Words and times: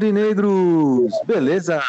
Aurinegros! 0.00 1.12
Beleza? 1.26 1.82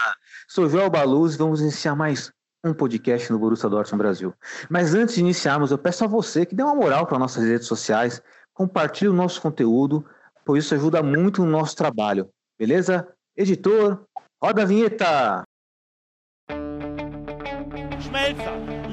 Sou 0.50 0.68
Joel 0.68 0.90
Baluz 0.90 1.36
e 1.36 1.38
vamos 1.38 1.62
iniciar 1.62 1.96
mais 1.96 2.30
um 2.62 2.74
podcast 2.74 3.32
no 3.32 3.40
Borussia 3.40 3.70
Dortmund 3.70 4.04
Brasil. 4.04 4.34
Mas 4.70 4.94
antes 4.94 5.16
de 5.16 5.22
iniciarmos, 5.22 5.72
eu 5.72 5.78
peço 5.78 6.04
a 6.04 6.08
você 6.08 6.46
que 6.46 6.54
dê 6.54 6.62
uma 6.62 6.76
moral 6.76 7.08
para 7.08 7.18
nossas 7.18 7.46
redes 7.46 7.68
sociais, 7.68 8.22
compartilhe 8.54 9.08
o 9.08 9.14
nosso 9.14 9.42
conteúdo, 9.42 10.06
pois 10.44 10.66
isso 10.66 10.76
ajuda 10.76 11.02
muito 11.02 11.42
no 11.46 11.50
nosso 11.50 11.74
trabalho. 11.74 12.28
Beleza? 12.60 13.08
Editor, 13.34 14.04
roda 14.44 14.64
a 14.64 14.66
vinheta! 14.66 15.44
Schmelzer, 18.02 18.71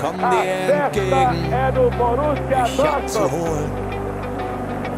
Komm 0.00 0.16
dir 0.16 0.84
entgegen, 0.84 1.74
do 1.74 1.90
Borussia 1.96 2.62
mich 2.62 2.84
abzuholen, 2.84 3.70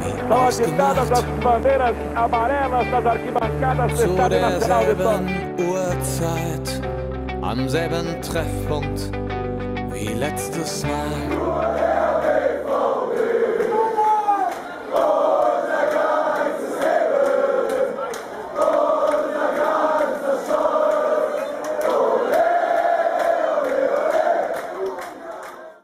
wie 0.01 0.29
São 0.29 0.47
agitadas 0.47 1.11
as 1.11 1.25
bandeiras 1.43 1.97
amarelas 2.15 2.87
das 2.91 3.07
arquibancadas 3.07 3.91
do 3.93 3.97
zu 3.97 4.05
Estádio 4.05 4.41
Nacional 4.41 4.85
de 4.85 5.65
Uhrzeit, 5.65 6.83
am 7.43 7.69
selben 7.69 8.21
Treffpunkt 8.21 9.11
wie 9.93 10.15
letztes 10.15 10.85
Mal. 10.85 12.10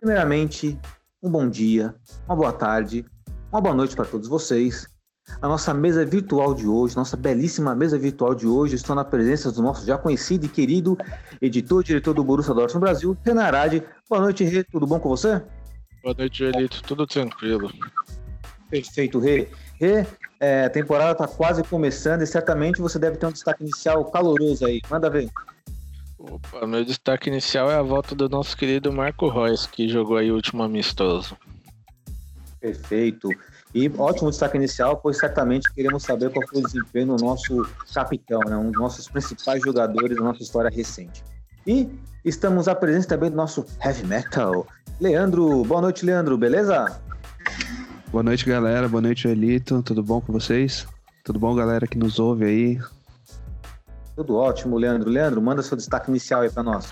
Primeiramente, 0.07 0.79
um 1.21 1.29
bom 1.29 1.51
dia, 1.51 1.93
uma 2.29 2.37
boa 2.37 2.53
tarde, 2.53 3.05
uma 3.51 3.61
boa 3.61 3.75
noite 3.75 3.97
para 3.97 4.05
todos 4.05 4.29
vocês. 4.29 4.87
A 5.43 5.49
nossa 5.49 5.75
mesa 5.75 6.07
virtual 6.07 6.55
de 6.55 6.65
hoje, 6.65 6.95
nossa 6.95 7.17
belíssima 7.17 7.75
mesa 7.75 7.99
virtual 7.99 8.33
de 8.33 8.47
hoje, 8.47 8.77
estou 8.77 8.95
na 8.95 9.05
presença 9.05 9.51
do 9.51 9.61
nosso 9.61 9.85
já 9.85 9.99
conhecido 9.99 10.47
e 10.47 10.49
querido 10.49 10.97
editor, 11.43 11.83
diretor 11.83 12.15
do 12.15 12.23
Borussia 12.23 12.55
Dortmund 12.55 12.85
Brasil, 12.85 13.17
Renan 13.25 13.43
Arade. 13.43 13.83
Boa 14.09 14.23
noite, 14.23 14.45
Rê. 14.45 14.63
Tudo 14.63 14.87
bom 14.87 15.01
com 15.01 15.09
você? 15.09 15.43
Boa 16.05 16.15
noite, 16.17 16.45
Elito. 16.45 16.85
Tudo 16.85 17.05
tranquilo. 17.05 17.69
Perfeito, 18.71 19.19
Rê. 19.19 19.49
Rê, 19.81 20.07
é, 20.39 20.67
a 20.67 20.71
temporada 20.71 21.21
está 21.21 21.27
quase 21.27 21.65
começando 21.65 22.23
e 22.23 22.27
certamente 22.29 22.81
você 22.81 22.97
deve 22.97 23.17
ter 23.17 23.27
um 23.27 23.33
destaque 23.33 23.65
inicial 23.65 24.05
caloroso 24.05 24.65
aí. 24.67 24.81
Manda 24.89 25.11
ver. 25.11 25.29
Opa, 26.31 26.67
meu 26.67 26.85
destaque 26.85 27.29
inicial 27.29 27.71
é 27.71 27.77
a 27.77 27.83
volta 27.83 28.15
do 28.15 28.29
nosso 28.29 28.57
querido 28.57 28.93
Marco 28.93 29.29
Reus, 29.29 29.67
que 29.67 29.89
jogou 29.89 30.17
aí 30.17 30.31
o 30.31 30.35
último 30.35 30.63
amistoso. 30.63 31.37
Perfeito. 32.61 33.29
E 33.75 33.89
ótimo 33.97 34.31
destaque 34.31 34.57
inicial, 34.57 34.97
pois 34.97 35.19
certamente 35.19 35.73
queremos 35.73 36.03
saber 36.03 36.31
qual 36.31 36.47
foi 36.49 36.61
o 36.61 36.65
desempenho 36.65 37.17
do 37.17 37.25
nosso 37.25 37.69
capitão, 37.93 38.41
né? 38.41 38.57
um 38.57 38.71
dos 38.71 38.81
nossos 38.81 39.09
principais 39.09 39.63
jogadores 39.63 40.17
da 40.17 40.25
nossa 40.25 40.43
história 40.43 40.71
recente. 40.71 41.23
E 41.67 41.89
estamos 42.25 42.67
à 42.67 42.75
presença 42.75 43.09
também 43.09 43.31
do 43.31 43.37
nosso 43.37 43.65
heavy 43.85 44.05
metal, 44.07 44.67
Leandro. 45.01 45.65
Boa 45.65 45.81
noite, 45.81 46.05
Leandro, 46.05 46.37
beleza? 46.37 47.01
Boa 48.11 48.23
noite, 48.23 48.47
galera. 48.47 48.89
Boa 48.89 49.03
noite, 49.03 49.29
Elito. 49.29 49.83
Tudo 49.83 50.03
bom 50.03 50.21
com 50.21 50.33
vocês? 50.33 50.87
Tudo 51.23 51.39
bom, 51.39 51.55
galera 51.55 51.87
que 51.87 51.99
nos 51.99 52.19
ouve 52.19 52.45
aí? 52.45 52.96
Tudo 54.17 54.35
ótimo, 54.35 54.79
Leandro. 54.79 55.11
Leandro, 55.11 55.43
manda 55.43 55.63
seu 55.63 55.77
destaque 55.77 56.11
inicial 56.11 56.41
aí 56.41 56.51
para 56.51 56.63
nós. 56.63 56.91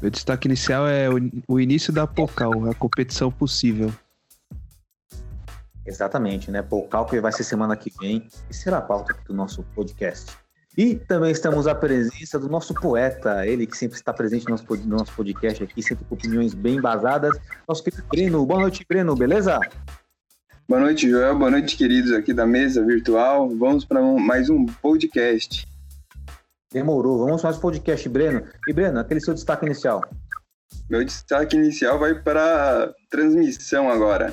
Meu 0.00 0.10
destaque 0.10 0.48
inicial 0.48 0.88
é 0.88 1.10
o, 1.10 1.16
o 1.46 1.60
início 1.60 1.92
da 1.92 2.06
Pocal, 2.06 2.70
a 2.70 2.74
competição 2.74 3.30
possível. 3.30 3.92
Exatamente, 5.84 6.50
né? 6.50 6.62
Pocal 6.62 7.04
que 7.04 7.20
vai 7.20 7.30
ser 7.30 7.44
semana 7.44 7.76
que 7.76 7.92
vem 8.00 8.26
e 8.48 8.54
será 8.54 8.78
a 8.78 8.82
pauta 8.82 9.14
do 9.26 9.34
nosso 9.34 9.62
podcast. 9.74 10.32
E 10.78 10.94
também 10.94 11.30
estamos 11.30 11.66
à 11.66 11.74
presença 11.74 12.38
do 12.38 12.48
nosso 12.48 12.72
poeta, 12.72 13.46
ele 13.46 13.66
que 13.66 13.76
sempre 13.76 13.98
está 13.98 14.12
presente 14.12 14.44
no 14.44 14.52
nosso, 14.52 14.64
no 14.76 14.96
nosso 14.96 15.12
podcast 15.12 15.62
aqui, 15.62 15.82
sempre 15.82 16.06
com 16.06 16.14
opiniões 16.14 16.54
bem 16.54 16.76
embasadas. 16.76 17.36
Nosso 17.68 17.84
querido 17.84 18.02
Breno. 18.08 18.46
Boa 18.46 18.60
noite, 18.60 18.86
Breno, 18.88 19.14
beleza? 19.14 19.58
Boa 20.66 20.80
noite, 20.80 21.10
Joel. 21.10 21.36
Boa 21.36 21.50
noite, 21.50 21.76
queridos 21.76 22.12
aqui 22.12 22.32
da 22.32 22.46
mesa 22.46 22.82
virtual. 22.82 23.50
Vamos 23.50 23.84
para 23.84 24.00
mais 24.00 24.48
um 24.48 24.64
podcast. 24.64 25.69
Demorou. 26.72 27.18
Vamos 27.24 27.42
o 27.58 27.60
podcast, 27.60 28.08
Breno. 28.08 28.44
E, 28.68 28.72
Breno, 28.72 29.00
aquele 29.00 29.20
seu 29.20 29.34
destaque 29.34 29.66
inicial. 29.66 30.00
Meu 30.88 31.04
destaque 31.04 31.56
inicial 31.56 31.98
vai 31.98 32.14
para 32.14 32.94
transmissão 33.10 33.90
agora. 33.90 34.32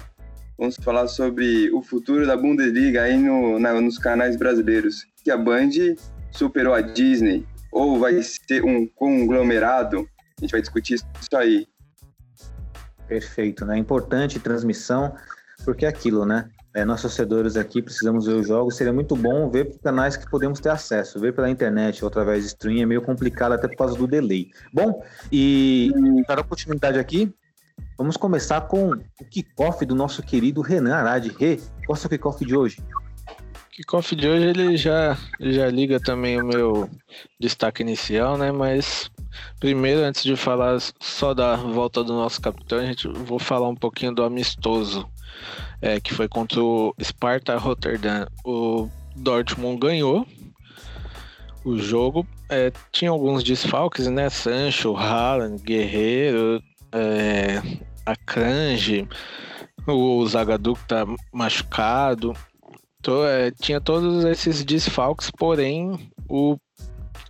Vamos 0.58 0.76
falar 0.76 1.08
sobre 1.08 1.72
o 1.72 1.82
futuro 1.82 2.26
da 2.26 2.36
Bundesliga 2.38 3.04
aí 3.04 3.18
no, 3.18 3.60
na- 3.60 3.80
nos 3.80 3.98
canais 3.98 4.36
brasileiros. 4.36 5.06
Que 5.24 5.32
a 5.32 5.38
Band 5.38 5.70
superou 6.32 6.74
a 6.74 6.82
Disney 6.82 7.46
ou 7.72 8.00
vai 8.00 8.22
ser 8.22 8.64
um 8.64 8.88
conglomerado. 8.88 10.08
A 10.38 10.42
gente 10.42 10.52
vai 10.52 10.62
discutir 10.62 10.96
isso 10.96 11.36
aí. 11.36 11.68
Perfeito, 13.08 13.66
né? 13.66 13.78
Importante 13.78 14.40
transmissão, 14.40 15.16
porque 15.64 15.86
é 15.86 15.90
aquilo, 15.90 16.26
né? 16.26 16.50
É, 16.78 16.86
nós 16.86 17.02
torcedores 17.02 17.58
aqui 17.58 17.82
precisamos 17.82 18.28
ver 18.28 18.34
os 18.34 18.48
jogos. 18.48 18.76
Seria 18.76 18.94
muito 18.94 19.16
bom 19.16 19.50
ver 19.50 19.66
por 19.66 19.80
canais 19.80 20.16
que 20.16 20.30
podemos 20.30 20.60
ter 20.60 20.70
acesso. 20.70 21.20
Ver 21.20 21.34
pela 21.34 21.50
internet 21.50 22.04
ou 22.04 22.08
através 22.08 22.44
de 22.44 22.50
stream 22.50 22.84
é 22.84 22.86
meio 22.86 23.02
complicado 23.02 23.54
até 23.54 23.68
por 23.68 23.78
causa 23.78 23.98
do 23.98 24.06
delay. 24.06 24.52
Bom, 24.72 25.04
e 25.32 25.92
para 26.28 26.36
dar 26.36 26.44
continuidade 26.44 27.00
aqui, 27.00 27.34
vamos 27.98 28.16
começar 28.16 28.62
com 28.62 28.92
o 28.92 29.26
kickoff 29.28 29.84
do 29.88 29.96
nosso 29.96 30.22
querido 30.22 30.62
Renan 30.62 30.94
Arade. 30.94 31.36
Rê, 31.40 31.60
qual 31.88 31.98
é 31.98 32.06
o 32.06 32.10
kickoff 32.10 32.46
de 32.46 32.56
hoje? 32.56 32.78
Kickoff 33.72 34.16
de 34.16 34.28
hoje 34.28 34.46
ele 34.46 34.78
já, 34.78 35.18
já 35.40 35.68
liga 35.72 36.00
também 36.00 36.40
o 36.40 36.46
meu 36.46 36.88
destaque 37.40 37.82
inicial, 37.82 38.38
né? 38.38 38.52
Mas 38.52 39.10
primeiro, 39.60 40.02
antes 40.02 40.22
de 40.22 40.36
falar 40.36 40.78
só 41.00 41.34
da 41.34 41.56
volta 41.56 42.04
do 42.04 42.14
nosso 42.14 42.40
capitão, 42.40 42.78
a 42.78 42.86
gente 42.86 43.08
vou 43.08 43.40
falar 43.40 43.68
um 43.68 43.76
pouquinho 43.76 44.14
do 44.14 44.24
amistoso, 44.24 45.10
é, 45.82 46.00
que 46.00 46.14
foi 46.14 46.28
contra 46.28 46.62
o 46.62 46.94
Sparta 47.02 47.58
Rotterdam. 47.58 48.28
O 48.46 48.90
Dortmund 49.16 49.80
ganhou 49.80 50.26
o 51.64 51.78
jogo. 51.78 52.26
é, 52.50 52.72
tinha 52.92 53.12
alguns 53.12 53.44
desfalques, 53.44 54.08
né? 54.08 54.30
Sancho, 54.30 54.96
Haaland, 54.96 55.62
Guerreiro, 55.62 56.62
é, 56.94 57.62
o 59.86 60.26
Zagadou 60.28 60.76
que 60.76 60.86
tá 60.88 61.06
machucado. 61.34 62.34
To- 63.02 63.26
é, 63.26 63.52
tinha 63.52 63.80
todos 63.82 64.24
esses 64.26 64.64
desfalques, 64.64 65.30
porém 65.30 66.10
o, 66.30 66.58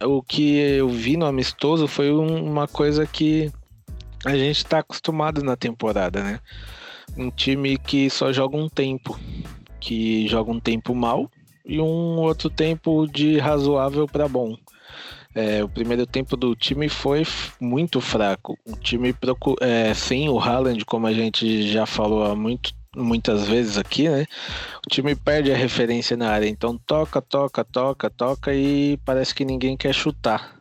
o 0.03 0.21
que 0.23 0.57
eu 0.57 0.87
vi 0.89 1.17
no 1.17 1.25
amistoso 1.25 1.87
foi 1.87 2.11
um- 2.11 2.43
uma 2.45 2.67
coisa 2.67 3.05
que 3.07 3.51
a 4.25 4.35
gente 4.35 4.57
está 4.57 4.79
acostumado 4.79 5.43
na 5.43 5.55
temporada, 5.55 6.23
né? 6.23 6.39
Um 7.15 7.29
time 7.31 7.77
que 7.77 8.09
só 8.09 8.31
joga 8.33 8.57
um 8.57 8.67
tempo, 8.69 9.19
que 9.79 10.27
joga 10.27 10.51
um 10.51 10.59
tempo 10.59 10.93
mal 10.93 11.29
e 11.65 11.79
um 11.79 12.17
outro 12.19 12.49
tempo 12.49 13.07
de 13.07 13.37
razoável 13.37 14.07
para 14.07 14.27
bom. 14.27 14.55
É, 15.33 15.63
o 15.63 15.69
primeiro 15.69 16.07
tempo 16.07 16.35
do 16.35 16.55
time 16.55 16.89
foi 16.89 17.23
muito 17.59 18.01
fraco. 18.01 18.57
O 18.65 18.75
time 18.75 19.13
procu- 19.13 19.55
é, 19.61 19.93
sem 19.93 20.29
o 20.29 20.39
Haaland, 20.39 20.83
como 20.85 21.05
a 21.05 21.13
gente 21.13 21.71
já 21.71 21.85
falou 21.85 22.23
há 22.23 22.35
muito, 22.35 22.73
muitas 22.95 23.47
vezes 23.47 23.77
aqui, 23.77 24.09
né? 24.09 24.25
O 24.85 24.89
time 24.89 25.15
perde 25.15 25.51
a 25.51 25.55
referência 25.55 26.17
na 26.17 26.29
área. 26.29 26.47
Então 26.47 26.77
toca, 26.87 27.21
toca, 27.21 27.63
toca, 27.63 28.09
toca 28.09 28.53
e 28.53 28.97
parece 29.05 29.35
que 29.35 29.45
ninguém 29.45 29.77
quer 29.77 29.93
chutar. 29.93 30.57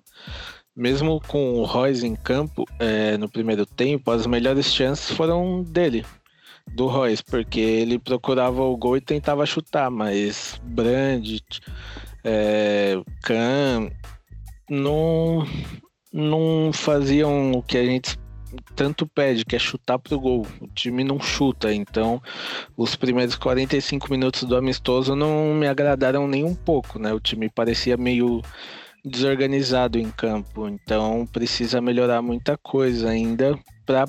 Mesmo 0.76 1.22
com 1.26 1.54
o 1.54 1.64
Royce 1.64 2.06
em 2.06 2.14
campo 2.14 2.64
é, 2.78 3.16
no 3.16 3.30
primeiro 3.30 3.64
tempo, 3.64 4.10
as 4.10 4.26
melhores 4.26 4.74
chances 4.74 5.10
foram 5.10 5.62
dele, 5.62 6.04
do 6.72 6.86
Royce, 6.86 7.22
porque 7.24 7.60
ele 7.60 7.98
procurava 7.98 8.62
o 8.62 8.76
gol 8.76 8.96
e 8.96 9.00
tentava 9.00 9.46
chutar, 9.46 9.90
mas 9.90 10.60
Brand, 10.62 11.40
é, 12.24 12.94
não, 14.68 15.46
não 16.12 16.70
faziam 16.72 17.52
o 17.52 17.62
que 17.62 17.78
a 17.78 17.84
gente 17.84 18.18
tanto 18.74 19.06
pede, 19.06 19.44
que 19.44 19.56
é 19.56 19.58
chutar 19.58 19.98
pro 19.98 20.18
gol. 20.18 20.46
O 20.60 20.68
time 20.68 21.04
não 21.04 21.20
chuta, 21.20 21.72
então 21.72 22.22
os 22.76 22.96
primeiros 22.96 23.36
45 23.36 24.10
minutos 24.10 24.44
do 24.44 24.56
amistoso 24.56 25.14
não 25.14 25.54
me 25.54 25.66
agradaram 25.66 26.26
nem 26.26 26.44
um 26.44 26.54
pouco, 26.54 26.98
né? 26.98 27.12
O 27.12 27.20
time 27.20 27.48
parecia 27.48 27.96
meio 27.96 28.42
desorganizado 29.04 29.98
em 29.98 30.10
campo, 30.10 30.68
então 30.68 31.26
precisa 31.32 31.80
melhorar 31.80 32.20
muita 32.22 32.56
coisa 32.58 33.10
ainda 33.10 33.56
para 33.84 34.06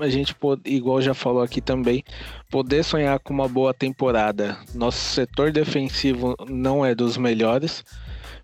a 0.00 0.08
gente 0.08 0.34
igual 0.64 1.00
já 1.00 1.14
falou 1.14 1.42
aqui 1.42 1.60
também, 1.60 2.04
poder 2.50 2.82
sonhar 2.84 3.18
com 3.18 3.32
uma 3.32 3.48
boa 3.48 3.72
temporada. 3.72 4.58
Nosso 4.74 4.98
setor 4.98 5.52
defensivo 5.52 6.34
não 6.48 6.84
é 6.84 6.94
dos 6.94 7.16
melhores. 7.16 7.84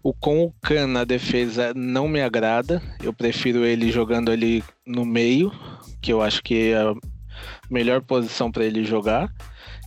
O 0.03 0.13
com 0.13 0.43
o 0.45 0.53
Khan 0.61 0.89
na 0.89 1.05
defesa 1.05 1.73
não 1.75 2.09
me 2.09 2.21
agrada. 2.21 2.83
Eu 3.03 3.13
prefiro 3.13 3.65
ele 3.65 3.93
jogando 3.93 4.31
ali 4.31 4.65
no 4.87 5.05
meio, 5.05 5.53
que 6.01 6.13
eu 6.13 6.21
acho 6.21 6.43
que 6.43 6.73
é 6.73 6.77
a 6.77 6.95
melhor 7.71 8.03
posição 8.03 8.51
para 8.51 8.65
ele 8.65 8.85
jogar. 8.85 9.33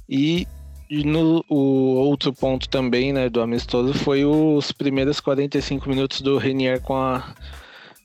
E 0.08 0.48
no, 0.90 1.44
o 1.50 1.96
outro 1.96 2.32
ponto 2.34 2.70
também, 2.70 3.12
né, 3.12 3.28
do 3.30 3.42
amistoso 3.42 3.94
foi 3.94 4.24
os 4.24 4.72
primeiros 4.72 5.20
45 5.20 5.90
minutos 5.90 6.22
do 6.22 6.38
Renier 6.38 6.80
com 6.82 6.96
a, 6.96 7.34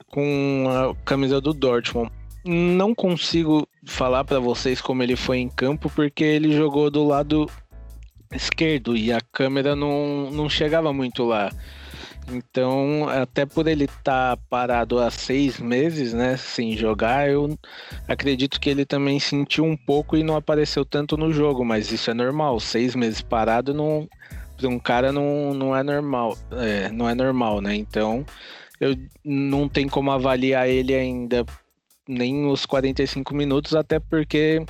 com 0.09 0.65
a 0.69 0.95
camisa 1.05 1.41
do 1.41 1.53
Dortmund. 1.53 2.11
Não 2.45 2.95
consigo 2.95 3.69
falar 3.87 4.25
para 4.25 4.39
vocês 4.39 4.81
como 4.81 5.03
ele 5.03 5.17
foi 5.17 5.39
em 5.39 5.49
campo, 5.49 5.91
porque 5.91 6.25
ele 6.25 6.53
jogou 6.53 6.91
do 6.91 7.07
lado 7.07 7.51
esquerdo 8.33 8.97
e 8.97 9.13
a 9.13 9.21
câmera 9.21 9.75
não, 9.75 10.31
não 10.31 10.49
chegava 10.49 10.93
muito 10.93 11.25
lá. 11.25 11.51
Então, 12.33 13.09
até 13.09 13.45
por 13.45 13.67
ele 13.67 13.85
estar 13.85 14.37
tá 14.37 14.43
parado 14.49 14.99
há 14.99 15.11
seis 15.11 15.59
meses, 15.59 16.13
né, 16.13 16.37
sem 16.37 16.77
jogar, 16.77 17.29
eu 17.29 17.59
acredito 18.07 18.61
que 18.61 18.71
ele 18.71 18.85
também 18.85 19.19
sentiu 19.19 19.65
um 19.65 19.77
pouco 19.77 20.17
e 20.17 20.23
não 20.23 20.37
apareceu 20.37 20.85
tanto 20.85 21.17
no 21.17 21.33
jogo, 21.33 21.65
mas 21.65 21.91
isso 21.91 22.11
é 22.11 22.15
normal. 22.15 22.61
Seis 22.61 22.95
meses 22.95 23.21
parado 23.21 23.75
não, 23.75 24.09
para 24.57 24.69
um 24.69 24.79
cara 24.79 25.13
não, 25.13 25.53
não 25.55 25.77
é 25.77 25.83
normal, 25.83 26.37
é, 26.53 26.89
não 26.91 27.09
é 27.09 27.15
normal, 27.15 27.61
né? 27.61 27.75
Então, 27.75 28.25
eu 28.81 28.97
não 29.25 29.69
tem 29.69 29.89
como 29.89 30.11
avaliar 30.11 30.69
ele 30.69 30.95
ainda 30.95 31.45
nem 32.11 32.47
os 32.47 32.67
45 32.67 33.35
minutos, 33.35 33.75
até 33.75 33.99
porque, 33.99 34.65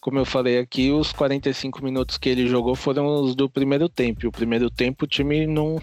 como 0.00 0.18
eu 0.18 0.24
falei 0.24 0.58
aqui, 0.58 0.90
os 0.90 1.12
45 1.12 1.84
minutos 1.84 2.18
que 2.18 2.28
ele 2.28 2.48
jogou 2.48 2.74
foram 2.74 3.06
os 3.06 3.34
do 3.34 3.48
primeiro 3.48 3.88
tempo. 3.88 4.26
O 4.26 4.32
primeiro 4.32 4.70
tempo 4.70 5.04
o 5.04 5.08
time 5.08 5.46
não 5.46 5.80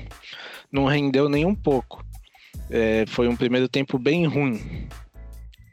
não 0.72 0.86
rendeu 0.86 1.30
nem 1.30 1.46
um 1.46 1.54
pouco. 1.54 2.04
É, 2.70 3.06
foi 3.08 3.28
um 3.28 3.36
primeiro 3.36 3.70
tempo 3.70 4.00
bem 4.00 4.26
ruim. 4.26 4.88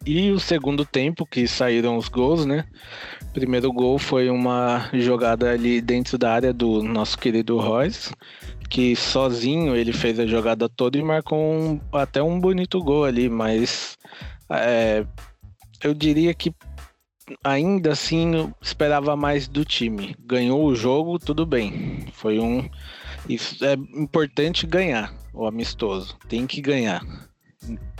E 0.04 0.30
o 0.30 0.40
segundo 0.40 0.84
tempo, 0.84 1.26
que 1.26 1.46
saíram 1.46 1.96
os 1.96 2.08
gols, 2.08 2.46
né? 2.46 2.64
Primeiro 3.34 3.70
gol 3.70 3.98
foi 3.98 4.30
uma 4.30 4.88
jogada 4.94 5.50
ali 5.50 5.80
dentro 5.80 6.16
da 6.16 6.32
área 6.32 6.52
do 6.54 6.82
nosso 6.82 7.18
querido 7.18 7.58
Royce, 7.58 8.14
que 8.70 8.96
sozinho 8.96 9.76
ele 9.76 9.92
fez 9.92 10.18
a 10.18 10.26
jogada 10.26 10.68
toda 10.70 10.96
e 10.96 11.02
marcou 11.02 11.38
um, 11.38 11.80
até 11.92 12.22
um 12.22 12.40
bonito 12.40 12.82
gol 12.82 13.04
ali, 13.04 13.28
mas 13.28 13.98
é, 14.50 15.04
eu 15.82 15.94
diria 15.94 16.34
que 16.34 16.54
ainda 17.44 17.92
assim 17.92 18.34
eu 18.34 18.54
esperava 18.60 19.16
mais 19.16 19.46
do 19.46 19.64
time. 19.64 20.16
Ganhou 20.20 20.64
o 20.64 20.74
jogo, 20.74 21.18
tudo 21.18 21.46
bem. 21.46 22.06
Foi 22.12 22.38
um 22.38 22.68
isso 23.28 23.64
é 23.64 23.74
importante 23.74 24.66
ganhar 24.66 25.14
o 25.32 25.46
amistoso. 25.46 26.16
Tem 26.28 26.46
que 26.46 26.60
ganhar. 26.60 27.00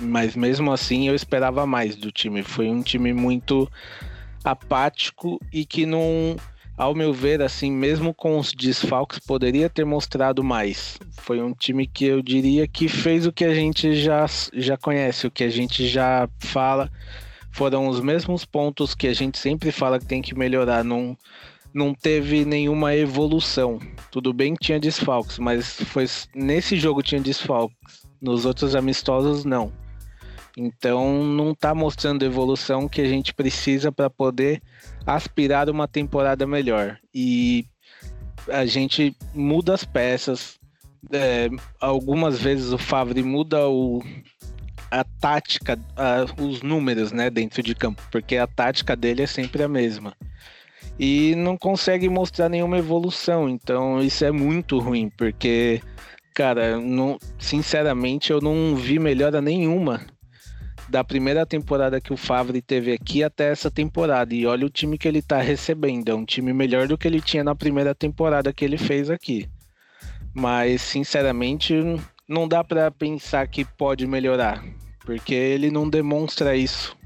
Mas 0.01 0.35
mesmo 0.35 0.73
assim 0.73 1.09
eu 1.09 1.15
esperava 1.15 1.67
mais 1.67 1.95
do 1.97 2.11
time. 2.11 2.43
Foi 2.43 2.69
um 2.69 2.83
time 2.83 3.13
muito 3.13 3.71
apático 4.43 5.39
e 5.53 5.67
que 5.67 5.85
não, 5.85 6.37
ao 6.77 6.95
meu 6.95 7.13
ver, 7.13 7.43
assim, 7.43 7.71
mesmo 7.71 8.15
com 8.15 8.39
os 8.39 8.53
desfalques, 8.53 9.19
poderia 9.19 9.69
ter 9.69 9.85
mostrado 9.85 10.43
mais. 10.43 10.99
Foi 11.19 11.43
um 11.43 11.53
time 11.53 11.87
que 11.87 12.07
eu 12.07 12.23
diria 12.23 12.67
que 12.67 12.89
fez 12.89 13.27
o 13.27 13.33
que 13.33 13.45
a 13.45 13.55
gente 13.55 13.95
já, 13.95 14.25
já 14.55 14.77
conhece, 14.77 15.27
o 15.27 15.31
que 15.31 15.45
a 15.45 15.51
gente 15.51 15.87
já 15.87 16.29
fala. 16.39 16.91
Foram 17.53 17.89
os 17.89 18.01
mesmos 18.01 18.45
pontos 18.45 18.95
que 18.95 19.07
a 19.07 19.15
gente 19.15 19.39
sempre 19.39 19.73
fala 19.73 19.99
que 19.99 20.07
tem 20.07 20.23
que 20.23 20.37
melhorar. 20.37 20.85
Não, 20.85 21.17
não 21.73 21.95
teve 21.95 22.45
nenhuma 22.45 22.95
evolução. 22.95 23.79
Tudo 24.11 24.33
bem 24.33 24.55
que 24.55 24.67
tinha 24.67 24.81
desfalques, 24.81 25.39
mas 25.39 25.81
foi 25.85 26.07
nesse 26.35 26.77
jogo 26.77 27.03
tinha 27.03 27.21
desfalques. 27.21 27.77
Nos 28.21 28.45
outros 28.45 28.75
amistosos 28.75 29.45
não. 29.45 29.73
Então 30.57 31.25
não 31.25 31.53
está 31.53 31.75
mostrando 31.75 32.25
evolução 32.25 32.89
que 32.89 33.01
a 33.01 33.09
gente 33.09 33.33
precisa 33.33 33.91
para 33.91 34.11
poder 34.11 34.61
aspirar 35.07 35.71
uma 35.71 35.89
temporada 35.89 36.47
melhor. 36.47 36.99
E 37.15 37.65
a 38.49 38.67
gente 38.67 39.17
muda 39.35 39.75
as 39.75 39.85
peças. 39.85 40.59
É, 41.11 41.49
algumas 41.81 42.39
vezes 42.39 42.73
o 42.73 42.79
Favre 42.79 43.23
muda 43.23 43.69
o, 43.69 44.03
a 44.91 45.05
tática, 45.05 45.79
a, 45.97 46.27
os 46.43 46.63
números 46.63 47.13
né, 47.13 47.31
dentro 47.31 47.63
de 47.63 47.75
campo, 47.75 48.03
porque 48.11 48.37
a 48.37 48.47
tática 48.47 48.97
dele 48.97 49.23
é 49.23 49.27
sempre 49.27 49.63
a 49.63 49.69
mesma 49.69 50.15
e 50.99 51.35
não 51.35 51.57
consegue 51.57 52.11
mostrar 52.11 52.51
nenhuma 52.51 52.77
evolução. 52.77 53.49
Então 53.49 54.03
isso 54.03 54.23
é 54.23 54.31
muito 54.31 54.79
ruim, 54.79 55.09
porque, 55.09 55.81
cara, 56.35 56.79
não, 56.79 57.19
sinceramente 57.39 58.31
eu 58.31 58.41
não 58.41 58.77
vi 58.77 58.99
melhora 58.99 59.41
nenhuma 59.41 60.01
da 60.91 61.03
primeira 61.05 61.47
temporada 61.47 62.01
que 62.01 62.13
o 62.13 62.17
Favre 62.17 62.61
teve 62.61 62.93
aqui 62.93 63.23
até 63.23 63.51
essa 63.51 63.71
temporada. 63.71 64.35
E 64.35 64.45
olha 64.45 64.67
o 64.67 64.71
time 64.71 64.99
que 64.99 65.09
ele 65.09 65.23
tá 65.23 65.41
recebendo. 65.41 66.11
É 66.11 66.15
um 66.15 66.25
time 66.25 66.53
melhor 66.53 66.87
do 66.89 66.99
que 66.99 67.09
ele 67.09 67.21
tinha 67.21 67.45
na 67.45 67.55
primeira 67.55 67.95
temporada 67.95 68.53
que 68.53 68.65
ele 68.65 68.77
fez 68.77 69.09
aqui. 69.09 69.49
Mas, 70.35 70.83
sinceramente, 70.83 71.75
não 72.29 72.47
dá 72.47 72.63
para 72.63 72.91
pensar 72.91 73.47
que 73.47 73.65
pode 73.65 74.07
melhorar. 74.07 74.63
Porque 75.05 75.35
ele 75.35 75.71
não 75.71 75.89
demonstra 75.89 76.55
isso. 76.57 76.97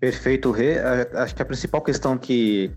Perfeito, 0.00 0.50
Rê. 0.50 0.78
Acho 1.14 1.34
que 1.34 1.42
a 1.42 1.46
principal 1.46 1.80
questão 1.80 2.18
que 2.18 2.70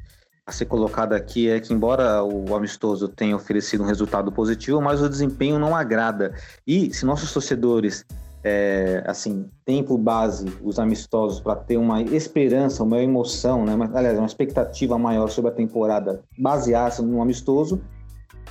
a 0.49 0.51
ser 0.51 0.65
colocada 0.65 1.15
aqui 1.15 1.49
é 1.49 1.59
que, 1.59 1.71
embora 1.71 2.23
o 2.23 2.55
amistoso 2.55 3.07
tenha 3.07 3.35
oferecido 3.35 3.83
um 3.83 3.85
resultado 3.85 4.31
positivo, 4.31 4.81
mas 4.81 5.01
o 5.01 5.07
desempenho 5.07 5.59
não 5.59 5.75
agrada. 5.75 6.33
E 6.65 6.91
se 6.93 7.05
nossos 7.05 7.31
torcedores, 7.31 8.03
é, 8.43 9.03
assim, 9.05 9.47
têm 9.63 9.83
por 9.83 9.97
base 9.97 10.51
os 10.63 10.79
amistosos 10.79 11.39
para 11.39 11.55
ter 11.55 11.77
uma 11.77 12.01
esperança, 12.01 12.83
uma 12.83 12.99
emoção, 12.99 13.63
né? 13.63 13.75
Mas, 13.75 13.93
aliás, 13.95 14.17
uma 14.17 14.25
expectativa 14.25 14.97
maior 14.97 15.29
sobre 15.29 15.51
a 15.51 15.53
temporada 15.53 16.21
baseada 16.37 17.01
no 17.03 17.21
amistoso, 17.21 17.79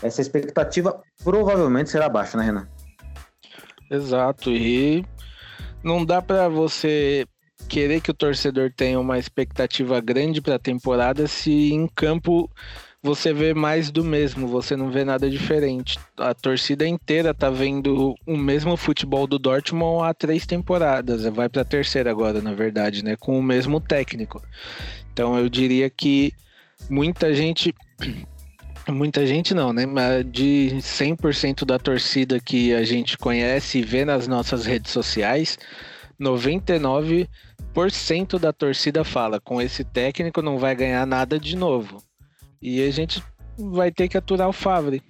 essa 0.00 0.20
expectativa 0.20 1.02
provavelmente 1.24 1.90
será 1.90 2.08
baixa, 2.08 2.38
né, 2.38 2.44
Renan? 2.44 2.68
Exato. 3.90 4.50
E 4.50 5.04
não 5.82 6.04
dá 6.04 6.20
para 6.20 6.48
você 6.48 7.26
querer 7.68 8.00
que 8.00 8.10
o 8.10 8.14
torcedor 8.14 8.72
tenha 8.74 8.98
uma 8.98 9.18
expectativa 9.18 10.00
grande 10.00 10.40
para 10.40 10.54
a 10.54 10.58
temporada 10.58 11.26
se 11.26 11.72
em 11.72 11.86
campo 11.86 12.50
você 13.02 13.32
vê 13.32 13.54
mais 13.54 13.90
do 13.90 14.04
mesmo, 14.04 14.48
você 14.48 14.76
não 14.76 14.90
vê 14.90 15.04
nada 15.04 15.30
diferente. 15.30 15.98
A 16.16 16.34
torcida 16.34 16.86
inteira 16.86 17.32
tá 17.32 17.48
vendo 17.48 18.14
o 18.26 18.36
mesmo 18.36 18.76
futebol 18.76 19.26
do 19.26 19.38
Dortmund 19.38 20.08
há 20.08 20.12
três 20.12 20.46
temporadas, 20.46 21.24
vai 21.24 21.48
para 21.48 21.62
a 21.62 21.64
terceira 21.64 22.10
agora, 22.10 22.42
na 22.42 22.52
verdade, 22.52 23.04
né, 23.04 23.16
com 23.16 23.38
o 23.38 23.42
mesmo 23.42 23.80
técnico. 23.80 24.42
Então 25.12 25.38
eu 25.38 25.48
diria 25.48 25.88
que 25.88 26.32
muita 26.90 27.32
gente 27.32 27.72
muita 28.92 29.26
gente 29.26 29.54
não, 29.54 29.72
né? 29.72 29.86
Mas 29.86 30.24
de 30.30 30.70
100% 30.78 31.64
da 31.64 31.78
torcida 31.78 32.40
que 32.40 32.72
a 32.74 32.82
gente 32.84 33.16
conhece 33.18 33.78
e 33.78 33.82
vê 33.82 34.04
nas 34.04 34.26
nossas 34.26 34.66
redes 34.66 34.92
sociais, 34.92 35.58
99 36.18 37.28
cento 37.90 38.38
da 38.38 38.52
torcida 38.52 39.04
fala: 39.04 39.40
com 39.40 39.62
esse 39.62 39.84
técnico 39.84 40.42
não 40.42 40.58
vai 40.58 40.74
ganhar 40.74 41.06
nada 41.06 41.38
de 41.38 41.56
novo. 41.56 42.02
E 42.60 42.82
a 42.82 42.90
gente 42.90 43.22
vai 43.56 43.92
ter 43.92 44.08
que 44.08 44.16
aturar 44.16 44.48
o 44.48 44.52
Favre. 44.52 45.02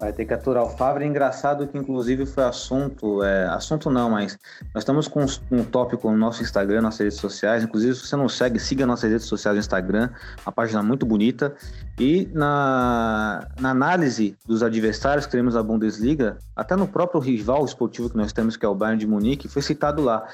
Vai 0.00 0.14
ter 0.14 0.24
que 0.24 0.32
aturar 0.32 0.64
o 0.64 0.70
Favre. 0.70 1.04
Engraçado 1.04 1.68
que, 1.68 1.76
inclusive, 1.76 2.24
foi 2.24 2.42
assunto. 2.44 3.22
É, 3.22 3.46
assunto 3.48 3.90
não, 3.90 4.08
mas 4.08 4.38
nós 4.74 4.82
estamos 4.82 5.06
com 5.06 5.26
um 5.50 5.62
tópico 5.62 6.10
no 6.10 6.16
nosso 6.16 6.42
Instagram, 6.42 6.80
nossas 6.80 7.00
redes 7.00 7.18
sociais. 7.18 7.62
Inclusive, 7.62 7.94
se 7.94 8.06
você 8.06 8.16
não 8.16 8.26
segue, 8.26 8.58
siga 8.58 8.86
nossas 8.86 9.10
redes 9.10 9.26
sociais 9.26 9.56
no 9.56 9.60
Instagram, 9.60 10.08
uma 10.42 10.52
página 10.52 10.82
muito 10.82 11.04
bonita. 11.04 11.54
E 11.98 12.30
na, 12.32 13.46
na 13.60 13.72
análise 13.72 14.34
dos 14.46 14.62
adversários 14.62 15.26
que 15.26 15.32
teremos 15.32 15.54
na 15.54 15.62
Bundesliga, 15.62 16.38
até 16.56 16.74
no 16.74 16.88
próprio 16.88 17.20
rival 17.20 17.62
esportivo 17.66 18.08
que 18.08 18.16
nós 18.16 18.32
temos, 18.32 18.56
que 18.56 18.64
é 18.64 18.68
o 18.68 18.74
Bayern 18.74 18.98
de 18.98 19.06
Munique, 19.06 19.48
foi 19.48 19.60
citado 19.60 20.02
lá 20.02 20.26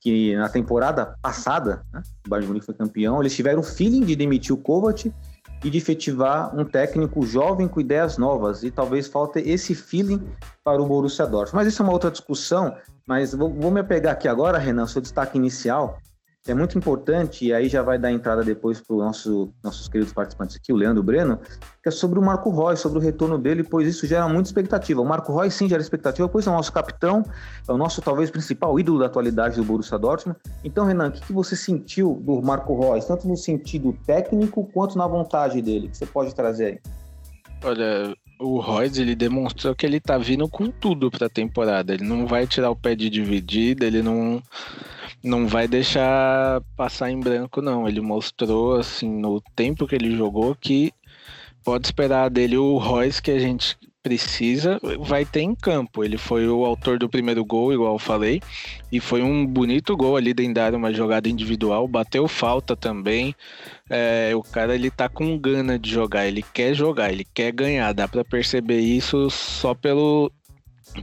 que 0.00 0.36
na 0.36 0.50
temporada 0.50 1.16
passada, 1.22 1.82
né, 1.90 2.02
o 2.26 2.28
Bayern 2.28 2.44
de 2.44 2.48
Munique 2.48 2.66
foi 2.66 2.74
campeão, 2.74 3.22
eles 3.22 3.34
tiveram 3.34 3.60
o 3.60 3.62
feeling 3.62 4.04
de 4.04 4.14
demitir 4.14 4.54
o 4.54 4.58
Kovac 4.58 5.10
e 5.64 5.70
de 5.70 5.78
efetivar 5.78 6.54
um 6.54 6.64
técnico 6.64 7.24
jovem 7.24 7.66
com 7.66 7.80
ideias 7.80 8.18
novas 8.18 8.62
e 8.62 8.70
talvez 8.70 9.08
falte 9.08 9.40
esse 9.40 9.74
feeling 9.74 10.22
para 10.62 10.80
o 10.80 10.86
Borussia 10.86 11.26
Dortmund. 11.26 11.56
Mas 11.56 11.68
isso 11.68 11.82
é 11.82 11.84
uma 11.84 11.92
outra 11.92 12.10
discussão, 12.10 12.76
mas 13.06 13.34
vou, 13.34 13.50
vou 13.50 13.70
me 13.70 13.80
apegar 13.80 14.12
aqui 14.12 14.28
agora, 14.28 14.58
Renan, 14.58 14.86
seu 14.86 15.00
destaque 15.00 15.38
inicial, 15.38 15.98
é 16.46 16.54
muito 16.54 16.76
importante, 16.76 17.46
e 17.46 17.54
aí 17.54 17.68
já 17.68 17.82
vai 17.82 17.98
dar 17.98 18.12
entrada 18.12 18.44
depois 18.44 18.78
para 18.78 18.94
os 18.94 19.02
nosso, 19.02 19.54
nossos 19.62 19.88
queridos 19.88 20.12
participantes 20.12 20.56
aqui, 20.56 20.72
o 20.72 20.76
Leandro 20.76 21.02
Breno, 21.02 21.38
que 21.82 21.88
é 21.88 21.90
sobre 21.90 22.18
o 22.18 22.22
Marco 22.22 22.50
Roy, 22.50 22.76
sobre 22.76 22.98
o 22.98 23.00
retorno 23.00 23.38
dele, 23.38 23.64
pois 23.64 23.88
isso 23.88 24.06
gera 24.06 24.28
muita 24.28 24.48
expectativa. 24.48 25.00
O 25.00 25.06
Marco 25.06 25.32
Roy 25.32 25.50
sim 25.50 25.68
gera 25.68 25.80
expectativa, 25.80 26.28
pois 26.28 26.46
é 26.46 26.50
o 26.50 26.52
nosso 26.52 26.70
capitão, 26.70 27.24
é 27.66 27.72
o 27.72 27.78
nosso 27.78 28.02
talvez 28.02 28.30
principal 28.30 28.78
ídolo 28.78 28.98
da 28.98 29.06
atualidade 29.06 29.56
do 29.56 29.64
Borussia 29.64 29.98
Dortmund. 29.98 30.38
Então, 30.62 30.84
Renan, 30.84 31.08
o 31.08 31.12
que, 31.12 31.22
que 31.22 31.32
você 31.32 31.56
sentiu 31.56 32.20
do 32.22 32.42
Marco 32.42 32.74
Roy, 32.74 33.00
tanto 33.00 33.26
no 33.26 33.36
sentido 33.36 33.96
técnico 34.06 34.68
quanto 34.72 34.98
na 34.98 35.06
vontade 35.06 35.62
dele, 35.62 35.88
que 35.88 35.96
você 35.96 36.04
pode 36.04 36.34
trazer 36.34 36.64
aí? 36.66 36.80
Olha, 37.64 38.14
o 38.38 38.60
Royce 38.60 39.00
ele 39.00 39.14
demonstrou 39.14 39.74
que 39.74 39.86
ele 39.86 40.00
tá 40.00 40.18
vindo 40.18 40.48
com 40.48 40.70
tudo 40.70 41.10
para 41.10 41.26
a 41.26 41.30
temporada. 41.30 41.94
Ele 41.94 42.04
não 42.04 42.26
vai 42.26 42.46
tirar 42.46 42.70
o 42.70 42.76
pé 42.76 42.94
de 42.94 43.08
dividida, 43.08 43.86
ele 43.86 44.02
não 44.02 44.42
não 45.22 45.46
vai 45.46 45.66
deixar 45.66 46.60
passar 46.76 47.10
em 47.10 47.18
branco 47.18 47.62
não. 47.62 47.88
Ele 47.88 48.00
mostrou 48.00 48.76
assim 48.76 49.08
no 49.08 49.40
tempo 49.54 49.86
que 49.86 49.94
ele 49.94 50.16
jogou 50.16 50.54
que 50.54 50.92
pode 51.64 51.86
esperar 51.86 52.28
dele 52.28 52.56
o 52.56 52.76
Royce 52.76 53.22
que 53.22 53.30
a 53.30 53.38
gente 53.38 53.76
precisa, 54.04 54.78
vai 54.98 55.24
ter 55.24 55.40
em 55.40 55.54
campo. 55.54 56.04
Ele 56.04 56.18
foi 56.18 56.46
o 56.46 56.66
autor 56.66 56.98
do 56.98 57.08
primeiro 57.08 57.42
gol, 57.42 57.72
igual 57.72 57.94
eu 57.94 57.98
falei, 57.98 58.42
e 58.92 59.00
foi 59.00 59.22
um 59.22 59.46
bonito 59.46 59.96
gol 59.96 60.16
ali 60.16 60.34
área, 60.60 60.76
uma 60.76 60.92
jogada 60.92 61.26
individual, 61.26 61.88
bateu 61.88 62.28
falta 62.28 62.76
também. 62.76 63.34
É, 63.88 64.32
o 64.36 64.42
cara 64.42 64.74
ele 64.74 64.90
tá 64.90 65.08
com 65.08 65.38
gana 65.38 65.78
de 65.78 65.90
jogar, 65.90 66.26
ele 66.26 66.44
quer 66.52 66.74
jogar, 66.74 67.10
ele 67.10 67.26
quer 67.32 67.50
ganhar, 67.50 67.94
dá 67.94 68.06
para 68.06 68.22
perceber 68.22 68.80
isso 68.80 69.30
só 69.30 69.74
pelo, 69.74 70.30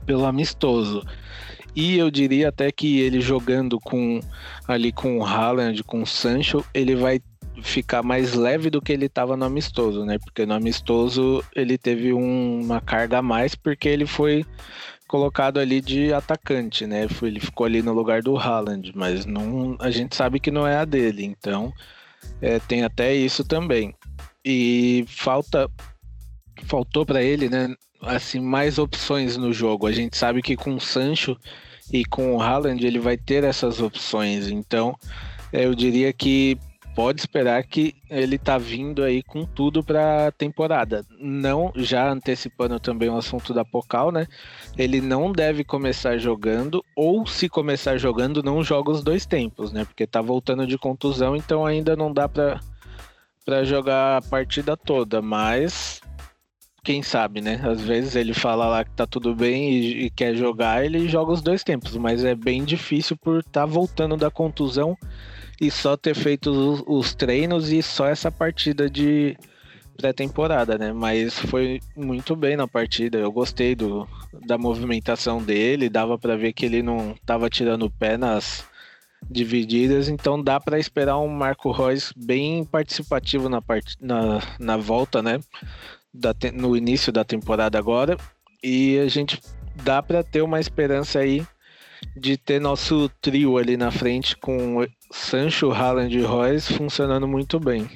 pelo 0.05 0.25
amistoso. 0.25 1.03
E 1.75 1.97
eu 1.97 2.11
diria 2.11 2.49
até 2.49 2.71
que 2.71 2.99
ele 2.99 3.19
jogando 3.19 3.79
com 3.79 4.19
ali 4.67 4.91
com 4.91 5.17
o 5.17 5.25
Haaland, 5.25 5.83
com 5.83 6.03
o 6.03 6.07
Sancho, 6.07 6.63
ele 6.73 6.95
vai 6.95 7.19
ficar 7.61 8.03
mais 8.03 8.33
leve 8.33 8.69
do 8.69 8.81
que 8.81 8.91
ele 8.91 9.05
estava 9.05 9.37
no 9.37 9.45
amistoso, 9.45 10.05
né? 10.05 10.17
Porque 10.19 10.45
no 10.45 10.53
amistoso 10.53 11.43
ele 11.55 11.77
teve 11.77 12.13
um, 12.13 12.61
uma 12.61 12.81
carga 12.81 13.19
a 13.19 13.21
mais 13.21 13.55
porque 13.55 13.87
ele 13.87 14.05
foi 14.05 14.45
colocado 15.07 15.59
ali 15.59 15.81
de 15.81 16.13
atacante, 16.13 16.87
né? 16.87 17.07
Ele 17.21 17.39
ficou 17.39 17.65
ali 17.65 17.81
no 17.81 17.93
lugar 17.93 18.21
do 18.21 18.37
Haaland, 18.37 18.91
mas 18.95 19.25
não, 19.25 19.75
a 19.79 19.91
gente 19.91 20.15
sabe 20.15 20.39
que 20.39 20.49
não 20.49 20.65
é 20.65 20.77
a 20.77 20.85
dele, 20.85 21.25
então 21.25 21.73
é, 22.41 22.59
tem 22.59 22.83
até 22.83 23.13
isso 23.13 23.43
também. 23.43 23.93
E 24.43 25.05
falta 25.07 25.69
faltou 26.63 27.05
para 27.05 27.21
ele, 27.21 27.49
né? 27.49 27.75
Assim, 28.01 28.39
mais 28.39 28.77
opções 28.77 29.37
no 29.37 29.51
jogo. 29.53 29.85
A 29.85 29.91
gente 29.91 30.17
sabe 30.17 30.41
que 30.41 30.55
com 30.55 30.75
o 30.75 30.81
Sancho 30.81 31.37
e 31.91 32.05
com 32.05 32.35
o 32.35 32.41
Haaland 32.41 32.85
ele 32.85 32.99
vai 32.99 33.17
ter 33.17 33.43
essas 33.43 33.81
opções. 33.81 34.47
Então, 34.47 34.95
é, 35.51 35.65
eu 35.65 35.75
diria 35.75 36.13
que 36.13 36.57
pode 36.95 37.21
esperar 37.21 37.63
que 37.63 37.95
ele 38.09 38.37
tá 38.37 38.57
vindo 38.57 39.03
aí 39.03 39.23
com 39.23 39.45
tudo 39.45 39.83
para 39.83 40.27
a 40.27 40.31
temporada. 40.31 41.05
Não, 41.19 41.71
já 41.75 42.09
antecipando 42.09 42.79
também 42.79 43.09
o 43.09 43.17
assunto 43.17 43.53
da 43.53 43.63
Pocal, 43.63 44.11
né? 44.11 44.27
Ele 44.77 45.01
não 45.01 45.31
deve 45.31 45.63
começar 45.63 46.17
jogando 46.17 46.83
ou 46.95 47.25
se 47.25 47.47
começar 47.49 47.97
jogando 47.97 48.43
não 48.43 48.63
joga 48.63 48.91
os 48.91 49.03
dois 49.03 49.25
tempos, 49.25 49.71
né? 49.71 49.85
Porque 49.85 50.05
tá 50.07 50.21
voltando 50.21 50.67
de 50.67 50.77
contusão, 50.77 51.35
então 51.35 51.65
ainda 51.65 51.95
não 51.95 52.11
dá 52.11 52.27
para 52.27 52.59
para 53.43 53.63
jogar 53.63 54.17
a 54.17 54.21
partida 54.21 54.77
toda, 54.77 55.19
mas 55.19 55.99
quem 56.83 57.01
sabe, 57.03 57.41
né? 57.41 57.59
Às 57.63 57.81
vezes 57.81 58.15
ele 58.15 58.33
fala 58.33 58.67
lá 58.67 58.83
que 58.83 58.91
tá 58.91 59.05
tudo 59.05 59.35
bem 59.35 59.71
e, 59.71 60.05
e 60.05 60.09
quer 60.09 60.35
jogar, 60.35 60.85
ele 60.85 61.07
joga 61.07 61.31
os 61.31 61.41
dois 61.41 61.63
tempos, 61.63 61.95
mas 61.97 62.23
é 62.23 62.35
bem 62.35 62.63
difícil 62.63 63.17
por 63.17 63.43
tá 63.43 63.65
voltando 63.65 64.17
da 64.17 64.31
contusão 64.31 64.97
e 65.61 65.69
só 65.69 65.95
ter 65.95 66.15
feito 66.15 66.49
os, 66.49 66.83
os 66.87 67.13
treinos 67.13 67.71
e 67.71 67.83
só 67.83 68.07
essa 68.07 68.31
partida 68.31 68.89
de 68.89 69.37
pré-temporada, 69.95 70.75
né? 70.75 70.91
Mas 70.91 71.37
foi 71.37 71.79
muito 71.95 72.35
bem 72.35 72.57
na 72.57 72.67
partida. 72.67 73.19
Eu 73.19 73.31
gostei 73.31 73.75
do, 73.75 74.07
da 74.47 74.57
movimentação 74.57 75.39
dele, 75.41 75.87
dava 75.87 76.17
para 76.17 76.35
ver 76.35 76.53
que 76.53 76.65
ele 76.65 76.81
não 76.81 77.15
tava 77.27 77.47
tirando 77.47 77.83
o 77.83 77.91
pé 77.91 78.17
nas 78.17 78.65
divididas, 79.29 80.09
então 80.09 80.41
dá 80.41 80.59
para 80.59 80.79
esperar 80.79 81.19
um 81.19 81.27
Marco 81.27 81.71
Reus 81.71 82.11
bem 82.17 82.65
participativo 82.65 83.47
na, 83.47 83.61
part... 83.61 83.95
na, 84.01 84.41
na 84.59 84.77
volta, 84.77 85.21
né? 85.21 85.39
Da 86.11 86.33
te... 86.33 86.51
No 86.51 86.75
início 86.75 87.13
da 87.13 87.23
temporada 87.23 87.77
agora. 87.77 88.17
E 88.63 88.97
a 88.97 89.07
gente 89.07 89.39
dá 89.83 90.01
para 90.01 90.23
ter 90.23 90.41
uma 90.41 90.59
esperança 90.59 91.19
aí 91.19 91.45
de 92.17 92.35
ter 92.35 92.59
nosso 92.59 93.09
trio 93.21 93.57
ali 93.57 93.77
na 93.77 93.91
frente 93.91 94.35
com 94.35 94.83
Sancho, 95.11 95.71
Haaland 95.71 96.17
e 96.17 96.23
Royce 96.23 96.73
funcionando 96.73 97.27
muito 97.27 97.59
bem. 97.59 97.89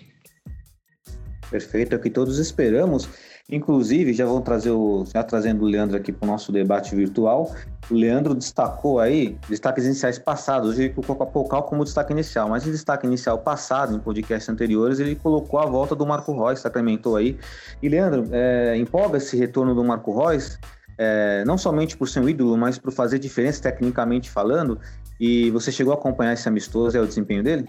Perfeito, 1.50 1.94
é 1.94 1.96
o 1.96 2.02
que 2.02 2.10
todos 2.10 2.38
esperamos. 2.38 3.08
Inclusive, 3.50 4.12
já 4.12 4.26
vou 4.26 4.42
trazer 4.42 4.72
o. 4.72 5.06
Já 5.14 5.24
trazendo 5.24 5.64
o 5.64 5.68
Leandro 5.68 5.96
aqui 5.96 6.12
para 6.12 6.28
o 6.28 6.32
nosso 6.32 6.52
debate 6.52 6.96
virtual. 6.96 7.54
O 7.92 7.94
Leandro 7.94 8.34
destacou 8.34 9.00
aí 9.00 9.38
destaques 9.48 9.86
iniciais 9.86 10.18
passados. 10.18 10.72
Hoje 10.72 10.86
ele 10.86 10.94
colocou 10.94 11.28
a 11.28 11.30
Pocal 11.30 11.64
como 11.64 11.84
destaque 11.84 12.12
inicial, 12.12 12.50
mas 12.50 12.66
em 12.66 12.72
destaque 12.72 13.06
inicial 13.06 13.38
passado, 13.38 13.96
em 13.96 14.00
podcasts 14.00 14.50
anteriores, 14.50 15.00
ele 15.00 15.16
colocou 15.16 15.60
a 15.60 15.66
volta 15.68 15.96
do 15.96 16.08
Marco 16.08 16.34
Reus, 16.34 16.60
sacramentou 16.60 17.16
aí. 17.16 17.38
E 17.84 17.88
Leandro, 17.88 18.28
é, 18.32 18.76
empolga 18.78 19.18
esse 19.18 19.38
retorno 19.38 19.76
do 19.76 19.84
Marco 19.84 20.18
Reus, 20.20 20.58
é, 20.98 21.44
não 21.46 21.58
somente 21.58 21.96
por 21.96 22.10
ser 22.10 22.22
um 22.22 22.30
ídolo, 22.30 22.58
mas 22.58 22.80
por 22.80 22.92
fazer 22.92 23.20
diferença 23.20 23.62
tecnicamente 23.62 24.28
falando. 24.28 24.80
E 25.20 25.50
você 25.52 25.72
chegou 25.72 25.94
a 25.94 25.96
acompanhar 25.96 26.34
esse 26.34 26.48
amistoso 26.48 26.96
e 26.96 27.00
é 27.00 27.02
o 27.02 27.08
desempenho 27.08 27.44
dele? 27.44 27.68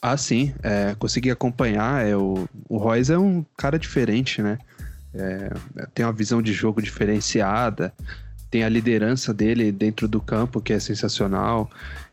Ah, 0.00 0.16
sim. 0.16 0.54
É, 0.62 0.94
consegui 0.98 1.30
acompanhar. 1.30 2.06
É, 2.06 2.16
o, 2.16 2.48
o 2.68 2.78
Royce 2.78 3.12
é 3.12 3.18
um 3.18 3.44
cara 3.56 3.78
diferente, 3.78 4.40
né? 4.40 4.58
É, 5.14 5.50
tem 5.94 6.04
uma 6.04 6.12
visão 6.12 6.40
de 6.40 6.52
jogo 6.52 6.80
diferenciada, 6.80 7.92
tem 8.50 8.62
a 8.62 8.68
liderança 8.68 9.34
dele 9.34 9.72
dentro 9.72 10.06
do 10.06 10.20
campo, 10.20 10.60
que 10.60 10.72
é 10.72 10.78
sensacional. 10.78 11.70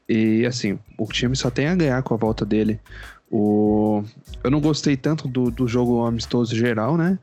E, 0.07 0.45
assim, 0.45 0.79
o 0.97 1.05
time 1.07 1.35
só 1.35 1.49
tem 1.49 1.67
a 1.67 1.75
ganhar 1.75 2.01
com 2.03 2.13
a 2.13 2.17
volta 2.17 2.45
dele. 2.45 2.79
O... 3.29 4.03
Eu 4.43 4.51
não 4.51 4.61
gostei 4.61 4.95
tanto 4.95 5.27
do, 5.27 5.49
do 5.49 5.67
jogo 5.67 6.05
amistoso 6.05 6.55
geral, 6.55 6.97
né? 6.97 7.17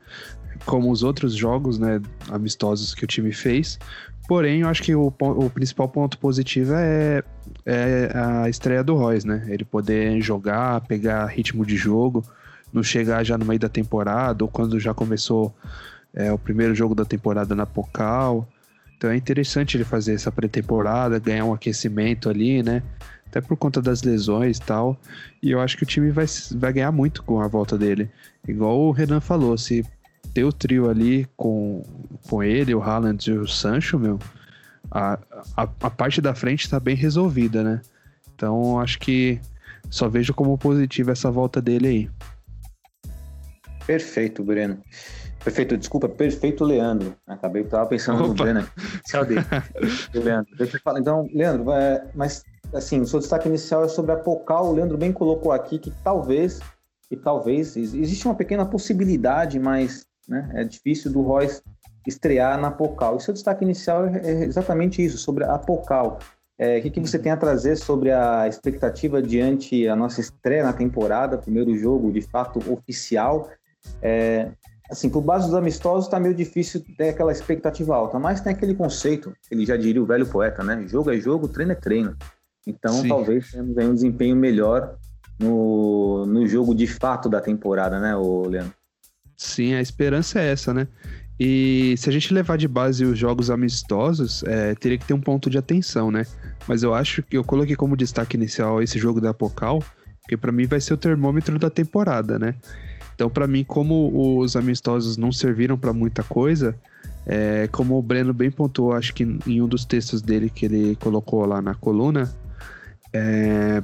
Como 0.65 0.91
os 0.91 1.03
outros 1.03 1.35
jogos, 1.35 1.79
né, 1.79 2.01
amistosos 2.29 2.93
que 2.93 3.03
o 3.03 3.07
time 3.07 3.31
fez. 3.31 3.79
Porém, 4.27 4.61
eu 4.61 4.69
acho 4.69 4.81
que 4.81 4.95
o, 4.95 5.13
o 5.19 5.49
principal 5.49 5.89
ponto 5.89 6.17
positivo 6.17 6.73
é, 6.75 7.23
é 7.65 8.11
a 8.13 8.49
estreia 8.49 8.83
do 8.83 8.95
Royce, 8.95 9.27
né? 9.27 9.45
Ele 9.49 9.65
poder 9.65 10.21
jogar, 10.21 10.81
pegar 10.81 11.25
ritmo 11.25 11.65
de 11.65 11.75
jogo, 11.75 12.23
não 12.71 12.81
chegar 12.81 13.23
já 13.23 13.37
no 13.37 13.45
meio 13.45 13.59
da 13.59 13.69
temporada 13.69 14.43
ou 14.43 14.49
quando 14.49 14.79
já 14.79 14.93
começou 14.93 15.53
é, 16.13 16.31
o 16.31 16.37
primeiro 16.37 16.73
jogo 16.73 16.95
da 16.95 17.03
temporada 17.03 17.53
na 17.53 17.65
Pocal. 17.65 18.47
Então 18.97 19.11
é 19.11 19.17
interessante 19.17 19.75
ele 19.75 19.83
fazer 19.83 20.13
essa 20.13 20.31
pré-temporada, 20.31 21.19
ganhar 21.19 21.43
um 21.43 21.53
aquecimento 21.53 22.29
ali, 22.29 22.63
né? 22.63 22.81
Até 23.27 23.41
por 23.41 23.57
conta 23.57 23.81
das 23.81 24.03
lesões 24.03 24.57
e 24.57 24.61
tal. 24.61 24.97
E 25.41 25.51
eu 25.51 25.59
acho 25.59 25.75
que 25.75 25.83
o 25.83 25.87
time 25.87 26.11
vai, 26.11 26.25
vai 26.55 26.71
ganhar 26.71 26.91
muito 26.91 27.23
com 27.23 27.41
a 27.41 27.47
volta 27.47 27.77
dele. 27.77 28.09
Igual 28.47 28.79
o 28.79 28.91
Renan 28.91 29.19
falou, 29.19 29.57
se 29.57 29.85
ter 30.33 30.43
o 30.43 30.51
trio 30.51 30.89
ali 30.89 31.27
com, 31.37 31.83
com 32.27 32.41
ele, 32.43 32.73
o 32.73 32.81
Haaland 32.81 33.29
e 33.29 33.33
o 33.33 33.47
Sancho, 33.47 33.99
meu, 33.99 34.19
a, 34.89 35.19
a, 35.55 35.63
a 35.63 35.89
parte 35.89 36.21
da 36.21 36.33
frente 36.33 36.69
tá 36.69 36.79
bem 36.79 36.95
resolvida, 36.95 37.63
né? 37.63 37.81
Então 38.35 38.79
acho 38.79 38.99
que 38.99 39.39
só 39.89 40.09
vejo 40.09 40.33
como 40.33 40.57
positivo 40.57 41.11
essa 41.11 41.29
volta 41.29 41.61
dele 41.61 41.87
aí. 41.87 42.09
Perfeito, 43.85 44.43
Breno. 44.43 44.81
Perfeito, 45.43 45.77
desculpa, 45.77 46.07
perfeito, 46.07 46.63
Leandro. 46.63 47.15
Acabei, 47.27 47.63
tava 47.65 47.85
pensando 47.85 48.19
Opa. 48.19 48.27
no 48.27 48.33
Breno. 48.33 48.67
Tchau, 49.05 49.23
Leandro, 50.13 50.55
deixa 50.57 50.77
eu 50.77 50.81
falar. 50.81 50.99
Então, 50.99 51.27
Leandro, 51.33 51.69
é, 51.71 52.07
mas 52.15 52.43
assim, 52.73 53.01
o 53.01 53.05
seu 53.05 53.19
destaque 53.19 53.47
inicial 53.47 53.83
é 53.83 53.87
sobre 53.87 54.13
a 54.13 54.15
Pocal. 54.15 54.67
O 54.67 54.73
Leandro 54.73 54.97
bem 54.97 55.11
colocou 55.11 55.51
aqui 55.51 55.77
que 55.77 55.91
talvez, 56.03 56.59
e 57.11 57.17
talvez, 57.17 57.75
existe 57.75 58.25
uma 58.25 58.35
pequena 58.35 58.65
possibilidade, 58.65 59.59
mas 59.59 60.05
né? 60.27 60.49
É 60.53 60.63
difícil 60.63 61.11
do 61.11 61.21
Royce 61.21 61.61
estrear 62.07 62.59
na 62.59 62.71
Pocal. 62.71 63.17
E 63.17 63.21
seu 63.21 63.33
destaque 63.33 63.63
inicial 63.63 64.05
é, 64.07 64.19
é 64.23 64.43
exatamente 64.43 65.03
isso, 65.03 65.17
sobre 65.17 65.43
a 65.43 65.57
Pocal. 65.57 66.19
É, 66.57 66.77
o 66.77 66.81
que, 66.81 66.91
que, 66.91 66.99
você 66.99 67.17
tem 67.17 67.31
a 67.31 67.37
trazer 67.37 67.75
sobre 67.75 68.11
a 68.11 68.47
expectativa 68.47 69.21
diante 69.21 69.87
a 69.87 69.95
nossa 69.95 70.21
estreia 70.21 70.63
na 70.63 70.73
temporada, 70.73 71.37
primeiro 71.37 71.75
jogo 71.75 72.11
de 72.11 72.21
fato 72.21 72.59
oficial? 72.71 73.49
É, 74.01 74.51
assim, 74.89 75.09
por 75.09 75.21
base 75.21 75.47
dos 75.47 75.55
amistosos 75.55 76.05
está 76.05 76.19
meio 76.19 76.35
difícil 76.35 76.83
ter 76.95 77.09
aquela 77.09 77.31
expectativa 77.31 77.95
alta, 77.95 78.19
mas 78.19 78.39
tem 78.39 78.53
aquele 78.53 78.75
conceito, 78.75 79.33
ele 79.49 79.65
já 79.65 79.75
diria 79.75 80.01
o 80.01 80.05
velho 80.05 80.27
poeta, 80.27 80.63
né? 80.63 80.85
Jogo 80.87 81.11
é 81.11 81.17
jogo, 81.17 81.47
treino 81.47 81.71
é 81.71 81.75
treino. 81.75 82.15
Então 82.65 82.93
Sim. 82.93 83.09
talvez 83.09 83.51
tenhamos 83.51 83.75
um 83.75 83.93
desempenho 83.93 84.35
melhor 84.35 84.95
no, 85.39 86.25
no 86.25 86.47
jogo 86.47 86.73
de 86.75 86.87
fato 86.87 87.27
da 87.27 87.41
temporada, 87.41 87.99
né, 87.99 88.15
Leandro? 88.15 88.73
Sim, 89.35 89.73
a 89.73 89.81
esperança 89.81 90.39
é 90.39 90.51
essa, 90.51 90.73
né? 90.73 90.87
E 91.39 91.95
se 91.97 92.09
a 92.09 92.13
gente 92.13 92.33
levar 92.33 92.57
de 92.57 92.67
base 92.67 93.03
os 93.05 93.17
jogos 93.17 93.49
amistosos, 93.49 94.43
é, 94.43 94.75
teria 94.75 94.97
que 94.97 95.05
ter 95.05 95.13
um 95.13 95.21
ponto 95.21 95.49
de 95.49 95.57
atenção, 95.57 96.11
né? 96.11 96.25
Mas 96.67 96.83
eu 96.83 96.93
acho 96.93 97.23
que 97.23 97.37
eu 97.37 97.43
coloquei 97.43 97.75
como 97.75 97.97
destaque 97.97 98.37
inicial 98.37 98.81
esse 98.81 98.99
jogo 98.99 99.19
da 99.19 99.33
Pocal, 99.33 99.83
porque 100.21 100.37
para 100.37 100.51
mim 100.51 100.65
vai 100.65 100.79
ser 100.79 100.93
o 100.93 100.97
termômetro 100.97 101.57
da 101.57 101.69
temporada, 101.69 102.37
né? 102.37 102.55
Então, 103.15 103.29
para 103.29 103.47
mim, 103.47 103.63
como 103.63 104.39
os 104.39 104.55
amistosos 104.55 105.17
não 105.17 105.31
serviram 105.31 105.77
para 105.77 105.93
muita 105.93 106.23
coisa, 106.23 106.75
é, 107.25 107.67
como 107.71 107.97
o 107.97 108.01
Breno 108.01 108.33
bem 108.33 108.51
pontuou, 108.51 108.93
acho 108.93 109.13
que 109.13 109.23
em 109.23 109.61
um 109.61 109.67
dos 109.67 109.85
textos 109.85 110.21
dele 110.21 110.49
que 110.49 110.65
ele 110.65 110.95
colocou 110.95 111.45
lá 111.45 111.61
na 111.61 111.75
coluna, 111.75 112.33
é, 113.11 113.81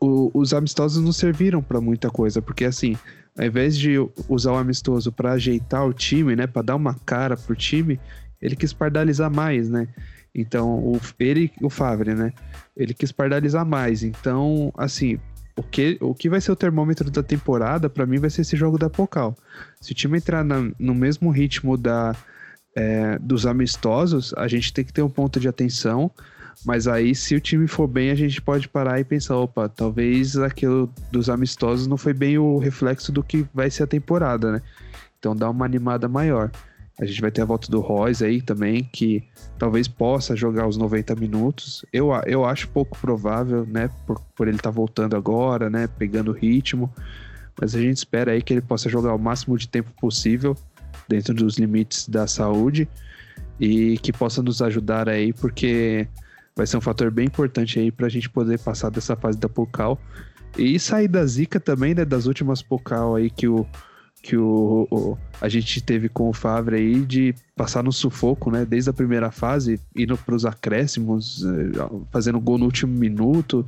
o, 0.00 0.30
os 0.34 0.52
amistosos 0.52 1.02
não 1.02 1.12
serviram 1.12 1.62
para 1.62 1.80
muita 1.80 2.10
coisa, 2.10 2.42
porque 2.42 2.64
assim, 2.64 2.96
ao 3.38 3.46
invés 3.46 3.76
de 3.76 3.96
usar 4.28 4.52
o 4.52 4.56
amistoso 4.56 5.12
para 5.12 5.32
ajeitar 5.32 5.86
o 5.86 5.92
time, 5.92 6.36
né, 6.36 6.46
para 6.46 6.62
dar 6.62 6.76
uma 6.76 6.94
cara 6.94 7.36
pro 7.36 7.54
time, 7.54 7.98
ele 8.40 8.56
quis 8.56 8.72
pardalizar 8.72 9.30
mais, 9.30 9.68
né? 9.68 9.88
Então, 10.34 10.78
o, 10.78 11.00
ele, 11.18 11.50
o 11.62 11.70
Favre, 11.70 12.14
né? 12.14 12.30
Ele 12.76 12.92
quis 12.92 13.10
pardalizar 13.10 13.64
mais. 13.64 14.02
Então, 14.02 14.70
assim, 14.76 15.18
o 15.56 15.62
que, 15.62 15.96
o 16.02 16.14
que 16.14 16.28
vai 16.28 16.40
ser 16.42 16.52
o 16.52 16.56
termômetro 16.56 17.10
da 17.10 17.22
temporada, 17.22 17.88
para 17.88 18.04
mim, 18.04 18.18
vai 18.18 18.28
ser 18.28 18.42
esse 18.42 18.54
jogo 18.54 18.76
da 18.76 18.90
Pocal. 18.90 19.34
Se 19.80 19.92
o 19.92 19.94
time 19.94 20.18
entrar 20.18 20.44
na, 20.44 20.70
no 20.78 20.94
mesmo 20.94 21.30
ritmo 21.30 21.78
da, 21.78 22.14
é, 22.74 23.18
dos 23.18 23.46
amistosos, 23.46 24.34
a 24.36 24.46
gente 24.46 24.74
tem 24.74 24.84
que 24.84 24.92
ter 24.92 25.00
um 25.00 25.08
ponto 25.08 25.40
de 25.40 25.48
atenção. 25.48 26.10
Mas 26.64 26.88
aí, 26.88 27.14
se 27.14 27.34
o 27.34 27.40
time 27.40 27.66
for 27.66 27.86
bem, 27.86 28.10
a 28.10 28.14
gente 28.14 28.40
pode 28.40 28.68
parar 28.68 28.98
e 28.98 29.04
pensar: 29.04 29.36
opa, 29.36 29.68
talvez 29.68 30.36
aquilo 30.36 30.92
dos 31.12 31.28
amistosos 31.28 31.86
não 31.86 31.96
foi 31.96 32.12
bem 32.12 32.38
o 32.38 32.58
reflexo 32.58 33.12
do 33.12 33.22
que 33.22 33.46
vai 33.54 33.70
ser 33.70 33.84
a 33.84 33.86
temporada, 33.86 34.52
né? 34.52 34.62
Então 35.18 35.34
dá 35.34 35.48
uma 35.50 35.64
animada 35.64 36.08
maior. 36.08 36.50
A 36.98 37.04
gente 37.04 37.20
vai 37.20 37.30
ter 37.30 37.42
a 37.42 37.44
volta 37.44 37.70
do 37.70 37.80
Royce 37.80 38.24
aí 38.24 38.40
também, 38.40 38.82
que 38.82 39.22
talvez 39.58 39.86
possa 39.86 40.34
jogar 40.34 40.66
os 40.66 40.78
90 40.78 41.14
minutos. 41.14 41.84
Eu, 41.92 42.10
eu 42.24 42.44
acho 42.44 42.68
pouco 42.68 42.98
provável, 42.98 43.66
né? 43.66 43.90
Por, 44.06 44.18
por 44.34 44.48
ele 44.48 44.56
estar 44.56 44.70
tá 44.70 44.74
voltando 44.74 45.14
agora, 45.14 45.68
né? 45.68 45.86
Pegando 45.86 46.32
ritmo. 46.32 46.90
Mas 47.60 47.74
a 47.74 47.80
gente 47.80 47.98
espera 47.98 48.32
aí 48.32 48.40
que 48.40 48.52
ele 48.52 48.62
possa 48.62 48.88
jogar 48.88 49.14
o 49.14 49.18
máximo 49.18 49.58
de 49.58 49.68
tempo 49.68 49.90
possível, 50.00 50.56
dentro 51.06 51.34
dos 51.34 51.58
limites 51.58 52.08
da 52.08 52.26
saúde. 52.26 52.88
E 53.60 53.98
que 53.98 54.12
possa 54.12 54.42
nos 54.42 54.62
ajudar 54.62 55.06
aí, 55.06 55.34
porque 55.34 56.08
vai 56.56 56.66
ser 56.66 56.78
um 56.78 56.80
fator 56.80 57.10
bem 57.10 57.26
importante 57.26 57.78
aí 57.78 57.92
para 57.92 58.06
a 58.06 58.08
gente 58.08 58.30
poder 58.30 58.58
passar 58.58 58.90
dessa 58.90 59.14
fase 59.14 59.38
da 59.38 59.48
Pocal. 59.48 60.00
E 60.56 60.78
sair 60.78 61.06
da 61.06 61.24
zica 61.26 61.60
também, 61.60 61.94
né? 61.94 62.04
Das 62.04 62.24
últimas 62.24 62.62
Pocal 62.62 63.14
aí 63.14 63.28
que 63.28 63.46
o 63.46 63.66
que 64.22 64.36
o, 64.36 64.88
o, 64.90 65.16
a 65.40 65.48
gente 65.48 65.80
teve 65.80 66.08
com 66.08 66.28
o 66.28 66.32
Favre 66.32 66.74
aí 66.74 67.04
de 67.04 67.32
passar 67.54 67.84
no 67.84 67.92
sufoco, 67.92 68.50
né? 68.50 68.64
Desde 68.64 68.90
a 68.90 68.92
primeira 68.92 69.30
fase, 69.30 69.78
indo 69.94 70.16
para 70.16 70.34
os 70.34 70.44
acréscimos, 70.44 71.44
eh, 71.44 72.06
fazendo 72.10 72.40
gol 72.40 72.58
no 72.58 72.64
último 72.64 72.92
minuto. 72.92 73.64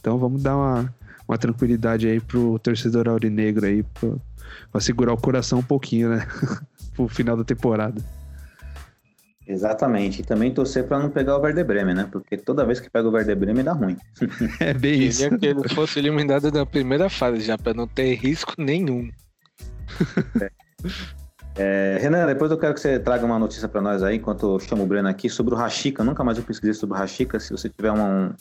Então 0.00 0.16
vamos 0.16 0.42
dar 0.42 0.56
uma, 0.56 0.94
uma 1.28 1.36
tranquilidade 1.36 2.08
aí 2.08 2.20
pro 2.20 2.58
torcedor 2.60 3.06
aurinegro 3.06 3.66
aí, 3.66 3.84
para 4.72 4.80
segurar 4.80 5.12
o 5.12 5.18
coração 5.18 5.58
um 5.58 5.62
pouquinho, 5.62 6.08
né? 6.08 6.26
pro 6.96 7.06
final 7.08 7.36
da 7.36 7.44
temporada. 7.44 8.02
Exatamente. 9.48 10.20
E 10.20 10.24
também 10.24 10.52
torcer 10.52 10.86
para 10.86 10.98
não 10.98 11.08
pegar 11.08 11.38
o 11.38 11.40
Werder 11.40 11.64
Bremen, 11.64 11.94
né? 11.94 12.08
Porque 12.12 12.36
toda 12.36 12.66
vez 12.66 12.78
que 12.78 12.90
pega 12.90 13.08
o 13.08 13.10
Werder 13.10 13.34
Bremen 13.34 13.64
dá 13.64 13.72
ruim. 13.72 13.96
é 14.60 14.74
bem 14.74 15.04
isso. 15.04 15.22
Queria 15.22 15.38
que 15.38 15.46
ele 15.46 15.68
fosse 15.70 15.98
eliminado 15.98 16.52
na 16.52 16.66
primeira 16.66 17.08
fase 17.08 17.40
já, 17.40 17.56
para 17.56 17.72
não 17.72 17.88
ter 17.88 18.14
risco 18.14 18.52
nenhum. 18.58 19.10
É. 20.40 20.50
É, 21.60 21.98
Renan, 22.00 22.24
depois 22.24 22.52
eu 22.52 22.56
quero 22.56 22.72
que 22.72 22.78
você 22.78 23.00
traga 23.00 23.26
uma 23.26 23.36
notícia 23.36 23.68
para 23.68 23.80
nós 23.80 24.00
aí, 24.04 24.16
enquanto 24.16 24.54
eu 24.54 24.60
chamo 24.60 24.84
o 24.84 24.86
Breno 24.86 25.08
aqui, 25.08 25.28
sobre 25.28 25.54
o 25.54 25.56
Rashica. 25.56 26.04
Nunca 26.04 26.22
mais 26.22 26.38
eu 26.38 26.44
pesquisei 26.44 26.72
sobre 26.72 26.94
o 26.94 26.98
Rashica. 26.98 27.40
Se 27.40 27.50
você 27.50 27.68
tiver 27.68 27.90
um, 27.90 28.32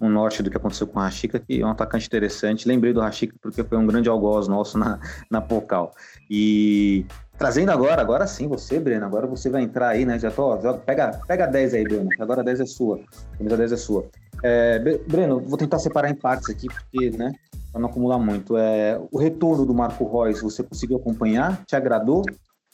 um 0.00 0.08
norte 0.08 0.42
do 0.42 0.50
que 0.50 0.56
aconteceu 0.56 0.86
com 0.86 0.98
o 0.98 1.02
Rashica, 1.02 1.38
que 1.38 1.60
é 1.60 1.66
um 1.66 1.70
atacante 1.70 2.06
interessante. 2.06 2.66
Lembrei 2.66 2.94
do 2.94 3.00
Rashica 3.00 3.34
porque 3.42 3.62
foi 3.62 3.76
um 3.76 3.86
grande 3.86 4.08
algoz 4.08 4.48
nosso 4.48 4.78
na, 4.78 4.98
na 5.30 5.42
Pocal. 5.42 5.94
E 6.30 7.04
trazendo 7.42 7.72
agora, 7.72 8.00
agora 8.00 8.24
sim, 8.24 8.46
você, 8.46 8.78
Breno, 8.78 9.04
agora 9.04 9.26
você 9.26 9.50
vai 9.50 9.62
entrar 9.62 9.88
aí, 9.88 10.06
né? 10.06 10.16
Já 10.16 10.30
tô, 10.30 10.60
joga, 10.60 10.78
pega, 10.78 11.20
pega 11.26 11.44
10 11.44 11.74
aí, 11.74 11.82
Breno, 11.82 12.08
agora 12.20 12.40
a 12.40 12.44
10 12.44 12.60
é 12.60 12.66
sua. 12.66 13.00
Camisa 13.36 13.56
10 13.56 13.72
é 13.72 13.76
sua. 13.76 14.06
É, 14.44 14.78
Breno, 15.08 15.40
vou 15.40 15.58
tentar 15.58 15.80
separar 15.80 16.08
em 16.08 16.14
partes 16.14 16.48
aqui, 16.48 16.68
porque, 16.68 17.10
né? 17.10 17.32
para 17.72 17.80
não 17.80 17.88
acumular 17.88 18.20
muito. 18.20 18.56
É, 18.56 19.00
o 19.10 19.18
retorno 19.18 19.66
do 19.66 19.74
Marco 19.74 20.04
Reus, 20.04 20.40
você 20.40 20.62
conseguiu 20.62 20.98
acompanhar? 20.98 21.64
Te 21.64 21.74
agradou? 21.74 22.22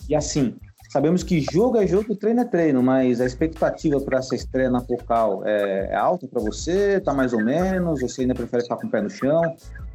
E 0.06 0.14
assim, 0.14 0.54
sabemos 0.90 1.22
que 1.22 1.40
jogo 1.50 1.78
é 1.78 1.86
jogo, 1.86 2.14
treino 2.14 2.42
é 2.42 2.44
treino, 2.44 2.82
mas 2.82 3.22
a 3.22 3.24
expectativa 3.24 3.98
para 4.02 4.18
essa 4.18 4.34
estreia 4.34 4.68
na 4.68 4.80
Focal 4.80 5.46
é, 5.46 5.88
é 5.92 5.96
alta 5.96 6.28
para 6.28 6.42
você? 6.42 7.00
Tá 7.00 7.14
mais 7.14 7.32
ou 7.32 7.42
menos? 7.42 8.02
Você 8.02 8.20
ainda 8.20 8.34
prefere 8.34 8.64
ficar 8.64 8.76
com 8.76 8.86
o 8.86 8.90
pé 8.90 9.00
no 9.00 9.08
chão? 9.08 9.40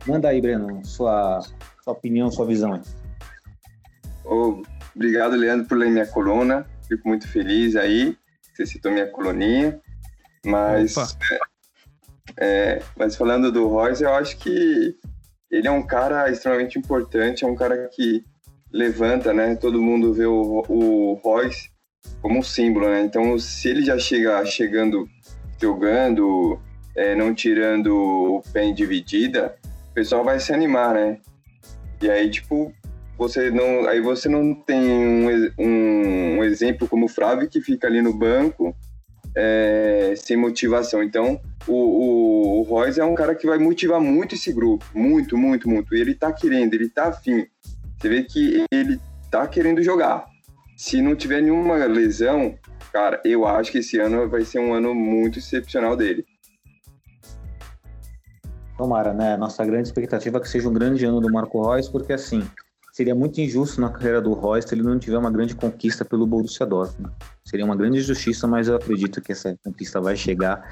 Manda 0.08 0.30
aí, 0.30 0.42
Breno, 0.42 0.84
sua, 0.84 1.42
sua 1.84 1.94
opinião, 1.94 2.32
sua 2.32 2.48
visão. 2.48 2.82
Oh, 4.26 4.62
obrigado, 4.96 5.36
Leandro, 5.36 5.68
por 5.68 5.78
ler 5.78 5.90
minha 5.90 6.08
coluna. 6.08 6.66
Fico 6.88 7.08
muito 7.08 7.28
feliz 7.28 7.76
aí. 7.76 8.18
Você 8.54 8.66
citou 8.66 8.92
minha 8.92 9.08
coluninha. 9.08 9.80
Mas 10.46 10.96
é, 12.38 12.82
mas 12.98 13.16
falando 13.16 13.52
do 13.52 13.68
Royce, 13.68 14.04
eu 14.04 14.14
acho 14.14 14.38
que 14.38 14.96
ele 15.52 15.68
é 15.68 15.72
um 15.72 15.84
cara 15.84 16.30
extremamente 16.32 16.80
importante, 16.80 17.44
é 17.44 17.48
um 17.48 17.56
cara 17.56 17.88
que 17.90 18.24
levanta, 18.72 19.34
né? 19.34 19.56
Todo 19.56 19.82
mundo 19.82 20.14
vê 20.14 20.26
o, 20.26 20.64
o 20.68 21.14
Royce 21.24 21.70
como 22.22 22.40
um 22.40 22.44
símbolo, 22.44 22.90
né? 22.90 23.02
Então, 23.02 23.38
se 23.38 23.70
ele 23.70 23.84
já 23.84 23.98
chega 24.00 24.44
chegando, 24.46 25.08
jogando, 25.62 26.60
é, 26.96 27.14
não 27.16 27.34
tirando 27.34 27.96
o 27.96 28.44
pé 28.52 28.64
em 28.64 28.74
dividida, 28.74 29.56
o 29.92 29.94
pessoal 29.94 30.24
vai 30.24 30.40
se 30.40 30.52
animar, 30.52 30.96
né? 30.96 31.20
E 32.02 32.10
aí, 32.10 32.30
tipo, 32.30 32.74
você 33.24 33.50
não, 33.50 33.88
aí 33.88 34.02
você 34.02 34.28
não 34.28 34.54
tem 34.54 34.82
um, 34.82 35.28
um, 35.58 36.38
um 36.40 36.44
exemplo 36.44 36.90
como 36.90 37.06
o 37.06 37.10
Flávio 37.10 37.48
que 37.48 37.62
fica 37.62 37.88
ali 37.88 38.02
no 38.02 38.14
banco 38.14 38.76
é, 39.34 40.14
sem 40.18 40.36
motivação. 40.36 41.02
Então, 41.02 41.40
o, 41.66 41.74
o, 41.74 42.60
o 42.60 42.62
Royce 42.64 43.00
é 43.00 43.06
um 43.06 43.16
cara 43.16 43.34
que 43.34 43.48
vai 43.48 43.58
motivar 43.58 44.02
muito 44.02 44.36
esse 44.36 44.52
grupo, 44.52 44.86
muito, 44.94 45.38
muito, 45.38 45.70
muito. 45.70 45.96
E 45.96 46.02
ele 46.02 46.14
tá 46.14 46.34
querendo, 46.34 46.74
ele 46.74 46.90
tá 46.90 47.08
afim. 47.08 47.48
Você 47.98 48.10
vê 48.10 48.24
que 48.24 48.66
ele 48.70 49.00
tá 49.32 49.48
querendo 49.48 49.82
jogar. 49.82 50.26
Se 50.76 51.02
não 51.02 51.16
tiver 51.16 51.42
nenhuma 51.42 51.86
lesão, 51.86 52.58
cara, 52.92 53.22
eu 53.24 53.46
acho 53.48 53.72
que 53.72 53.78
esse 53.78 53.98
ano 54.00 54.28
vai 54.28 54.44
ser 54.44 54.60
um 54.60 54.74
ano 54.74 54.94
muito 54.94 55.40
excepcional 55.40 55.96
dele. 55.96 56.26
Tomara, 58.78 59.14
né? 59.14 59.38
Nossa 59.38 59.64
grande 59.66 59.88
expectativa 59.88 60.40
é 60.40 60.42
que 60.42 60.50
seja 60.50 60.68
um 60.68 60.74
grande 60.74 61.06
ano 61.06 61.22
do 61.22 61.32
Marco 61.32 61.72
Reus, 61.72 61.88
porque 61.88 62.12
assim, 62.12 62.44
seria 62.94 63.16
muito 63.16 63.42
injusto 63.42 63.82
na 63.82 63.90
carreira 63.90 64.22
do 64.22 64.34
Royce 64.34 64.68
se 64.70 64.76
ele 64.76 64.84
não 64.84 65.00
tiver 65.00 65.18
uma 65.18 65.32
grande 65.32 65.56
conquista 65.56 66.06
pelo 66.06 66.28
Borussia 66.28 66.64
Dortmund. 66.64 67.12
Seria 67.44 67.66
uma 67.66 67.76
grande 67.76 67.98
injustiça, 67.98 68.48
mas 68.48 68.68
eu 68.68 68.76
acredito 68.76 69.20
que 69.20 69.32
essa 69.32 69.58
conquista 69.66 70.00
vai 70.00 70.16
chegar. 70.16 70.64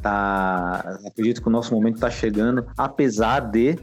Tá, 0.00 0.98
acredito 1.04 1.42
que 1.42 1.48
o 1.48 1.50
nosso 1.50 1.74
momento 1.74 1.96
está 1.96 2.08
chegando, 2.08 2.64
apesar 2.78 3.40
de 3.40 3.76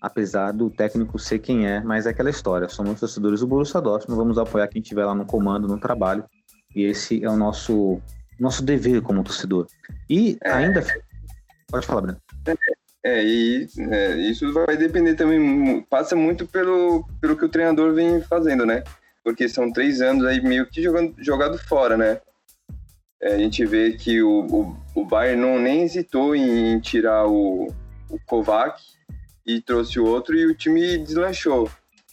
apesar 0.00 0.52
do 0.52 0.70
técnico 0.70 1.18
ser 1.18 1.38
quem 1.38 1.66
é, 1.66 1.80
mas 1.80 2.06
é 2.06 2.10
aquela 2.10 2.30
história. 2.30 2.68
Somos 2.68 2.98
torcedores 2.98 3.40
do 3.40 3.46
Borussia 3.46 3.80
Dortmund, 3.80 4.18
vamos 4.18 4.38
apoiar 4.38 4.66
quem 4.66 4.82
estiver 4.82 5.04
lá 5.04 5.14
no 5.14 5.24
comando, 5.24 5.68
no 5.68 5.78
trabalho. 5.78 6.24
E 6.74 6.82
esse 6.82 7.24
é 7.24 7.30
o 7.30 7.36
nosso 7.36 8.00
nosso 8.38 8.64
dever 8.64 9.00
como 9.02 9.22
torcedor. 9.22 9.66
E 10.10 10.38
ainda 10.44 10.84
pode 11.70 11.86
falar, 11.86 12.00
Breno. 12.00 12.20
É, 12.46 12.54
e 13.04 13.66
é, 13.90 14.16
isso 14.16 14.52
vai 14.52 14.76
depender 14.76 15.14
também, 15.14 15.80
passa 15.82 16.16
muito 16.16 16.46
pelo, 16.46 17.04
pelo 17.20 17.36
que 17.36 17.44
o 17.44 17.48
treinador 17.48 17.94
vem 17.94 18.20
fazendo, 18.22 18.66
né? 18.66 18.82
Porque 19.22 19.48
são 19.48 19.72
três 19.72 20.00
anos 20.00 20.24
aí 20.24 20.40
meio 20.40 20.66
que 20.66 20.82
jogando, 20.82 21.14
jogado 21.18 21.58
fora, 21.58 21.96
né? 21.96 22.20
É, 23.20 23.34
a 23.34 23.38
gente 23.38 23.64
vê 23.64 23.92
que 23.92 24.22
o, 24.22 24.46
o, 24.46 24.76
o 24.94 25.04
Bayern 25.04 25.40
não 25.40 25.58
nem 25.58 25.82
hesitou 25.82 26.34
em 26.34 26.78
tirar 26.80 27.26
o, 27.26 27.72
o 28.08 28.18
Kovac 28.26 28.80
e 29.46 29.60
trouxe 29.60 29.98
o 29.98 30.06
outro 30.06 30.36
e 30.36 30.46
o 30.46 30.54
time 30.54 30.98
deslanchou. 30.98 31.70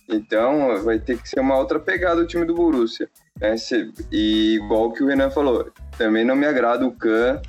Então 0.08 0.84
vai 0.84 1.00
ter 1.00 1.17
que 1.17 1.28
ser 1.28 1.39
uma 1.39 1.58
outra 1.58 1.80
pegada 1.80 2.21
o 2.21 2.28
time 2.28 2.45
do 2.45 2.56
Borussia. 2.56 3.10
Né? 3.39 3.56
E 4.12 4.56
igual 4.56 4.91
que 4.91 5.04
o 5.04 5.08
Renan 5.08 5.30
falou, 5.30 5.71
também 5.98 6.24
não 6.24 6.36
me 6.36 6.45
agrada 6.45 6.86
o 6.86 6.91
Kahn 6.91 7.41